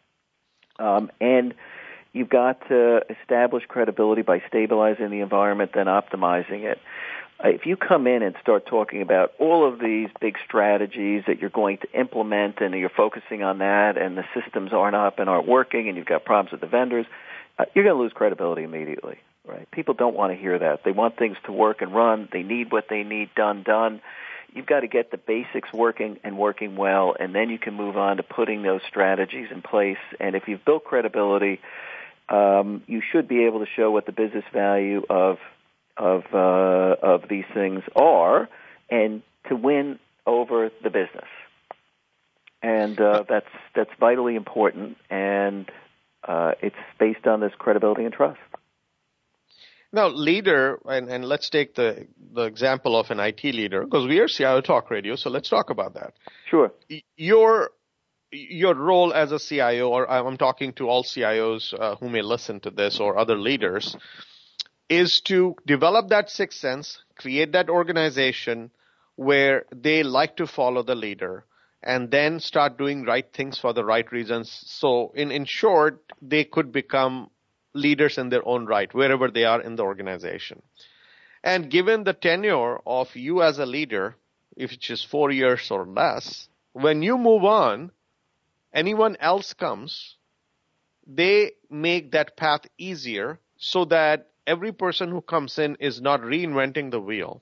Um, 0.78 1.12
and 1.20 1.54
you've 2.14 2.30
got 2.30 2.68
to 2.70 3.02
establish 3.22 3.64
credibility 3.68 4.22
by 4.22 4.42
stabilizing 4.48 5.10
the 5.10 5.22
environment, 5.22 5.72
then 5.74 5.88
optimizing 5.88 6.64
it. 6.64 6.80
Uh, 7.44 7.50
if 7.50 7.66
you 7.66 7.76
come 7.76 8.08
in 8.08 8.22
and 8.22 8.36
start 8.42 8.66
talking 8.68 9.02
about 9.02 9.34
all 9.40 9.68
of 9.68 9.80
these 9.80 10.10
big 10.22 10.36
strategies 10.46 11.24
that 11.28 11.40
you're 11.40 11.50
going 11.50 11.78
to 11.80 12.00
implement 12.00 12.62
and 12.62 12.74
you're 12.76 12.90
focusing 12.90 13.44
on 13.44 13.58
that 13.58 13.98
and 13.98 14.18
the 14.18 14.24
systems 14.40 14.72
aren't 14.72 14.96
up 14.96 15.20
and 15.20 15.30
aren't 15.30 15.48
working 15.48 15.88
and 15.88 15.98
you've 15.98 16.06
got 16.06 16.24
problems 16.24 16.52
with 16.52 16.62
the 16.62 16.68
vendors, 16.68 17.08
you're 17.74 17.86
going 17.86 17.96
to 17.96 18.02
lose 18.02 18.14
credibility 18.14 18.64
immediately, 18.64 19.18
right? 19.48 19.70
People 19.72 19.94
don't 19.94 20.16
want 20.16 20.34
to 20.34 20.40
hear 20.40 20.58
that. 20.58 20.84
They 20.84 20.92
want 20.92 21.18
things 21.18 21.38
to 21.46 21.52
work 21.52 21.82
and 21.82 21.94
run. 21.94 22.30
They 22.32 22.44
need 22.44 22.72
what 22.72 22.86
they 22.90 23.04
need 23.04 23.30
done 23.36 23.64
done. 23.64 24.02
You've 24.54 24.66
got 24.68 24.82
to 24.82 24.88
get 24.88 25.10
the 25.10 25.18
basics 25.18 25.74
working 25.74 26.20
and 26.24 26.38
working 26.38 26.76
well, 26.76 27.16
and 27.20 27.34
then 27.34 27.50
you 27.50 27.58
can 27.58 27.74
move 27.74 27.98
on 27.98 28.18
to 28.18 28.24
putting 28.24 28.62
those 28.62 28.82
strategies 28.88 29.48
in 29.52 29.62
place. 29.64 29.98
And 30.20 30.36
if 30.36 30.48
you've 30.48 30.64
built 30.64 30.84
credibility, 30.84 31.60
um, 32.30 32.84
you 32.86 33.02
should 33.12 33.28
be 33.28 33.46
able 33.46 33.60
to 33.60 33.66
show 33.76 33.92
what 33.92 34.06
the 34.06 34.12
business 34.12 34.46
value 34.54 35.04
of 35.10 35.40
of 35.98 36.24
uh, 36.34 36.38
of 37.02 37.28
these 37.28 37.46
things 37.54 37.84
are, 37.96 38.50
and 38.90 39.22
to 39.50 39.56
win 39.56 40.00
over 40.26 40.72
the 40.84 40.90
business. 40.90 41.28
And 42.62 43.00
uh, 43.00 43.24
that's 43.28 43.50
that's 43.76 43.92
vitally 44.00 44.36
important, 44.36 44.98
and 45.10 45.70
uh, 46.28 46.52
it's 46.62 46.76
based 47.00 47.28
on 47.28 47.40
this 47.40 47.52
credibility 47.58 48.04
and 48.04 48.14
trust. 48.14 48.40
Now, 49.92 50.08
leader, 50.08 50.80
and, 50.86 51.08
and 51.08 51.24
let's 51.24 51.50
take 51.50 51.76
the 51.76 52.08
the 52.34 52.44
example 52.44 53.00
of 53.00 53.12
an 53.12 53.20
IT 53.20 53.44
leader 53.44 53.84
because 53.84 54.08
we 54.08 54.20
are 54.20 54.28
CIO 54.28 54.62
Talk 54.62 54.90
Radio, 54.90 55.16
so 55.16 55.30
let's 55.30 55.50
talk 55.50 55.70
about 55.70 55.94
that. 55.94 56.14
Sure. 56.50 56.72
Your 57.16 57.70
your 58.32 58.74
role 58.74 59.14
as 59.14 59.32
a 59.32 59.38
CIO, 59.38 59.90
or 59.90 60.10
I'm 60.10 60.38
talking 60.38 60.74
to 60.74 60.90
all 60.90 61.04
CIOs 61.04 61.80
uh, 61.80 61.96
who 61.98 62.10
may 62.10 62.24
listen 62.24 62.60
to 62.62 62.72
this 62.72 63.00
or 63.00 63.20
other 63.20 63.38
leaders 63.38 63.96
is 64.90 65.22
to 65.26 65.56
develop 65.66 66.10
that 66.10 66.30
sixth 66.30 66.60
sense, 66.60 67.04
create 67.16 67.52
that 67.52 67.70
organization 67.70 68.72
where 69.16 69.66
they 69.72 70.02
like 70.02 70.36
to 70.38 70.48
follow 70.48 70.82
the 70.84 70.96
leader 70.96 71.46
and 71.84 72.10
then 72.10 72.40
start 72.40 72.78
doing 72.78 73.04
right 73.04 73.32
things 73.34 73.60
for 73.60 73.74
the 73.74 73.84
right 73.84 74.10
reasons. 74.12 74.50
So 74.66 75.12
in, 75.16 75.32
in 75.32 75.46
short, 75.46 76.02
they 76.22 76.46
could 76.46 76.72
become 76.72 77.30
leaders 77.74 78.18
in 78.18 78.30
their 78.30 78.48
own 78.48 78.66
right, 78.66 78.94
wherever 78.94 79.30
they 79.30 79.44
are 79.44 79.62
in 79.62 79.76
the 79.76 79.84
organization. 79.84 80.62
And 81.44 81.70
given 81.70 82.06
the 82.06 82.14
tenure 82.14 82.80
of 82.88 83.14
you 83.16 83.42
as 83.44 83.60
a 83.60 83.66
leader, 83.66 84.16
if 84.56 84.72
it's 84.72 84.88
just 84.88 85.08
four 85.08 85.32
years 85.32 85.70
or 85.72 85.86
less, 85.86 86.48
when 86.72 87.02
you 87.02 87.18
move 87.18 87.44
on, 87.44 87.92
anyone 88.74 89.18
else 89.20 89.54
comes, 89.54 90.16
they 91.06 91.52
make 91.70 92.12
that 92.12 92.38
path 92.38 92.62
easier 92.78 93.40
so 93.58 93.86
that 93.86 94.30
every 94.48 94.72
person 94.72 95.10
who 95.10 95.22
comes 95.22 95.60
in 95.60 95.76
is 95.80 96.02
not 96.02 96.22
reinventing 96.22 96.92
the 96.92 97.00
wheel. 97.02 97.42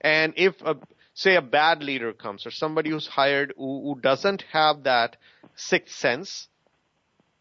And 0.00 0.32
if 0.36 0.60
a, 0.62 0.76
say 1.18 1.34
a 1.34 1.42
bad 1.42 1.82
leader 1.82 2.12
comes 2.12 2.46
or 2.46 2.50
somebody 2.52 2.90
who's 2.90 3.08
hired 3.08 3.52
who, 3.56 3.82
who 3.82 4.00
doesn't 4.00 4.42
have 4.52 4.84
that 4.84 5.16
sixth 5.56 5.96
sense, 5.96 6.46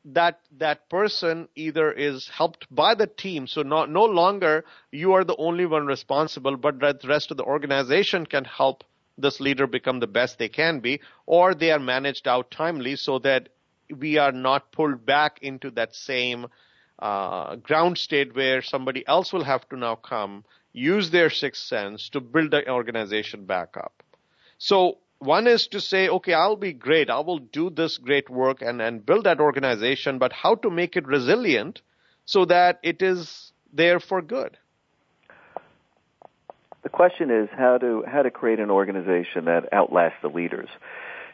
that 0.04 0.40
that 0.58 0.90
person 0.90 1.48
either 1.56 1.92
is 1.92 2.28
helped 2.28 2.66
by 2.74 2.96
the 2.96 3.06
team, 3.06 3.46
so 3.46 3.62
not, 3.62 3.88
no 3.92 4.06
longer 4.06 4.66
you 4.92 5.14
are 5.14 5.24
the 5.24 5.36
only 5.36 5.68
one 5.68 5.86
responsible, 5.86 6.58
but 6.58 6.80
the 6.80 7.08
rest 7.08 7.30
of 7.30 7.38
the 7.38 7.44
organization 7.44 8.26
can 8.26 8.46
help 8.46 8.84
this 9.16 9.40
leader 9.40 9.68
become 9.68 10.00
the 10.00 10.08
best 10.08 10.40
they 10.40 10.50
can 10.50 10.80
be, 10.80 11.00
or 11.28 11.54
they 11.54 11.70
are 11.72 11.80
managed 11.80 12.28
out 12.28 12.50
timely 12.50 12.96
so 12.96 13.20
that 13.20 13.50
we 13.96 14.18
are 14.18 14.32
not 14.32 14.72
pulled 14.72 15.06
back 15.06 15.38
into 15.44 15.70
that 15.70 15.94
same 15.94 16.48
uh, 16.98 17.56
ground 17.58 17.96
state 18.00 18.36
where 18.36 18.64
somebody 18.64 19.08
else 19.08 19.32
will 19.32 19.44
have 19.44 19.70
to 19.70 19.78
now 19.78 19.94
come, 19.94 20.44
use 20.78 21.10
their 21.10 21.30
sixth 21.30 21.64
sense 21.64 22.10
to 22.10 22.22
build 22.22 22.52
the 22.52 22.70
organization 22.70 23.46
back 23.46 23.76
up. 23.76 24.04
So 24.58 24.98
one 25.20 25.48
is 25.48 25.68
to 25.70 25.82
say, 25.82 26.08
okay, 26.08 26.34
I'll 26.34 26.56
be 26.56 26.74
great. 26.74 27.10
I 27.10 27.20
will 27.20 27.40
do 27.40 27.70
this 27.70 27.98
great 27.98 28.30
work 28.30 28.62
and, 28.62 28.82
and 28.82 29.06
build 29.06 29.26
that 29.26 29.40
organization, 29.40 30.20
but 30.20 30.32
how 30.32 30.56
to 30.56 30.70
make 30.70 30.96
it 30.96 31.08
resilient 31.08 31.82
so 32.26 32.46
that 32.46 32.80
it 32.84 33.02
is 33.02 33.52
there 33.74 34.00
for 34.00 34.22
good? 34.22 34.58
The 36.84 36.90
question 36.90 37.32
is 37.32 37.50
how 37.52 37.78
to 37.80 38.04
how 38.08 38.22
to 38.22 38.32
create 38.32 38.60
an 38.60 38.72
organization 38.72 39.46
that 39.46 39.74
outlasts 39.74 40.20
the 40.22 40.30
leaders. 40.30 40.70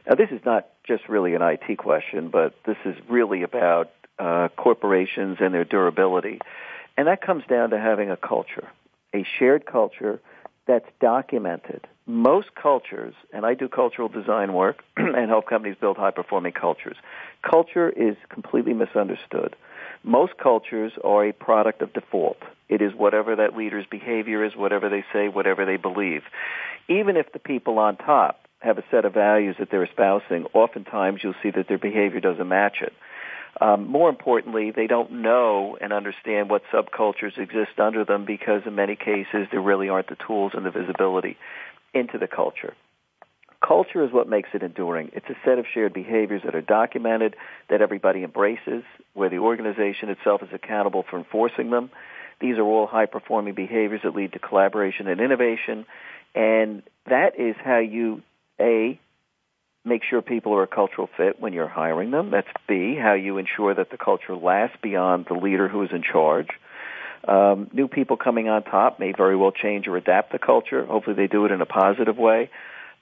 Now, 0.07 0.15
this 0.15 0.29
is 0.31 0.41
not 0.45 0.67
just 0.83 1.07
really 1.07 1.35
an 1.35 1.41
IT 1.41 1.77
question, 1.77 2.29
but 2.29 2.55
this 2.65 2.77
is 2.85 2.95
really 3.07 3.43
about 3.43 3.91
uh, 4.17 4.49
corporations 4.57 5.37
and 5.39 5.53
their 5.53 5.63
durability. 5.63 6.39
And 6.97 7.07
that 7.07 7.21
comes 7.21 7.43
down 7.47 7.69
to 7.71 7.79
having 7.79 8.09
a 8.09 8.17
culture, 8.17 8.67
a 9.13 9.25
shared 9.37 9.65
culture 9.65 10.19
that's 10.65 10.87
documented. 10.99 11.87
Most 12.05 12.55
cultures, 12.55 13.13
and 13.31 13.45
I 13.45 13.53
do 13.53 13.67
cultural 13.67 14.09
design 14.09 14.53
work 14.53 14.83
and 14.97 15.29
help 15.29 15.47
companies 15.47 15.77
build 15.79 15.97
high 15.97 16.11
performing 16.11 16.53
cultures, 16.53 16.97
culture 17.49 17.89
is 17.89 18.15
completely 18.29 18.73
misunderstood. 18.73 19.55
Most 20.03 20.33
cultures 20.37 20.93
are 21.03 21.25
a 21.25 21.31
product 21.31 21.81
of 21.81 21.93
default. 21.93 22.37
It 22.67 22.81
is 22.81 22.93
whatever 22.93 23.35
that 23.37 23.55
leader's 23.55 23.85
behavior 23.85 24.43
is, 24.43 24.55
whatever 24.55 24.89
they 24.89 25.05
say, 25.13 25.29
whatever 25.29 25.65
they 25.65 25.77
believe. 25.77 26.23
Even 26.89 27.15
if 27.15 27.31
the 27.31 27.39
people 27.39 27.79
on 27.79 27.95
top 27.95 28.39
have 28.59 28.77
a 28.77 28.83
set 28.91 29.05
of 29.05 29.13
values 29.13 29.55
that 29.59 29.69
they're 29.69 29.83
espousing, 29.83 30.45
oftentimes 30.53 31.21
you'll 31.23 31.35
see 31.41 31.51
that 31.51 31.67
their 31.67 31.77
behavior 31.77 32.19
doesn't 32.19 32.47
match 32.47 32.77
it. 32.81 32.93
Um, 33.61 33.87
more 33.87 34.09
importantly, 34.09 34.71
they 34.71 34.87
don't 34.87 35.11
know 35.21 35.77
and 35.79 35.93
understand 35.93 36.49
what 36.49 36.63
subcultures 36.73 37.37
exist 37.37 37.79
under 37.79 38.03
them 38.03 38.25
because 38.25 38.63
in 38.65 38.75
many 38.75 38.95
cases 38.95 39.47
there 39.51 39.61
really 39.61 39.89
aren't 39.89 40.09
the 40.09 40.17
tools 40.27 40.53
and 40.55 40.65
the 40.65 40.71
visibility 40.71 41.37
into 41.93 42.17
the 42.17 42.27
culture. 42.27 42.73
Culture 43.65 44.03
is 44.03 44.11
what 44.11 44.27
makes 44.27 44.49
it 44.53 44.61
enduring. 44.61 45.11
It's 45.13 45.29
a 45.29 45.37
set 45.45 45.57
of 45.57 45.65
shared 45.73 45.93
behaviors 45.93 46.41
that 46.43 46.55
are 46.55 46.61
documented, 46.61 47.35
that 47.69 47.81
everybody 47.81 48.23
embraces, 48.23 48.83
where 49.13 49.29
the 49.29 49.37
organization 49.37 50.09
itself 50.09 50.41
is 50.43 50.49
accountable 50.51 51.05
for 51.09 51.17
enforcing 51.17 51.69
them. 51.69 51.89
These 52.41 52.57
are 52.57 52.63
all 52.63 52.87
high 52.87 53.05
performing 53.05 53.53
behaviors 53.53 54.01
that 54.03 54.15
lead 54.15 54.33
to 54.33 54.39
collaboration 54.39 55.07
and 55.07 55.21
innovation. 55.21 55.85
And 56.35 56.83
that 57.05 57.39
is 57.39 57.55
how 57.63 57.77
you, 57.77 58.21
A, 58.59 58.99
make 59.85 60.01
sure 60.09 60.21
people 60.21 60.53
are 60.53 60.63
a 60.63 60.67
cultural 60.67 61.09
fit 61.17 61.39
when 61.39 61.53
you're 61.53 61.67
hiring 61.67 62.11
them. 62.11 62.31
That's 62.31 62.47
B, 62.67 62.95
how 62.95 63.13
you 63.13 63.37
ensure 63.37 63.73
that 63.73 63.89
the 63.89 63.97
culture 63.97 64.35
lasts 64.35 64.77
beyond 64.81 65.25
the 65.27 65.33
leader 65.33 65.67
who 65.67 65.83
is 65.83 65.89
in 65.91 66.03
charge. 66.03 66.47
Um, 67.27 67.69
new 67.73 67.87
people 67.87 68.17
coming 68.17 68.49
on 68.49 68.63
top 68.63 68.99
may 68.99 69.13
very 69.15 69.35
well 69.35 69.51
change 69.51 69.87
or 69.87 69.97
adapt 69.97 70.31
the 70.31 70.39
culture. 70.39 70.85
Hopefully 70.85 71.15
they 71.15 71.27
do 71.27 71.45
it 71.45 71.51
in 71.51 71.61
a 71.61 71.65
positive 71.65 72.17
way. 72.17 72.49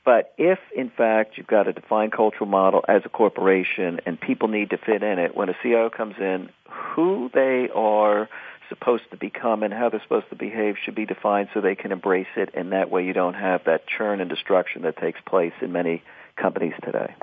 But 0.04 0.34
if, 0.38 0.58
in 0.76 0.90
fact, 0.90 1.38
you've 1.38 1.48
got 1.48 1.68
a 1.68 1.74
defined 1.74 2.12
cultural 2.12 2.48
model 2.48 2.84
as 2.88 3.04
a 3.06 3.10
corporation 3.10 4.00
and 4.06 4.20
people 4.20 4.48
need 4.48 4.72
to 4.72 4.78
fit 4.78 5.04
in 5.04 5.20
it, 5.20 5.36
when 5.36 5.50
a 5.50 5.56
CIO 5.62 5.92
comes 5.92 6.16
in, 6.20 6.50
who 6.96 7.30
they 7.34 7.70
are 7.74 8.28
supposed 8.70 9.04
to 9.12 9.18
become 9.18 9.62
and 9.62 9.74
how 9.74 9.90
they're 9.90 10.02
supposed 10.02 10.30
to 10.30 10.36
behave 10.36 10.76
should 10.84 10.96
be 10.96 11.06
defined 11.06 11.50
so 11.54 11.62
they 11.62 11.76
can 11.76 11.92
embrace 11.92 12.28
it, 12.36 12.50
and 12.56 12.72
that 12.72 12.90
way 12.90 13.06
you 13.06 13.14
don't 13.14 13.34
have 13.34 13.66
that 13.66 13.86
churn 13.86 14.22
and 14.22 14.30
destruction 14.30 14.84
that 14.84 14.98
takes 14.98 15.20
place 15.28 15.54
in 15.62 15.72
many 15.72 16.02
companies 16.42 16.74
today. 16.84 17.14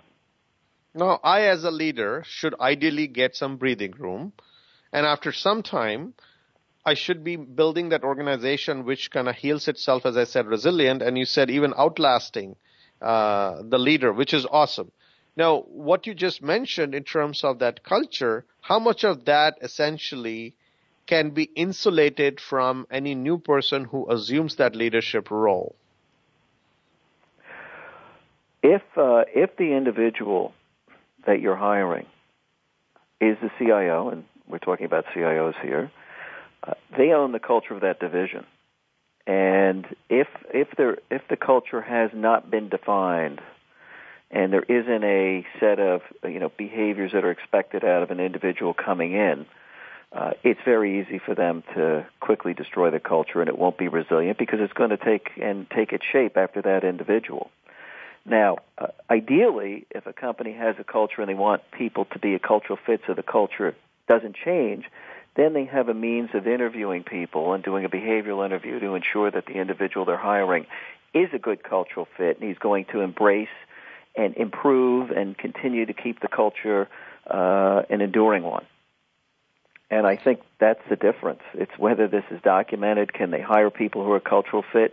Now, 0.95 1.21
I, 1.23 1.43
as 1.43 1.65
a 1.65 1.71
leader, 1.71 2.25
should 2.27 2.55
ideally 2.61 3.07
get 3.07 3.37
some 3.37 3.57
breathing 3.57 3.93
room. 3.99 4.33
And 4.93 5.05
after 5.05 5.33
some 5.33 5.63
time, 5.63 6.15
I 6.85 6.95
should 6.95 7.23
be 7.23 7.37
building 7.37 7.91
that 7.91 8.03
organization 8.03 8.85
which 8.85 9.11
kind 9.11 9.29
of 9.29 9.37
heals 9.37 9.69
itself, 9.69 10.07
as 10.07 10.17
I 10.17 10.25
said, 10.25 10.47
resilient. 10.47 11.03
And 11.03 11.19
you 11.19 11.27
said 11.27 11.51
even 11.51 11.75
outlasting 11.77 12.57
uh, 13.03 13.63
the 13.63 13.79
leader, 13.79 14.13
which 14.13 14.33
is 14.33 14.47
awesome. 14.51 14.91
Now, 15.37 15.61
what 15.69 16.07
you 16.07 16.15
just 16.15 16.43
mentioned 16.43 16.95
in 16.95 17.05
terms 17.05 17.45
of 17.45 17.61
that 17.61 17.85
culture, 17.85 18.45
how 18.61 18.79
much 18.81 19.05
of 19.05 19.27
that 19.27 19.59
essentially 19.63 20.55
can 21.07 21.31
be 21.31 21.45
insulated 21.45 22.41
from 22.41 22.87
any 22.91 23.15
new 23.15 23.39
person 23.39 23.85
who 23.85 24.11
assumes 24.11 24.57
that 24.57 24.75
leadership 24.75 25.31
role? 25.31 25.77
If 28.71 28.83
uh, 28.99 29.25
if 29.35 29.57
the 29.57 29.73
individual 29.75 30.53
that 31.27 31.41
you're 31.41 31.57
hiring 31.57 32.05
is 33.19 33.39
the 33.41 33.51
CIO, 33.59 34.11
and 34.11 34.25
we're 34.47 34.59
talking 34.59 34.85
about 34.85 35.07
CIOs 35.17 35.59
here, 35.63 35.91
uh, 36.63 36.75
they 36.95 37.13
own 37.13 37.33
the 37.33 37.39
culture 37.39 37.73
of 37.73 37.81
that 37.81 37.99
division. 37.99 38.45
And 39.27 39.87
if 40.11 40.29
if 40.53 40.69
there 40.77 40.99
if 41.11 41.23
the 41.31 41.37
culture 41.39 41.81
has 41.81 42.11
not 42.13 42.51
been 42.51 42.69
defined, 42.69 43.41
and 44.31 44.53
there 44.53 44.65
isn't 44.69 45.03
a 45.03 45.47
set 45.61 45.81
of 45.81 46.03
you 46.25 46.39
know 46.39 46.53
behaviors 46.59 47.13
that 47.13 47.25
are 47.25 47.31
expected 47.31 47.85
out 47.85 48.03
of 48.03 48.11
an 48.11 48.21
individual 48.21 48.75
coming 48.75 49.15
in, 49.15 49.47
uh, 50.13 50.33
it's 50.43 50.61
very 50.63 51.01
easy 51.01 51.19
for 51.25 51.35
them 51.35 51.63
to 51.75 52.07
quickly 52.21 52.53
destroy 52.53 52.91
the 52.91 53.01
culture, 53.01 53.41
and 53.41 53.49
it 53.49 53.57
won't 53.57 53.79
be 53.79 53.89
resilient 53.89 54.37
because 54.37 54.61
it's 54.61 54.75
going 54.75 54.91
to 54.91 54.99
take 54.99 55.31
and 55.41 55.71
take 55.71 55.95
its 55.95 56.05
shape 56.05 56.37
after 56.37 56.61
that 56.61 56.85
individual. 56.85 57.51
Now, 58.29 58.59
uh, 58.77 58.89
ideally, 59.09 59.87
if 59.91 60.07
a 60.07 60.13
company 60.13 60.53
has 60.53 60.77
a 60.79 60.85
culture 60.85 61.23
and 61.23 61.29
they 61.29 61.35
want 61.35 61.63
people 61.73 62.05
to 62.07 62.19
be 62.19 62.35
a 62.35 62.39
cultural 62.39 62.79
fit 62.85 63.01
so 63.07 63.15
the 63.15 63.23
culture 63.23 63.75
doesn't 64.09 64.37
change, 64.37 64.85
then 65.35 65.53
they 65.55 65.65
have 65.65 65.89
a 65.89 65.95
means 65.95 66.31
of 66.35 66.47
interviewing 66.47 67.05
people 67.05 67.55
and 67.55 67.63
doing 67.63 67.85
a 67.85 67.89
behavioral 67.89 68.45
interview 68.45 68.81
to 68.81 68.95
ensure 68.95 69.31
that 69.31 69.47
the 69.47 69.55
individual 69.55 70.05
they're 70.05 70.17
hiring 70.17 70.67
is 71.15 71.29
a 71.33 71.39
good 71.39 71.63
cultural 71.63 72.07
fit 72.17 72.39
and 72.39 72.49
he's 72.49 72.59
going 72.59 72.85
to 72.87 73.01
embrace 73.01 73.49
and 74.17 74.37
improve 74.37 75.11
and 75.11 75.39
continue 75.39 75.87
to 75.87 75.95
keep 75.95 76.21
the 76.21 76.29
culture 76.29 76.89
uh, 77.29 77.83
an 77.89 78.01
enduring 78.01 78.43
one. 78.43 78.67
And 79.91 80.07
I 80.07 80.17
think 80.17 80.41
that's 80.59 80.83
the 80.91 80.97
difference. 80.97 81.41
It's 81.55 81.73
whether 81.79 82.09
this 82.09 82.25
is 82.31 82.43
documented. 82.43 83.15
Can 83.15 83.31
they 83.31 83.41
hire 83.41 83.71
people 83.71 84.05
who 84.05 84.13
are 84.13 84.21
cultural 84.21 84.65
fit? 84.71 84.93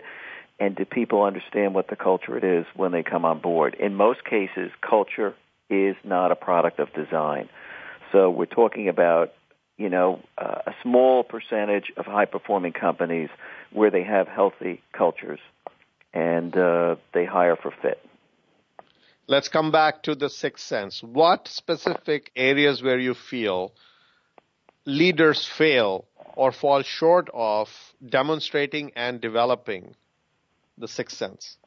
And 0.60 0.76
do 0.76 0.86
people 0.86 1.24
understand 1.24 1.74
what 1.74 1.88
the 1.88 1.96
culture 1.96 2.38
it 2.38 2.44
is 2.44 2.66
when 2.76 2.92
they 2.92 3.04
come 3.04 3.26
on 3.26 3.40
board? 3.40 3.76
In 3.80 3.96
most 3.96 4.24
cases, 4.24 4.72
culture 4.82 5.36
is 5.70 5.96
not 6.04 6.32
a 6.32 6.36
product 6.36 6.80
of 6.80 6.94
design. 6.94 7.50
So 8.12 8.30
we're 8.30 8.46
talking 8.46 8.88
about, 8.88 9.34
you 9.78 9.90
know, 9.90 10.22
uh, 10.38 10.60
a 10.68 10.72
small 10.82 11.24
percentage 11.24 11.92
of 11.98 12.06
high 12.06 12.26
performing 12.26 12.74
companies 12.74 13.30
where 13.74 13.92
they 13.92 14.04
have 14.04 14.28
healthy 14.28 14.82
cultures 14.94 15.40
and 16.14 16.56
uh, 16.56 16.96
they 17.14 17.26
hire 17.26 17.58
for 17.58 17.74
fit. 17.82 18.00
Let's 19.28 19.50
come 19.50 19.72
back 19.72 20.04
to 20.04 20.16
the 20.16 20.30
sixth 20.30 20.66
sense. 20.66 21.02
What 21.02 21.48
specific 21.48 22.32
areas 22.36 22.82
where 22.82 23.00
you 23.00 23.16
feel 23.16 23.74
leaders 24.86 25.46
fail 25.46 26.06
or 26.36 26.52
fall 26.52 26.84
short 26.84 27.30
of 27.34 27.70
demonstrating 28.08 28.92
and 28.96 29.20
developing 29.20 29.96
the 30.78 30.88
sixth 30.88 31.18
sense? 31.18 31.58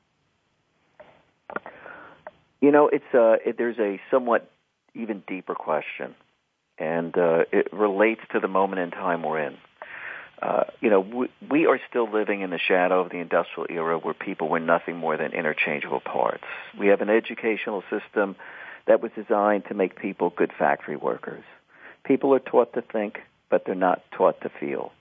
You 2.60 2.72
know, 2.72 2.88
it's 2.88 3.04
uh, 3.14 3.36
it, 3.44 3.56
there's 3.56 3.78
a 3.78 4.00
somewhat 4.10 4.50
even 4.94 5.22
deeper 5.26 5.54
question, 5.54 6.14
and 6.78 7.16
uh, 7.16 7.44
it 7.52 7.72
relates 7.72 8.20
to 8.32 8.40
the 8.40 8.48
moment 8.48 8.80
in 8.80 8.90
time 8.90 9.22
we're 9.22 9.40
in. 9.40 9.56
Uh, 10.40 10.64
you 10.80 10.90
know, 10.90 11.00
we, 11.00 11.28
we 11.50 11.66
are 11.66 11.80
still 11.88 12.10
living 12.10 12.42
in 12.42 12.50
the 12.50 12.58
shadow 12.58 13.00
of 13.00 13.10
the 13.10 13.18
industrial 13.18 13.66
era 13.70 13.98
where 13.98 14.14
people 14.14 14.48
were 14.48 14.60
nothing 14.60 14.96
more 14.96 15.16
than 15.16 15.32
interchangeable 15.32 16.00
parts. 16.00 16.44
We 16.78 16.88
have 16.88 17.00
an 17.00 17.10
educational 17.10 17.82
system 17.90 18.36
that 18.86 19.02
was 19.02 19.10
designed 19.16 19.64
to 19.66 19.74
make 19.74 20.00
people 20.00 20.30
good 20.30 20.52
factory 20.56 20.96
workers. 20.96 21.42
People 22.04 22.34
are 22.34 22.40
taught 22.40 22.72
to 22.74 22.82
think, 22.82 23.18
but 23.50 23.64
they're 23.64 23.74
not 23.74 24.02
taught 24.12 24.40
to 24.42 24.48
feel. 24.60 24.92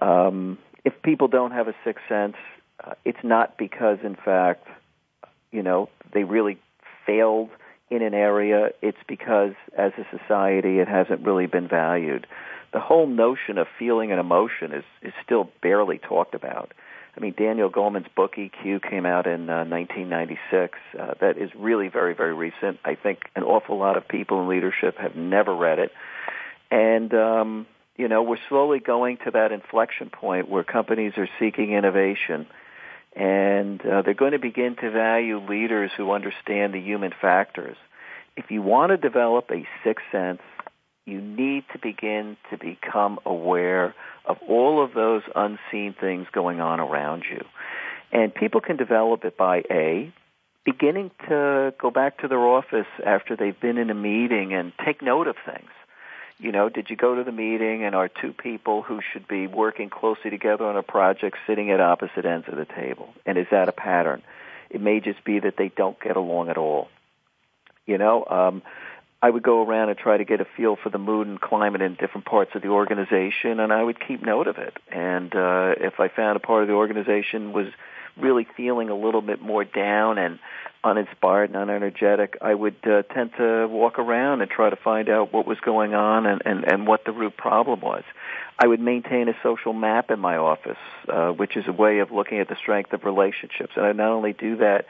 Um, 0.00 0.56
if 0.84 0.94
people 1.02 1.28
don't 1.28 1.50
have 1.50 1.66
a 1.66 1.74
sixth 1.84 2.04
sense, 2.08 2.36
uh, 2.82 2.94
it's 3.04 3.22
not 3.22 3.56
because, 3.58 3.98
in 4.02 4.16
fact, 4.16 4.66
you 5.50 5.62
know, 5.62 5.88
they 6.12 6.24
really 6.24 6.58
failed 7.06 7.50
in 7.90 8.02
an 8.02 8.14
area. 8.14 8.70
It's 8.82 8.98
because, 9.08 9.52
as 9.76 9.92
a 9.98 10.16
society, 10.16 10.78
it 10.78 10.88
hasn't 10.88 11.24
really 11.24 11.46
been 11.46 11.68
valued. 11.68 12.26
The 12.72 12.80
whole 12.80 13.06
notion 13.06 13.58
of 13.58 13.66
feeling 13.78 14.12
and 14.12 14.20
emotion 14.20 14.72
is 14.72 14.84
is 15.02 15.12
still 15.24 15.50
barely 15.60 15.98
talked 15.98 16.34
about. 16.34 16.72
I 17.16 17.20
mean, 17.20 17.34
Daniel 17.36 17.68
Goleman's 17.68 18.06
book 18.14 18.36
EQ 18.36 18.88
came 18.88 19.04
out 19.04 19.26
in 19.26 19.50
uh, 19.50 19.64
1996. 19.64 20.78
Uh, 20.96 21.14
that 21.20 21.36
is 21.36 21.50
really 21.56 21.88
very, 21.88 22.14
very 22.14 22.32
recent. 22.32 22.78
I 22.84 22.94
think 22.94 23.22
an 23.34 23.42
awful 23.42 23.76
lot 23.76 23.96
of 23.96 24.06
people 24.06 24.40
in 24.42 24.48
leadership 24.48 24.96
have 24.98 25.16
never 25.16 25.54
read 25.54 25.80
it, 25.80 25.92
and 26.70 27.12
um, 27.12 27.66
you 27.96 28.08
know, 28.08 28.22
we're 28.22 28.38
slowly 28.48 28.78
going 28.78 29.18
to 29.24 29.32
that 29.32 29.52
inflection 29.52 30.08
point 30.08 30.48
where 30.48 30.62
companies 30.62 31.14
are 31.18 31.28
seeking 31.38 31.72
innovation 31.72 32.46
and 33.14 33.80
uh, 33.84 34.02
they're 34.02 34.14
going 34.14 34.32
to 34.32 34.38
begin 34.38 34.76
to 34.76 34.90
value 34.90 35.40
leaders 35.40 35.90
who 35.96 36.12
understand 36.12 36.74
the 36.74 36.80
human 36.80 37.12
factors. 37.20 37.76
If 38.36 38.50
you 38.50 38.62
want 38.62 38.90
to 38.90 38.96
develop 38.96 39.50
a 39.50 39.66
sixth 39.84 40.04
sense, 40.12 40.40
you 41.06 41.20
need 41.20 41.64
to 41.72 41.78
begin 41.78 42.36
to 42.50 42.56
become 42.56 43.18
aware 43.26 43.94
of 44.24 44.36
all 44.48 44.84
of 44.84 44.94
those 44.94 45.22
unseen 45.34 45.94
things 45.98 46.26
going 46.32 46.60
on 46.60 46.78
around 46.78 47.24
you. 47.30 47.44
And 48.12 48.34
people 48.34 48.60
can 48.60 48.76
develop 48.76 49.24
it 49.24 49.36
by 49.36 49.62
A, 49.70 50.12
beginning 50.64 51.10
to 51.28 51.74
go 51.80 51.90
back 51.90 52.18
to 52.18 52.28
their 52.28 52.38
office 52.38 52.86
after 53.04 53.36
they've 53.36 53.58
been 53.58 53.78
in 53.78 53.90
a 53.90 53.94
meeting 53.94 54.52
and 54.52 54.72
take 54.84 55.02
note 55.02 55.26
of 55.26 55.36
things 55.44 55.70
you 56.40 56.52
know, 56.52 56.68
did 56.68 56.88
you 56.88 56.96
go 56.96 57.14
to 57.14 57.24
the 57.24 57.32
meeting 57.32 57.84
and 57.84 57.94
are 57.94 58.08
two 58.08 58.32
people 58.32 58.82
who 58.82 59.00
should 59.12 59.28
be 59.28 59.46
working 59.46 59.90
closely 59.90 60.30
together 60.30 60.64
on 60.64 60.76
a 60.76 60.82
project 60.82 61.36
sitting 61.46 61.70
at 61.70 61.80
opposite 61.80 62.24
ends 62.24 62.46
of 62.48 62.56
the 62.56 62.64
table? 62.64 63.12
And 63.26 63.36
is 63.36 63.46
that 63.50 63.68
a 63.68 63.72
pattern? 63.72 64.22
It 64.70 64.80
may 64.80 65.00
just 65.00 65.22
be 65.24 65.40
that 65.40 65.56
they 65.56 65.68
don't 65.68 66.00
get 66.00 66.16
along 66.16 66.48
at 66.48 66.56
all. 66.56 66.88
You 67.86 67.98
know, 67.98 68.24
um, 68.24 68.62
I 69.22 69.28
would 69.28 69.42
go 69.42 69.66
around 69.66 69.90
and 69.90 69.98
try 69.98 70.16
to 70.16 70.24
get 70.24 70.40
a 70.40 70.46
feel 70.56 70.76
for 70.76 70.88
the 70.88 70.98
mood 70.98 71.26
and 71.26 71.40
climate 71.40 71.82
in 71.82 71.94
different 71.94 72.24
parts 72.24 72.52
of 72.54 72.62
the 72.62 72.68
organization, 72.68 73.60
and 73.60 73.72
I 73.72 73.82
would 73.82 73.98
keep 74.00 74.22
note 74.22 74.46
of 74.46 74.56
it. 74.56 74.76
And 74.90 75.34
uh, 75.34 75.74
if 75.78 76.00
I 76.00 76.08
found 76.08 76.36
a 76.36 76.40
part 76.40 76.62
of 76.62 76.68
the 76.68 76.74
organization 76.74 77.52
was 77.52 77.66
really 78.16 78.46
feeling 78.56 78.88
a 78.88 78.94
little 78.94 79.20
bit 79.20 79.42
more 79.42 79.64
down 79.64 80.18
and 80.18 80.38
uninspired 80.82 81.50
and 81.50 81.68
unenergetic, 81.68 82.36
I 82.40 82.54
would 82.54 82.76
uh, 82.84 83.02
tend 83.02 83.32
to 83.36 83.66
walk 83.68 83.98
around 83.98 84.40
and 84.40 84.50
try 84.50 84.70
to 84.70 84.76
find 84.76 85.08
out 85.08 85.32
what 85.32 85.46
was 85.46 85.58
going 85.60 85.94
on 85.94 86.26
and, 86.26 86.42
and, 86.44 86.64
and 86.64 86.86
what 86.86 87.04
the 87.04 87.12
root 87.12 87.36
problem 87.36 87.80
was. 87.80 88.02
I 88.58 88.66
would 88.66 88.80
maintain 88.80 89.28
a 89.28 89.34
social 89.42 89.72
map 89.72 90.10
in 90.10 90.20
my 90.20 90.36
office, 90.36 90.78
uh, 91.08 91.30
which 91.30 91.56
is 91.56 91.64
a 91.66 91.72
way 91.72 91.98
of 91.98 92.10
looking 92.10 92.38
at 92.38 92.48
the 92.48 92.56
strength 92.56 92.92
of 92.92 93.04
relationships. 93.04 93.72
And 93.76 93.84
I 93.84 93.92
not 93.92 94.10
only 94.10 94.32
do 94.32 94.56
that 94.56 94.86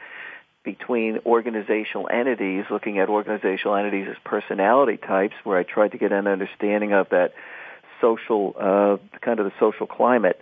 between 0.63 1.19
organizational 1.25 2.07
entities, 2.11 2.65
looking 2.69 2.99
at 2.99 3.09
organizational 3.09 3.75
entities 3.75 4.07
as 4.09 4.17
personality 4.23 4.97
types, 4.97 5.33
where 5.43 5.57
I 5.57 5.63
tried 5.63 5.93
to 5.93 5.97
get 5.97 6.11
an 6.11 6.27
understanding 6.27 6.93
of 6.93 7.09
that 7.09 7.33
social, 7.99 8.55
uh, 8.57 8.97
kind 9.19 9.39
of 9.39 9.45
the 9.45 9.53
social 9.59 9.87
climate, 9.87 10.39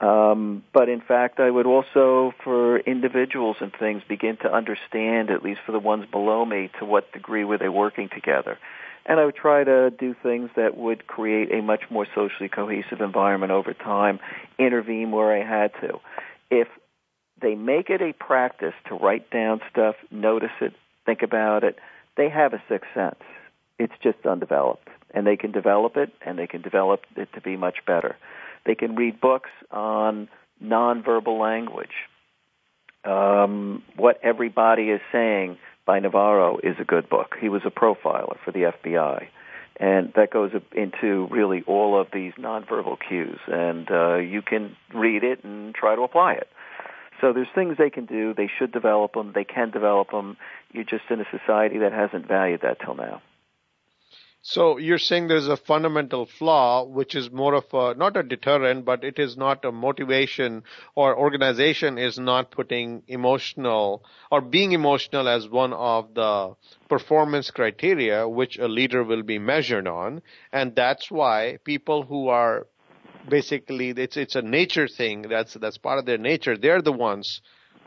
um, 0.00 0.64
but 0.72 0.88
in 0.88 1.00
fact, 1.00 1.40
I 1.40 1.50
would 1.50 1.66
also, 1.66 2.32
for 2.42 2.78
individuals 2.78 3.56
and 3.60 3.72
things, 3.72 4.02
begin 4.08 4.36
to 4.38 4.52
understand, 4.52 5.30
at 5.30 5.42
least 5.42 5.60
for 5.64 5.72
the 5.72 5.78
ones 5.78 6.06
below 6.10 6.44
me, 6.44 6.70
to 6.78 6.84
what 6.84 7.12
degree 7.12 7.44
were 7.44 7.58
they 7.58 7.68
working 7.68 8.08
together. 8.08 8.58
And 9.06 9.20
I 9.20 9.24
would 9.24 9.36
try 9.36 9.64
to 9.64 9.90
do 9.90 10.14
things 10.22 10.50
that 10.56 10.76
would 10.76 11.06
create 11.06 11.52
a 11.52 11.62
much 11.62 11.82
more 11.90 12.06
socially 12.14 12.48
cohesive 12.48 13.00
environment 13.00 13.52
over 13.52 13.74
time, 13.74 14.18
intervene 14.58 15.10
where 15.10 15.32
I 15.32 15.44
had 15.46 15.72
to. 15.82 16.00
If 16.50 16.68
they 17.40 17.54
make 17.54 17.90
it 17.90 18.00
a 18.00 18.12
practice 18.12 18.74
to 18.88 18.94
write 18.94 19.30
down 19.30 19.60
stuff, 19.70 19.96
notice 20.10 20.56
it, 20.60 20.72
think 21.04 21.22
about 21.22 21.64
it, 21.64 21.78
they 22.16 22.30
have 22.30 22.54
a 22.54 22.62
sixth 22.68 22.90
sense. 22.94 23.20
It's 23.78 23.92
just 24.02 24.24
undeveloped. 24.24 24.88
And 25.12 25.26
they 25.26 25.36
can 25.36 25.52
develop 25.52 25.96
it, 25.96 26.10
and 26.24 26.38
they 26.38 26.46
can 26.46 26.62
develop 26.62 27.02
it 27.14 27.28
to 27.34 27.40
be 27.40 27.56
much 27.56 27.84
better. 27.86 28.16
They 28.66 28.74
can 28.74 28.94
read 28.94 29.20
books 29.20 29.50
on 29.70 30.28
nonverbal 30.62 31.40
language. 31.40 31.94
Um, 33.04 33.82
what 33.96 34.18
Everybody 34.22 34.90
is 34.90 35.00
Saying 35.12 35.58
by 35.86 36.00
Navarro 36.00 36.58
is 36.62 36.76
a 36.80 36.84
good 36.84 37.08
book. 37.08 37.34
He 37.40 37.48
was 37.48 37.62
a 37.64 37.70
profiler 37.70 38.36
for 38.44 38.52
the 38.52 38.72
FBI. 38.72 39.26
And 39.78 40.12
that 40.14 40.30
goes 40.30 40.52
into 40.72 41.26
really 41.30 41.62
all 41.66 42.00
of 42.00 42.06
these 42.12 42.32
nonverbal 42.38 42.96
cues. 43.06 43.38
And 43.48 43.90
uh, 43.90 44.16
you 44.16 44.40
can 44.40 44.76
read 44.94 45.24
it 45.24 45.42
and 45.44 45.74
try 45.74 45.96
to 45.96 46.02
apply 46.02 46.34
it. 46.34 46.48
So 47.20 47.32
there's 47.32 47.48
things 47.54 47.76
they 47.76 47.90
can 47.90 48.06
do. 48.06 48.34
They 48.34 48.50
should 48.58 48.72
develop 48.72 49.14
them. 49.14 49.32
They 49.34 49.44
can 49.44 49.70
develop 49.70 50.10
them. 50.10 50.36
You're 50.72 50.84
just 50.84 51.04
in 51.10 51.20
a 51.20 51.24
society 51.30 51.78
that 51.78 51.92
hasn't 51.92 52.26
valued 52.26 52.60
that 52.62 52.78
till 52.84 52.94
now. 52.94 53.20
So 54.46 54.76
you're 54.76 54.98
saying 54.98 55.28
there's 55.28 55.48
a 55.48 55.56
fundamental 55.56 56.26
flaw, 56.26 56.84
which 56.84 57.14
is 57.14 57.30
more 57.30 57.54
of 57.54 57.64
a, 57.72 57.94
not 57.94 58.14
a 58.14 58.22
deterrent, 58.22 58.84
but 58.84 59.02
it 59.02 59.18
is 59.18 59.38
not 59.38 59.64
a 59.64 59.72
motivation 59.72 60.64
or 60.94 61.18
organization 61.18 61.96
is 61.96 62.18
not 62.18 62.50
putting 62.50 63.04
emotional 63.08 64.04
or 64.30 64.42
being 64.42 64.72
emotional 64.72 65.30
as 65.30 65.48
one 65.48 65.72
of 65.72 66.12
the 66.12 66.54
performance 66.90 67.50
criteria 67.50 68.28
which 68.28 68.58
a 68.58 68.68
leader 68.68 69.02
will 69.02 69.22
be 69.22 69.38
measured 69.38 69.88
on. 69.88 70.20
And 70.52 70.76
that's 70.76 71.10
why 71.10 71.56
people 71.64 72.02
who 72.02 72.28
are 72.28 72.66
basically, 73.26 73.94
it's, 73.96 74.18
it's 74.18 74.36
a 74.36 74.42
nature 74.42 74.88
thing. 74.88 75.22
That's, 75.22 75.54
that's 75.54 75.78
part 75.78 76.00
of 76.00 76.04
their 76.04 76.18
nature. 76.18 76.58
They're 76.58 76.82
the 76.82 76.92
ones 76.92 77.40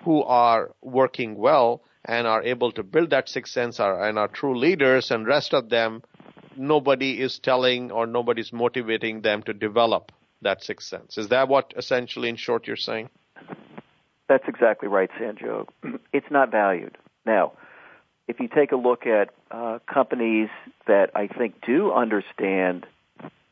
who 0.06 0.24
are 0.24 0.72
working 0.82 1.36
well 1.38 1.84
and 2.04 2.26
are 2.26 2.42
able 2.42 2.72
to 2.72 2.82
build 2.82 3.12
that 3.12 3.30
sixth 3.30 3.54
sense 3.54 3.80
are, 3.80 4.08
and 4.08 4.18
are 4.18 4.28
true 4.28 4.58
leaders 4.58 5.12
and 5.12 5.28
rest 5.28 5.54
of 5.54 5.70
them 5.70 6.02
nobody 6.58 7.22
is 7.22 7.40
telling 7.40 7.92
or 7.92 8.08
nobody's 8.08 8.52
motivating 8.52 9.22
them 9.22 9.44
to 9.44 9.54
develop 9.54 10.12
that 10.42 10.64
sixth 10.64 10.88
sense. 10.88 11.18
Is 11.18 11.30
that 11.30 11.48
what 11.48 11.74
essentially, 11.78 12.30
in 12.30 12.36
short, 12.36 12.68
you're 12.68 12.76
saying? 12.76 13.10
That's 14.28 14.48
exactly 14.48 14.88
right, 14.88 15.10
Sanjog. 15.20 15.68
It's 16.14 16.32
not 16.32 16.52
valued. 16.52 16.98
Now, 17.26 17.54
if 18.28 18.40
you 18.40 18.48
take 18.48 18.72
a 18.72 18.76
look 18.76 19.06
at 19.06 19.30
uh, 19.52 19.80
companies 19.92 20.50
that 20.86 21.12
I 21.16 21.28
think 21.28 21.66
do 21.66 21.92
understand 21.92 22.86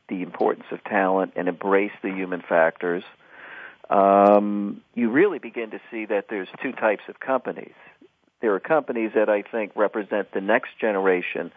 the 0.08 0.22
importance 0.22 0.66
of 0.70 0.82
talent 0.84 1.32
and 1.36 1.48
embrace 1.48 1.92
the 2.02 2.10
human 2.10 2.42
factors, 2.42 3.04
um, 3.88 4.82
you 4.94 5.10
really 5.10 5.38
begin 5.38 5.70
to 5.70 5.80
see 5.90 6.06
that 6.06 6.26
there's 6.28 6.48
two 6.62 6.72
types 6.72 7.02
of 7.08 7.20
companies. 7.20 7.74
There 8.40 8.54
are 8.54 8.60
companies 8.60 9.12
that 9.14 9.28
I 9.28 9.42
think 9.42 9.72
represent 9.76 10.32
the 10.32 10.40
next 10.40 10.78
generation 10.80 11.52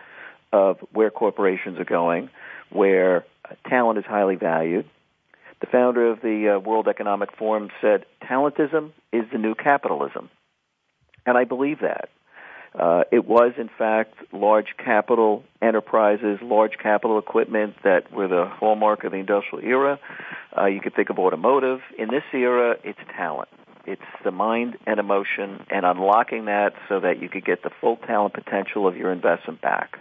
of 0.51 0.77
where 0.91 1.09
corporations 1.09 1.79
are 1.79 1.85
going, 1.85 2.29
where 2.69 3.25
talent 3.67 3.99
is 3.99 4.05
highly 4.05 4.35
valued. 4.35 4.85
The 5.61 5.67
founder 5.67 6.09
of 6.11 6.21
the 6.21 6.55
uh, 6.55 6.59
World 6.59 6.87
Economic 6.87 7.35
Forum 7.35 7.69
said, 7.81 8.05
talentism 8.23 8.91
is 9.11 9.25
the 9.31 9.37
new 9.37 9.55
capitalism. 9.55 10.29
And 11.25 11.37
I 11.37 11.43
believe 11.43 11.81
that. 11.81 12.09
Uh, 12.73 13.03
it 13.11 13.25
was, 13.25 13.53
in 13.57 13.69
fact, 13.77 14.13
large 14.31 14.75
capital 14.77 15.43
enterprises, 15.61 16.39
large 16.41 16.77
capital 16.81 17.17
equipment 17.17 17.75
that 17.83 18.11
were 18.11 18.27
the 18.27 18.45
hallmark 18.45 19.03
of 19.03 19.11
the 19.11 19.17
industrial 19.17 19.63
era. 19.65 19.99
Uh, 20.55 20.65
you 20.65 20.79
could 20.79 20.95
think 20.95 21.09
of 21.09 21.17
automotive. 21.17 21.81
In 21.97 22.09
this 22.09 22.23
era, 22.31 22.77
it's 22.83 22.99
talent. 23.17 23.49
It's 23.85 24.01
the 24.23 24.31
mind 24.31 24.77
and 24.85 24.99
emotion 24.99 25.65
and 25.71 25.83
unlocking 25.83 26.45
that 26.45 26.73
so 26.87 26.99
that 26.99 27.21
you 27.21 27.27
could 27.27 27.43
get 27.43 27.63
the 27.63 27.71
full 27.81 27.97
talent 27.97 28.35
potential 28.35 28.87
of 28.87 28.95
your 28.95 29.11
investment 29.11 29.61
back. 29.61 29.97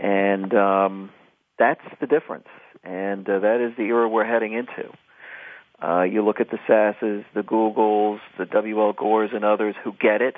And 0.00 0.54
um, 0.54 1.10
that's 1.58 1.84
the 2.00 2.06
difference. 2.06 2.48
And 2.82 3.28
uh, 3.28 3.40
that 3.40 3.60
is 3.60 3.76
the 3.76 3.84
era 3.84 4.08
we're 4.08 4.24
heading 4.24 4.54
into. 4.54 4.90
Uh, 5.82 6.02
you 6.02 6.24
look 6.24 6.40
at 6.40 6.50
the 6.50 6.58
SASs, 6.68 7.24
the 7.34 7.42
Googles, 7.42 8.20
the 8.38 8.44
WL 8.44 8.96
Gores, 8.96 9.30
and 9.32 9.44
others 9.44 9.74
who 9.82 9.92
get 9.92 10.22
it. 10.22 10.36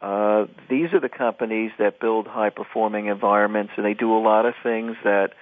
Uh, 0.00 0.46
these 0.68 0.92
are 0.92 1.00
the 1.00 1.08
companies 1.08 1.72
that 1.78 2.00
build 2.00 2.26
high 2.26 2.50
performing 2.50 3.06
environments, 3.06 3.72
and 3.76 3.86
they 3.86 3.94
do 3.94 4.16
a 4.16 4.20
lot 4.20 4.44
of 4.44 4.54
things 4.62 4.96
that 5.04 5.32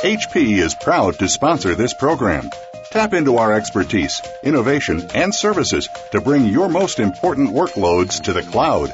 HP 0.03 0.57
is 0.57 0.75
proud 0.81 1.19
to 1.19 1.29
sponsor 1.29 1.75
this 1.75 1.93
program. 1.93 2.49
Tap 2.91 3.15
into 3.15 3.37
our 3.37 3.53
expertise, 3.53 4.21
innovation, 4.43 5.11
and 5.15 5.33
services 5.33 5.89
to 6.11 6.21
bring 6.21 6.47
your 6.47 6.69
most 6.69 6.99
important 6.99 7.51
workloads 7.51 8.21
to 8.25 8.33
the 8.33 8.43
cloud. 8.43 8.91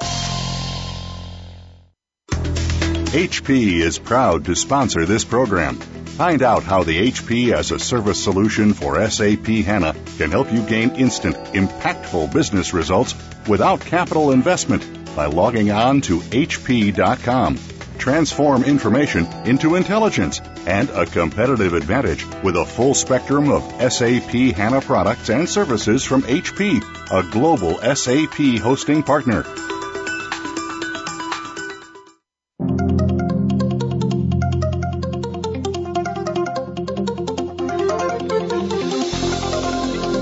HP 2.29 3.81
is 3.81 3.99
proud 3.99 4.45
to 4.45 4.55
sponsor 4.55 5.07
this 5.07 5.25
program. 5.25 5.77
Find 5.77 6.43
out 6.43 6.63
how 6.63 6.83
the 6.83 7.11
HP 7.11 7.55
as 7.55 7.71
a 7.71 7.79
service 7.79 8.23
solution 8.23 8.75
for 8.75 9.01
SAP 9.09 9.47
HANA 9.47 9.97
can 10.19 10.31
help 10.31 10.53
you 10.53 10.61
gain 10.61 10.91
instant, 10.97 11.37
impactful 11.55 12.35
business 12.35 12.75
results 12.75 13.15
without 13.49 13.81
capital 13.81 14.31
investment 14.33 14.85
by 15.17 15.25
logging 15.25 15.71
on 15.71 16.03
to 16.03 16.19
HP.com 16.19 17.57
transform 17.99 18.65
information 18.65 19.27
into 19.45 19.75
intelligence 19.75 20.41
and 20.67 20.89
a 20.91 21.07
competitive 21.07 21.75
advantage 21.75 22.25
with 22.43 22.57
a 22.57 22.65
full 22.65 22.95
spectrum 22.95 23.51
of 23.51 23.63
SAP 23.93 24.31
HANA 24.31 24.81
products 24.81 25.29
and 25.29 25.49
services 25.49 26.05
from 26.05 26.23
HP, 26.23 26.83
a 27.11 27.31
global 27.31 27.79
SAP 27.79 28.61
hosting 28.63 29.03
partner. 29.03 29.45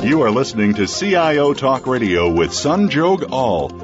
You 0.04 0.22
are 0.22 0.30
listening 0.30 0.74
to 0.74 0.86
CIO 0.86 1.54
Talk 1.54 1.86
Radio 1.86 2.32
with 2.32 2.50
Sanjog 2.50 3.30
Aul. 3.30 3.83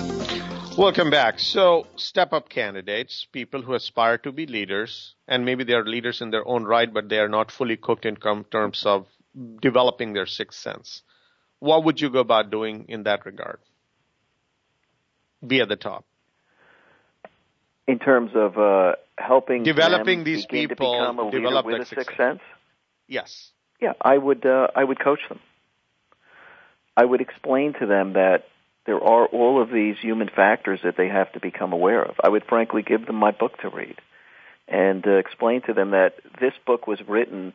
Welcome 0.77 1.09
back. 1.09 1.37
So, 1.37 1.85
step 1.97 2.31
up 2.31 2.47
candidates, 2.47 3.27
people 3.33 3.61
who 3.61 3.73
aspire 3.73 4.17
to 4.19 4.31
be 4.31 4.45
leaders, 4.45 5.15
and 5.27 5.43
maybe 5.43 5.65
they 5.65 5.73
are 5.73 5.83
leaders 5.83 6.21
in 6.21 6.31
their 6.31 6.47
own 6.47 6.63
right, 6.63 6.91
but 6.91 7.09
they 7.09 7.19
are 7.19 7.27
not 7.27 7.51
fully 7.51 7.75
cooked 7.75 8.05
in 8.05 8.15
terms 8.15 8.85
of 8.85 9.05
developing 9.61 10.13
their 10.13 10.25
sixth 10.25 10.59
sense. 10.59 11.01
What 11.59 11.83
would 11.83 11.99
you 11.99 12.09
go 12.09 12.19
about 12.19 12.51
doing 12.51 12.85
in 12.87 13.03
that 13.03 13.25
regard? 13.25 13.59
Be 15.45 15.59
at 15.59 15.67
the 15.67 15.75
top. 15.75 16.05
In 17.85 17.99
terms 17.99 18.31
of 18.33 18.57
uh, 18.57 18.93
helping 19.17 19.63
developing 19.63 20.23
these 20.23 20.45
people 20.45 21.29
develop 21.31 21.65
with 21.65 21.81
a 21.81 21.85
sixth 21.85 22.15
sense. 22.15 22.39
Yes. 23.09 23.51
Yeah, 23.81 23.93
I 24.01 24.17
would. 24.17 24.45
Uh, 24.45 24.67
I 24.73 24.85
would 24.85 25.03
coach 25.03 25.19
them. 25.27 25.41
I 26.95 27.03
would 27.03 27.19
explain 27.19 27.73
to 27.79 27.85
them 27.85 28.13
that 28.13 28.45
there 28.85 28.99
are 28.99 29.27
all 29.27 29.61
of 29.61 29.69
these 29.69 29.95
human 30.01 30.29
factors 30.29 30.79
that 30.83 30.97
they 30.97 31.07
have 31.07 31.31
to 31.33 31.39
become 31.39 31.73
aware 31.73 32.03
of. 32.03 32.15
I 32.23 32.29
would 32.29 32.45
frankly 32.45 32.81
give 32.81 33.05
them 33.05 33.15
my 33.15 33.31
book 33.31 33.59
to 33.59 33.69
read 33.69 33.97
and 34.67 35.05
uh, 35.05 35.11
explain 35.11 35.61
to 35.63 35.73
them 35.73 35.91
that 35.91 36.15
this 36.39 36.53
book 36.65 36.87
was 36.87 36.99
written 37.07 37.53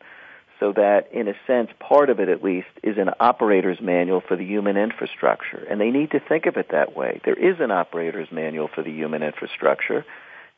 so 0.60 0.72
that, 0.72 1.08
in 1.12 1.28
a 1.28 1.34
sense, 1.46 1.70
part 1.78 2.08
of 2.08 2.20
it 2.20 2.28
at 2.28 2.42
least 2.42 2.68
is 2.82 2.96
an 2.96 3.10
operator's 3.20 3.80
manual 3.80 4.22
for 4.26 4.36
the 4.36 4.44
human 4.44 4.76
infrastructure. 4.76 5.66
And 5.68 5.80
they 5.80 5.90
need 5.90 6.12
to 6.12 6.20
think 6.20 6.46
of 6.46 6.56
it 6.56 6.68
that 6.70 6.96
way. 6.96 7.20
There 7.24 7.34
is 7.34 7.60
an 7.60 7.70
operator's 7.70 8.28
manual 8.32 8.68
for 8.74 8.82
the 8.82 8.90
human 8.90 9.22
infrastructure. 9.22 10.04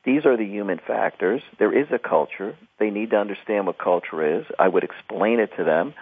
These 0.04 0.24
are 0.24 0.36
the 0.36 0.44
human 0.46 0.78
factors. 0.78 1.42
There 1.58 1.76
is 1.76 1.88
a 1.90 1.98
culture. 1.98 2.56
They 2.78 2.90
need 2.90 3.10
to 3.10 3.16
understand 3.16 3.66
what 3.66 3.78
culture 3.78 4.38
is. 4.38 4.46
I 4.58 4.68
would 4.68 4.84
explain 4.84 5.40
it 5.40 5.50
to 5.56 5.64
them 5.64 5.94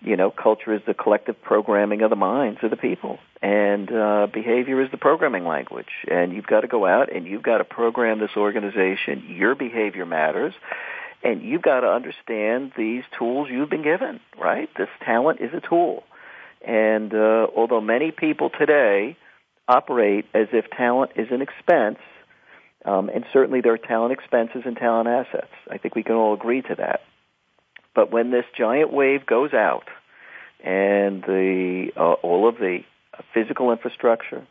you 0.00 0.16
know, 0.16 0.30
culture 0.30 0.74
is 0.74 0.82
the 0.86 0.94
collective 0.94 1.40
programming 1.42 2.02
of 2.02 2.10
the 2.10 2.16
minds 2.16 2.60
of 2.62 2.70
the 2.70 2.76
people, 2.76 3.18
and 3.40 3.90
uh, 3.90 4.26
behavior 4.32 4.82
is 4.82 4.90
the 4.90 4.98
programming 4.98 5.44
language. 5.44 5.88
And 6.10 6.32
you've 6.32 6.46
got 6.46 6.60
to 6.60 6.68
go 6.68 6.86
out 6.86 7.14
and 7.14 7.26
you've 7.26 7.42
got 7.42 7.58
to 7.58 7.64
program 7.64 8.20
this 8.20 8.36
organization. 8.36 9.24
Your 9.28 9.54
behavior 9.54 10.04
matters, 10.04 10.54
and 11.22 11.42
you've 11.42 11.62
got 11.62 11.80
to 11.80 11.88
understand 11.88 12.72
these 12.76 13.04
tools 13.18 13.48
you've 13.50 13.70
been 13.70 13.82
given. 13.82 14.20
Right? 14.38 14.68
This 14.76 14.88
talent 15.04 15.40
is 15.40 15.52
a 15.54 15.66
tool, 15.66 16.04
and 16.66 17.12
uh, 17.14 17.46
although 17.56 17.80
many 17.80 18.10
people 18.10 18.50
today 18.50 19.16
operate 19.68 20.26
as 20.34 20.48
if 20.52 20.70
talent 20.70 21.12
is 21.16 21.28
an 21.30 21.42
expense, 21.42 21.98
um, 22.84 23.08
and 23.08 23.24
certainly 23.32 23.60
there 23.62 23.72
are 23.72 23.78
talent 23.78 24.12
expenses 24.12 24.62
and 24.64 24.76
talent 24.76 25.08
assets. 25.08 25.52
I 25.70 25.78
think 25.78 25.94
we 25.94 26.02
can 26.02 26.14
all 26.14 26.34
agree 26.34 26.62
to 26.62 26.74
that. 26.76 27.00
But 27.96 28.12
when 28.12 28.30
this 28.30 28.44
giant 28.56 28.92
wave 28.92 29.24
goes 29.24 29.54
out 29.54 29.88
and 30.62 31.22
the 31.22 31.88
uh, 31.96 32.12
all 32.12 32.46
of 32.46 32.56
the 32.56 32.80
physical 33.32 33.72
infrastructure 33.72 34.46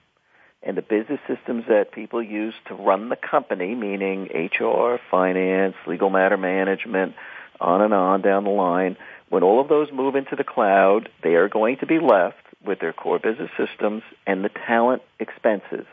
and 0.63 0.75
the 0.75 0.81
business 0.81 1.19
systems 1.27 1.65
that 1.69 1.91
people 1.91 2.23
use 2.23 2.55
to 2.67 2.73
run 2.73 3.09
the 3.09 3.15
company, 3.15 3.75
meaning 3.75 4.29
HR, 4.33 4.99
finance, 5.11 5.75
legal 5.85 6.09
matter 6.09 6.37
management, 6.37 7.13
on 7.61 7.83
and 7.83 7.93
on 7.93 8.23
down 8.23 8.45
the 8.45 8.49
line, 8.49 8.97
when 9.29 9.43
all 9.43 9.61
of 9.61 9.69
those 9.69 9.91
move 9.91 10.15
into 10.15 10.35
the 10.35 10.43
cloud, 10.43 11.07
they 11.23 11.35
are 11.35 11.47
going 11.47 11.77
to 11.77 11.85
be 11.85 11.99
left 11.99 12.37
with 12.65 12.79
their 12.79 12.93
core 12.93 13.19
business 13.19 13.51
systems 13.55 14.01
and 14.25 14.43
the 14.43 14.49
talent 14.49 15.03
expenses. 15.19 15.85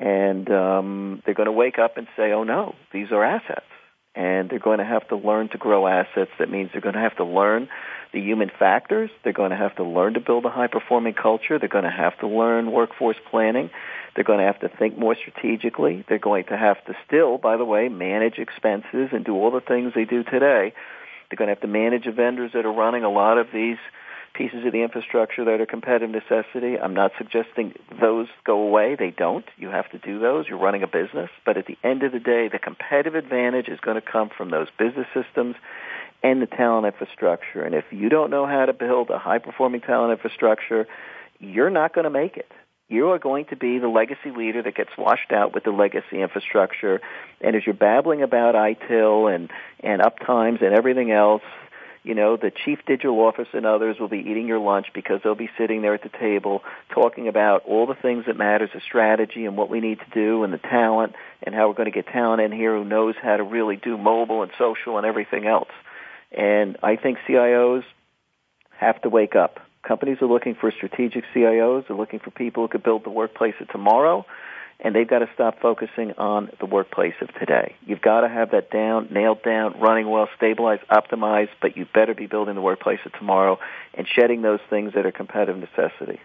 And 0.00 0.50
um, 0.50 1.22
they're 1.26 1.34
going 1.34 1.46
to 1.46 1.52
wake 1.52 1.78
up 1.78 1.98
and 1.98 2.06
say, 2.16 2.32
oh 2.32 2.44
no, 2.44 2.74
these 2.94 3.12
are 3.12 3.22
assets 3.22 3.66
and 4.14 4.50
they're 4.50 4.58
going 4.58 4.78
to 4.78 4.84
have 4.84 5.06
to 5.08 5.16
learn 5.16 5.48
to 5.50 5.58
grow 5.58 5.86
assets. 5.86 6.30
That 6.38 6.50
means 6.50 6.70
they're 6.72 6.82
going 6.82 6.94
to 6.94 7.00
have 7.00 7.16
to 7.16 7.24
learn 7.24 7.68
the 8.12 8.20
human 8.20 8.50
factors. 8.58 9.10
They're 9.24 9.32
going 9.32 9.50
to 9.50 9.56
have 9.56 9.76
to 9.76 9.84
learn 9.84 10.14
to 10.14 10.20
build 10.20 10.44
a 10.44 10.50
high 10.50 10.66
performing 10.66 11.14
culture. 11.14 11.58
They're 11.58 11.68
going 11.68 11.84
to 11.84 11.90
have 11.90 12.18
to 12.20 12.26
learn 12.26 12.70
workforce 12.70 13.16
planning. 13.30 13.70
They're 14.14 14.24
going 14.24 14.40
to 14.40 14.44
have 14.44 14.60
to 14.60 14.68
think 14.68 14.98
more 14.98 15.16
strategically. 15.16 16.04
They're 16.08 16.18
going 16.18 16.44
to 16.44 16.56
have 16.56 16.84
to 16.84 16.94
still, 17.06 17.38
by 17.38 17.56
the 17.56 17.64
way, 17.64 17.88
manage 17.88 18.38
expenses 18.38 19.08
and 19.12 19.24
do 19.24 19.34
all 19.34 19.50
the 19.50 19.60
things 19.60 19.92
they 19.94 20.04
do 20.04 20.22
today. 20.22 20.74
They're 21.30 21.36
going 21.38 21.48
to 21.48 21.54
have 21.54 21.62
to 21.62 21.68
manage 21.68 22.04
the 22.04 22.12
vendors 22.12 22.52
that 22.52 22.66
are 22.66 22.72
running 22.72 23.04
a 23.04 23.10
lot 23.10 23.38
of 23.38 23.46
these 23.54 23.78
pieces 24.34 24.64
of 24.64 24.72
the 24.72 24.82
infrastructure 24.82 25.44
that 25.44 25.60
are 25.60 25.66
competitive 25.66 26.10
necessity. 26.10 26.78
I'm 26.78 26.94
not 26.94 27.12
suggesting 27.18 27.74
those 28.00 28.28
go 28.44 28.62
away. 28.62 28.96
They 28.98 29.10
don't. 29.10 29.44
You 29.56 29.68
have 29.68 29.90
to 29.90 29.98
do 29.98 30.18
those. 30.18 30.46
You're 30.48 30.58
running 30.58 30.82
a 30.82 30.86
business. 30.86 31.30
But 31.44 31.56
at 31.56 31.66
the 31.66 31.78
end 31.84 32.02
of 32.02 32.12
the 32.12 32.18
day, 32.18 32.48
the 32.48 32.58
competitive 32.58 33.14
advantage 33.14 33.68
is 33.68 33.78
going 33.80 34.00
to 34.00 34.02
come 34.02 34.30
from 34.36 34.50
those 34.50 34.68
business 34.78 35.06
systems 35.14 35.56
and 36.22 36.40
the 36.40 36.46
talent 36.46 36.86
infrastructure. 36.86 37.62
And 37.62 37.74
if 37.74 37.84
you 37.90 38.08
don't 38.08 38.30
know 38.30 38.46
how 38.46 38.66
to 38.66 38.72
build 38.72 39.10
a 39.10 39.18
high 39.18 39.38
performing 39.38 39.80
talent 39.80 40.12
infrastructure, 40.12 40.86
you're 41.38 41.70
not 41.70 41.94
going 41.94 42.04
to 42.04 42.10
make 42.10 42.36
it. 42.36 42.50
You 42.88 43.10
are 43.10 43.18
going 43.18 43.46
to 43.46 43.56
be 43.56 43.78
the 43.78 43.88
legacy 43.88 44.30
leader 44.36 44.62
that 44.62 44.74
gets 44.74 44.90
washed 44.98 45.32
out 45.32 45.54
with 45.54 45.64
the 45.64 45.70
legacy 45.70 46.20
infrastructure. 46.20 47.00
And 47.40 47.56
as 47.56 47.62
you're 47.64 47.74
babbling 47.74 48.22
about 48.22 48.54
ITIL 48.54 49.34
and, 49.34 49.50
and 49.80 50.02
uptimes 50.02 50.62
and 50.62 50.74
everything 50.74 51.10
else, 51.10 51.42
you 52.04 52.14
know, 52.14 52.36
the 52.36 52.50
chief 52.64 52.80
digital 52.86 53.20
officer 53.20 53.56
and 53.56 53.66
others 53.66 53.96
will 54.00 54.08
be 54.08 54.18
eating 54.18 54.48
your 54.48 54.58
lunch 54.58 54.88
because 54.92 55.20
they'll 55.22 55.36
be 55.36 55.50
sitting 55.56 55.82
there 55.82 55.94
at 55.94 56.02
the 56.02 56.08
table 56.08 56.62
talking 56.92 57.28
about 57.28 57.64
all 57.64 57.86
the 57.86 57.94
things 57.94 58.26
that 58.26 58.36
matters, 58.36 58.70
the 58.74 58.80
strategy 58.80 59.46
and 59.46 59.56
what 59.56 59.70
we 59.70 59.80
need 59.80 60.00
to 60.00 60.10
do 60.12 60.42
and 60.42 60.52
the 60.52 60.58
talent 60.58 61.14
and 61.44 61.54
how 61.54 61.68
we're 61.68 61.74
going 61.74 61.90
to 61.90 61.94
get 61.94 62.08
talent 62.08 62.42
in 62.42 62.50
here 62.50 62.76
who 62.76 62.84
knows 62.84 63.14
how 63.22 63.36
to 63.36 63.44
really 63.44 63.76
do 63.76 63.96
mobile 63.96 64.42
and 64.42 64.50
social 64.58 64.96
and 64.96 65.06
everything 65.06 65.46
else. 65.46 65.70
And 66.32 66.76
I 66.82 66.96
think 66.96 67.18
CIOs 67.28 67.84
have 68.78 69.00
to 69.02 69.08
wake 69.08 69.36
up. 69.36 69.60
Companies 69.86 70.18
are 70.22 70.28
looking 70.28 70.56
for 70.56 70.72
strategic 70.72 71.24
CIOs. 71.34 71.86
They're 71.86 71.96
looking 71.96 72.20
for 72.20 72.30
people 72.30 72.64
who 72.64 72.68
could 72.68 72.82
build 72.82 73.04
the 73.04 73.10
workplace 73.10 73.54
of 73.60 73.68
tomorrow 73.68 74.26
and 74.80 74.94
they've 74.94 75.08
got 75.08 75.20
to 75.20 75.30
stop 75.34 75.60
focusing 75.60 76.12
on 76.18 76.50
the 76.60 76.66
workplace 76.66 77.14
of 77.20 77.28
today. 77.38 77.76
You've 77.86 78.00
got 78.00 78.22
to 78.22 78.28
have 78.28 78.50
that 78.50 78.70
down, 78.70 79.08
nailed 79.10 79.42
down, 79.42 79.80
running 79.80 80.10
well, 80.10 80.28
stabilized, 80.36 80.82
optimized, 80.90 81.50
but 81.60 81.76
you 81.76 81.86
better 81.94 82.14
be 82.14 82.26
building 82.26 82.54
the 82.54 82.60
workplace 82.60 83.00
of 83.06 83.12
tomorrow 83.12 83.58
and 83.94 84.06
shedding 84.06 84.42
those 84.42 84.60
things 84.68 84.92
that 84.94 85.06
are 85.06 85.12
competitive 85.12 85.56
necessity. 85.56 86.20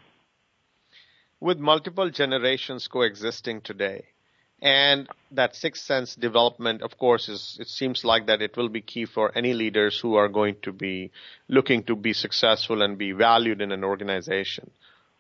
With 1.40 1.60
multiple 1.60 2.10
generations 2.10 2.88
coexisting 2.88 3.62
today, 3.62 4.06
and 4.60 5.08
that 5.32 5.56
sixth 5.56 5.86
sense 5.86 6.16
development, 6.16 6.82
of 6.82 6.98
course, 6.98 7.30
is 7.30 7.58
it 7.60 7.68
seems 7.68 8.04
like 8.04 8.26
that 8.26 8.42
it 8.42 8.58
will 8.58 8.70
be 8.70 8.82
key 8.82 9.06
for 9.06 9.32
any 9.38 9.54
leaders 9.54 10.00
who 10.00 10.16
are 10.16 10.30
going 10.30 10.56
to 10.64 10.72
be 10.72 11.12
looking 11.48 11.84
to 11.84 11.96
be 11.96 12.14
successful 12.14 12.82
and 12.82 12.98
be 12.98 13.12
valued 13.12 13.62
in 13.62 13.72
an 13.72 13.84
organization 13.84 14.72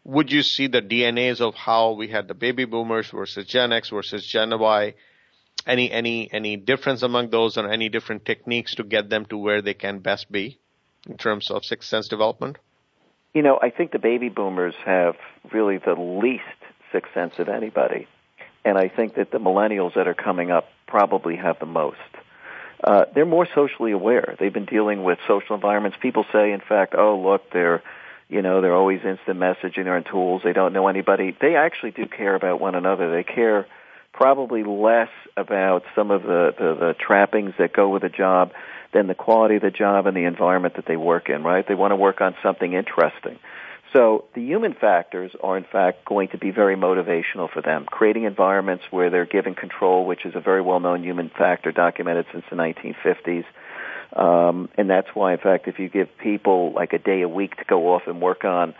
would 0.08 0.32
you 0.32 0.42
see 0.42 0.68
the 0.68 0.82
DNAs 0.82 1.42
of 1.42 1.54
how 1.54 1.92
we 1.92 2.08
had 2.08 2.30
the 2.30 2.34
baby 2.34 2.64
boomers 2.64 3.10
versus 3.12 3.46
Gen 3.46 3.74
X 3.74 3.90
versus 3.90 4.26
Gen 4.26 4.58
Y? 4.58 4.94
Any 5.68 5.92
any 5.92 6.30
any 6.32 6.56
difference 6.56 7.04
among 7.04 7.30
those, 7.30 7.58
or 7.58 7.70
any 7.70 7.90
different 7.90 8.24
techniques 8.24 8.76
to 8.76 8.84
get 8.84 9.10
them 9.10 9.26
to 9.26 9.38
where 9.38 9.62
they 9.62 9.74
can 9.74 10.00
best 10.00 10.32
be 10.32 10.58
in 11.10 11.18
terms 11.18 11.52
of 11.52 11.66
sixth 11.66 11.90
sense 11.90 12.08
development? 12.08 12.58
You 13.34 13.42
know, 13.42 13.60
I 13.62 13.70
think 13.70 13.92
the 13.92 14.00
baby 14.00 14.30
boomers 14.30 14.76
have 14.86 15.16
really 15.52 15.78
the 15.78 15.96
least 15.96 16.44
sixth 16.94 17.14
sense 17.14 17.34
of 17.38 17.50
anybody, 17.50 18.08
and 18.64 18.78
I 18.78 18.88
think 18.88 19.16
that 19.16 19.32
the 19.32 19.40
millennials 19.40 19.96
that 19.96 20.08
are 20.08 20.14
coming 20.14 20.52
up 20.52 20.70
probably 20.88 21.36
have 21.36 21.60
the 21.60 21.66
most. 21.66 21.98
Uh, 22.82 23.06
they're 23.14 23.26
more 23.26 23.48
socially 23.54 23.92
aware. 23.92 24.38
They've 24.40 24.54
been 24.54 24.66
dealing 24.66 25.04
with 25.04 25.18
social 25.28 25.56
environments. 25.56 25.98
People 26.02 26.26
say, 26.32 26.54
in 26.54 26.62
fact, 26.62 26.96
oh 26.98 27.20
look, 27.20 27.52
they're 27.52 27.84
you 28.30 28.42
know, 28.42 28.62
they're 28.62 28.76
always 28.76 29.00
instant 29.06 29.40
messaging, 29.40 29.86
they're 29.86 29.98
in 29.98 30.04
tools, 30.04 30.42
they 30.44 30.54
don't 30.54 30.74
know 30.74 30.88
anybody. 30.88 31.36
They 31.40 31.56
actually 31.56 31.92
do 31.92 32.06
care 32.06 32.36
about 32.36 32.60
one 32.60 32.76
another. 32.76 33.12
They 33.12 33.24
care 33.24 33.66
probably 34.12 34.64
less 34.64 35.10
about 35.38 35.84
some 35.96 36.12
of 36.12 36.24
the, 36.24 36.54
the, 36.58 36.76
the 36.76 36.96
trappings 37.00 37.54
that 37.60 37.72
go 37.72 37.90
with 37.90 38.04
a 38.04 38.10
job 38.10 38.52
than 38.94 39.08
the 39.08 39.16
quality 39.16 39.56
of 39.56 39.62
the 39.62 39.72
job 39.72 40.08
and 40.08 40.18
the 40.18 40.26
environment 40.26 40.76
that 40.76 40.86
they 40.86 40.98
work 40.98 41.30
in, 41.30 41.44
right? 41.44 41.66
They 41.68 41.76
want 41.76 41.92
to 41.92 41.96
work 41.96 42.20
on 42.20 42.36
something 42.42 42.74
interesting. 42.74 43.40
So 43.94 44.26
the 44.34 44.42
human 44.42 44.74
factors 44.74 45.32
are 45.42 45.58
in 45.58 45.64
fact 45.64 46.04
going 46.04 46.30
to 46.30 46.38
be 46.38 46.52
very 46.52 46.76
motivational 46.76 47.50
for 47.50 47.62
them, 47.62 47.86
creating 47.86 48.24
environments 48.24 48.84
where 48.92 49.10
they're 49.10 49.26
given 49.26 49.56
control, 49.56 50.06
which 50.06 50.26
is 50.26 50.36
a 50.36 50.42
very 50.42 50.62
well 50.62 50.80
known 50.80 51.04
human 51.04 51.30
factor 51.30 51.72
documented 51.72 52.26
since 52.34 52.44
the 52.50 52.56
1950s 52.56 53.46
um, 54.16 54.70
and 54.78 54.90
that's 54.90 55.10
why, 55.14 55.34
in 55.34 55.40
fact, 55.40 55.68
if 55.68 55.80
you 55.80 55.90
give 55.90 56.08
people 56.18 56.72
like 56.74 56.94
a 56.94 57.00
day 57.00 57.22
a 57.22 57.30
week 57.30 57.58
to 57.58 57.66
go 57.66 57.94
off 57.94 58.04
and 58.08 58.22
work 58.22 58.46
on 58.46 58.74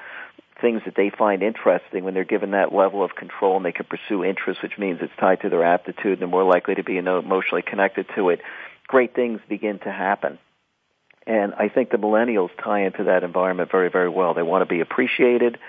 things 0.62 0.82
that 0.86 0.96
they 0.96 1.10
find 1.10 1.44
interesting 1.44 2.04
when 2.04 2.14
they're 2.14 2.24
given 2.24 2.52
that 2.52 2.74
level 2.74 3.04
of 3.04 3.16
control 3.16 3.58
and 3.58 3.66
they 3.66 3.72
can 3.72 3.86
pursue 3.86 4.24
interests, 4.24 4.64
which 4.64 4.78
means 4.78 5.00
it's 5.02 5.14
tied 5.20 5.42
to 5.42 5.50
their 5.50 5.64
aptitude 5.64 6.14
and 6.14 6.22
they're 6.22 6.28
more 6.28 6.44
likely 6.44 6.76
to 6.76 6.84
be 6.84 6.98
emotionally 6.98 7.62
connected 7.62 8.08
to 8.16 8.30
it, 8.30 8.42
great 8.88 9.14
things 9.14 9.40
begin 9.48 9.80
to 9.80 9.92
happen. 9.92 10.40
And 11.28 11.54
I 11.54 11.68
think 11.68 11.92
the 11.92 11.98
millennials 11.98 12.50
tie 12.64 12.86
into 12.86 13.06
that 13.06 13.24
environment 13.24 13.70
very, 13.70 13.90
very 13.90 14.10
well. 14.10 14.34
They 14.34 14.44
want 14.44 14.62
to 14.62 14.74
be 14.74 14.80
appreciated. 14.80 15.60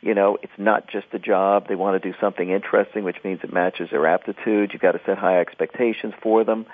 You 0.00 0.14
know, 0.14 0.38
it's 0.42 0.52
not 0.58 0.88
just 0.88 1.06
a 1.12 1.18
job. 1.18 1.68
They 1.68 1.74
want 1.74 2.02
to 2.02 2.10
do 2.10 2.16
something 2.18 2.48
interesting, 2.48 3.04
which 3.04 3.18
means 3.22 3.40
it 3.44 3.52
matches 3.52 3.90
their 3.90 4.06
aptitude. 4.06 4.70
You've 4.72 4.82
got 4.82 4.92
to 4.92 5.00
set 5.04 5.18
high 5.18 5.40
expectations 5.40 6.14
for 6.22 6.44
them. 6.44 6.66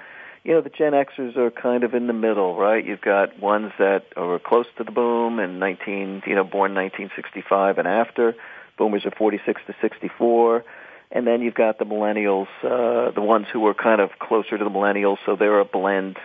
You 0.45 0.55
know, 0.55 0.61
the 0.61 0.71
Gen 0.71 0.93
Xers 0.93 1.37
are 1.37 1.51
kind 1.51 1.85
of 1.85 1.95
in 1.95 2.07
the 2.07 2.13
middle, 2.13 2.57
right? 2.57 2.85
You've 2.85 3.01
got 3.01 3.39
ones 3.39 3.73
that 3.79 4.05
are 4.17 4.39
close 4.39 4.67
to 4.79 4.85
the 4.85 4.93
boom 4.93 5.39
and 5.39 5.61
19, 5.61 6.23
you 6.27 6.35
know, 6.35 6.45
born 6.45 6.75
1965 6.75 7.79
and 7.79 7.89
after. 7.89 8.35
Boomers 8.77 9.05
are 9.05 9.11
46 9.11 9.61
to 9.67 9.75
64. 9.81 10.65
And 11.11 11.27
then 11.27 11.41
you've 11.41 11.55
got 11.55 11.79
the 11.79 11.85
millennials, 11.85 12.49
uh, 12.63 13.11
the 13.13 13.23
ones 13.23 13.47
who 13.53 13.67
are 13.67 13.75
kind 13.75 14.01
of 14.01 14.11
closer 14.19 14.59
to 14.59 14.65
the 14.65 14.71
millennials, 14.71 15.17
so 15.25 15.37
they're 15.37 15.61
a 15.61 15.65
blend, 15.65 16.19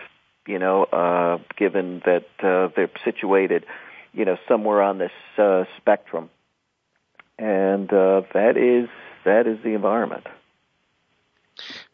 you 0.46 0.58
know, 0.58 0.84
uh, 0.84 1.38
given 1.56 2.02
that 2.04 2.26
uh, 2.42 2.68
they're 2.76 2.90
situated, 3.04 3.64
you 4.12 4.24
know, 4.24 4.36
somewhere 4.46 4.82
on 4.82 4.98
this 4.98 5.12
uh, 5.38 5.64
spectrum 5.78 6.28
and 7.38 7.92
uh, 7.92 8.22
that 8.32 8.56
is 8.56 8.88
that 9.24 9.46
is 9.46 9.58
the 9.62 9.70
environment. 9.70 10.26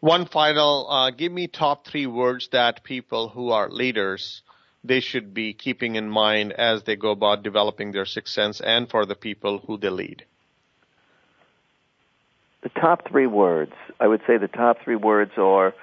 One 0.00 0.26
final, 0.26 0.90
uh, 0.90 1.10
give 1.10 1.32
me 1.32 1.46
top 1.46 1.86
three 1.86 2.06
words 2.06 2.48
that 2.52 2.84
people 2.84 3.28
who 3.28 3.50
are 3.50 3.68
leaders 3.68 4.42
they 4.82 5.00
should 5.00 5.34
be 5.34 5.52
keeping 5.52 5.96
in 5.96 6.08
mind 6.08 6.52
as 6.52 6.84
they 6.84 6.96
go 6.96 7.10
about 7.10 7.42
developing 7.42 7.92
their 7.92 8.06
sixth 8.06 8.34
sense, 8.34 8.60
and 8.60 8.88
for 8.88 9.04
the 9.04 9.14
people 9.14 9.58
who 9.58 9.76
they 9.76 9.90
lead. 9.90 10.24
The 12.62 12.70
top 12.70 13.08
three 13.08 13.26
words, 13.26 13.72
I 13.98 14.06
would 14.06 14.20
say, 14.26 14.36
the 14.38 14.48
top 14.48 14.78
three 14.82 14.96
words 14.96 15.32
are: 15.36 15.74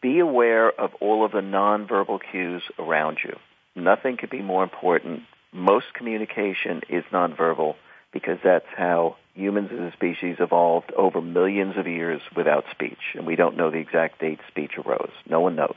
be 0.00 0.18
aware 0.18 0.68
of 0.68 0.90
all 1.00 1.24
of 1.24 1.32
the 1.32 1.40
nonverbal 1.40 2.20
cues 2.30 2.62
around 2.78 3.18
you. 3.24 3.36
Nothing 3.74 4.16
could 4.16 4.30
be 4.30 4.42
more 4.42 4.62
important. 4.62 5.22
Most 5.52 5.86
communication 5.94 6.82
is 6.88 7.04
nonverbal 7.12 7.76
because 8.12 8.38
that's 8.42 8.66
how 8.76 9.16
humans 9.36 9.70
as 9.72 9.78
a 9.78 9.92
species 9.92 10.36
evolved 10.40 10.92
over 10.96 11.20
millions 11.20 11.76
of 11.76 11.86
years 11.86 12.20
without 12.34 12.64
speech. 12.70 12.98
And 13.14 13.26
we 13.26 13.36
don't 13.36 13.56
know 13.56 13.70
the 13.70 13.78
exact 13.78 14.20
date 14.20 14.40
speech 14.48 14.72
arose. 14.78 15.12
No 15.28 15.40
one 15.40 15.56
knows. 15.56 15.76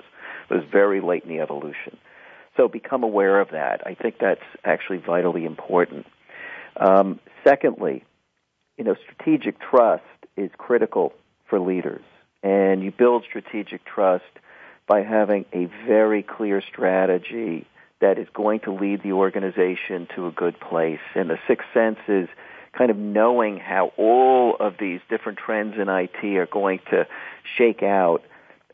It 0.49 0.53
was 0.53 0.63
very 0.71 1.01
late 1.01 1.23
in 1.23 1.29
the 1.29 1.41
evolution. 1.41 1.97
So 2.57 2.67
become 2.67 3.03
aware 3.03 3.39
of 3.39 3.51
that. 3.51 3.85
I 3.85 3.95
think 3.95 4.15
that's 4.19 4.41
actually 4.63 4.97
vitally 4.97 5.45
important. 5.45 6.07
Um, 6.75 7.19
secondly, 7.43 8.03
you 8.77 8.83
know, 8.85 8.95
strategic 9.03 9.59
trust 9.59 10.03
is 10.35 10.49
critical 10.57 11.13
for 11.49 11.59
leaders. 11.59 12.03
And 12.41 12.81
you 12.81 12.91
build 12.91 13.25
strategic 13.27 13.85
trust 13.85 14.23
by 14.87 15.03
having 15.03 15.45
a 15.53 15.65
very 15.85 16.23
clear 16.23 16.61
strategy 16.61 17.67
that 18.01 18.17
is 18.17 18.27
going 18.33 18.61
to 18.61 18.71
lead 18.71 19.03
the 19.03 19.11
organization 19.11 20.07
to 20.15 20.27
a 20.27 20.31
good 20.31 20.59
place. 20.59 20.99
And 21.15 21.29
the 21.29 21.37
sixth 21.47 21.67
sense 21.73 21.99
is 22.07 22.29
kind 22.77 22.91
of 22.91 22.97
knowing 22.97 23.57
how 23.57 23.91
all 23.97 24.55
of 24.59 24.75
these 24.79 24.99
different 25.09 25.37
trends 25.37 25.75
in 25.77 25.89
IT 25.89 26.23
are 26.23 26.45
going 26.45 26.79
to 26.91 27.07
shake 27.57 27.83
out 27.83 28.23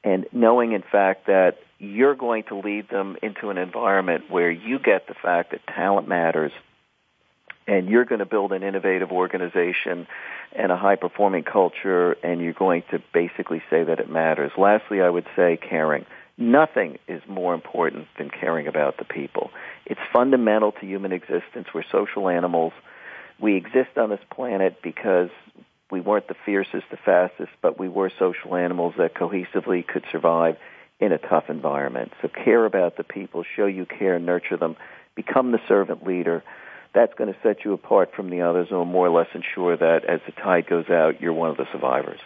and 0.04 0.26
knowing 0.32 0.74
in 0.74 0.84
fact 0.84 1.28
that 1.28 1.58
you're 1.80 2.16
going 2.16 2.44
to 2.44 2.56
lead 2.60 2.90
them 2.90 3.18
into 3.22 3.50
an 3.50 3.58
environment 3.58 4.30
where 4.30 4.50
you 4.52 4.80
get 4.80 5.08
the 5.08 5.14
fact 5.14 5.52
that 5.52 5.66
talent 5.68 6.08
matters 6.08 6.52
and 7.68 7.90
you're 7.90 8.06
going 8.06 8.20
to 8.20 8.26
build 8.26 8.52
an 8.52 8.64
innovative 8.64 9.12
organization 9.12 10.08
and 10.54 10.72
a 10.72 10.78
high 10.78 10.96
performing 10.96 11.44
culture 11.44 12.14
and 12.24 12.42
you're 12.42 12.54
going 12.54 12.84
to 12.92 13.02
basically 13.14 13.62
say 13.70 13.84
that 13.84 14.00
it 14.00 14.10
matters. 14.10 14.52
Lastly, 14.58 15.02
I 15.02 15.10
would 15.10 15.26
say 15.36 15.58
caring. 15.58 16.06
Nothing 16.38 17.00
is 17.08 17.22
more 17.28 17.54
important 17.54 18.08
than 18.18 18.30
caring 18.30 18.68
about 18.68 18.98
the 18.98 19.06
people. 19.06 19.52
It's 19.86 20.02
fundamental 20.12 20.74
to 20.74 20.86
human 20.86 21.12
existence. 21.12 21.68
We're 21.74 21.84
social 21.92 22.30
animals. 22.30 22.74
We 23.40 23.56
exist 23.56 23.98
on 23.98 24.10
this 24.10 24.20
planet 24.32 24.78
because 24.82 25.30
we 25.92 26.02
weren't 26.02 26.28
the 26.28 26.36
fiercest, 26.46 26.86
the 26.90 26.98
fastest, 26.98 27.52
but 27.62 27.80
we 27.80 27.90
were 27.90 28.12
social 28.18 28.56
animals 28.56 28.96
that 28.98 29.14
cohesively 29.14 29.86
could 29.86 30.06
survive 30.12 30.58
in 31.00 31.12
a 31.12 31.18
tough 31.18 31.46
environment. 31.50 32.12
So 32.22 32.28
care 32.28 32.66
about 32.66 32.98
the 32.98 33.04
people, 33.04 33.44
show 33.56 33.66
you 33.66 33.86
care, 33.86 34.18
nurture 34.20 34.58
them, 34.58 34.78
become 35.16 35.52
the 35.52 35.60
servant 35.68 36.06
leader. 36.06 36.44
That's 36.94 37.14
going 37.16 37.32
to 37.32 37.40
set 37.44 37.66
you 37.66 37.74
apart 37.74 38.12
from 38.16 38.30
the 38.30 38.42
others 38.42 38.68
and 38.70 38.78
will 38.78 38.86
more 38.86 39.08
or 39.08 39.18
less 39.18 39.28
ensure 39.36 39.76
that 39.76 40.06
as 40.06 40.22
the 40.26 40.32
tide 40.32 40.68
goes 40.68 40.90
out, 40.90 41.22
you're 41.22 41.34
one 41.34 41.50
of 41.50 41.58
the 41.58 41.66
survivors. 41.72 42.20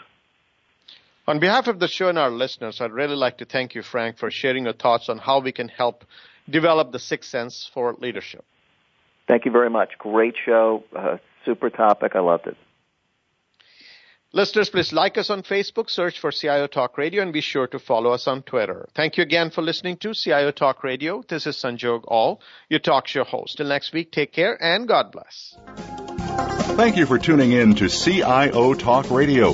On 1.28 1.40
behalf 1.40 1.68
of 1.68 1.80
the 1.80 1.88
show 1.88 2.10
and 2.10 2.18
our 2.18 2.32
listeners, 2.32 2.80
I'd 2.82 2.92
really 2.92 3.16
like 3.16 3.40
to 3.40 3.46
thank 3.46 3.76
you, 3.76 3.84
Frank, 3.84 4.18
for 4.18 4.32
sharing 4.32 4.66
your 4.66 4.74
thoughts 4.74 5.10
on 5.10 5.18
how 5.18 5.40
we 5.40 5.52
can 5.52 5.68
help 5.68 6.04
develop 6.50 6.92
the 6.92 7.00
sixth 7.00 7.30
sense 7.30 7.70
for 7.74 7.96
leadership. 8.00 8.44
Thank 9.30 9.46
you 9.46 9.52
very 9.52 9.70
much. 9.70 9.92
Great 10.00 10.34
show. 10.44 10.84
Uh, 10.94 11.18
super 11.46 11.70
topic. 11.70 12.14
I 12.16 12.20
loved 12.20 12.48
it. 12.48 12.58
Listeners, 14.34 14.70
please 14.70 14.92
like 14.92 15.18
us 15.20 15.30
on 15.30 15.44
Facebook, 15.44 15.90
search 15.90 16.20
for 16.20 16.32
CIO 16.32 16.66
Talk 16.66 16.98
Radio, 16.98 17.22
and 17.22 17.32
be 17.32 17.42
sure 17.42 17.68
to 17.68 17.80
follow 17.80 18.12
us 18.12 18.28
on 18.28 18.42
Twitter. 18.42 18.88
Thank 18.96 19.18
you 19.18 19.24
again 19.24 19.52
for 19.52 19.62
listening 19.62 19.98
to 19.98 20.14
CIO 20.16 20.52
Talk 20.52 20.84
Radio. 20.84 21.24
This 21.28 21.46
is 21.46 21.58
Sanjog 21.58 22.04
Aul, 22.08 22.42
your 22.70 22.80
talk 22.80 23.08
show 23.08 23.24
host. 23.24 23.58
Till 23.58 23.68
next 23.68 23.94
week, 23.94 24.12
take 24.12 24.34
care 24.34 24.58
and 24.64 24.88
God 24.88 25.12
bless. 25.12 25.56
Thank 26.76 26.98
you 26.98 27.06
for 27.06 27.20
tuning 27.20 27.52
in 27.52 27.76
to 27.76 27.88
CIO 27.88 28.74
Talk 28.74 29.12
Radio. 29.12 29.54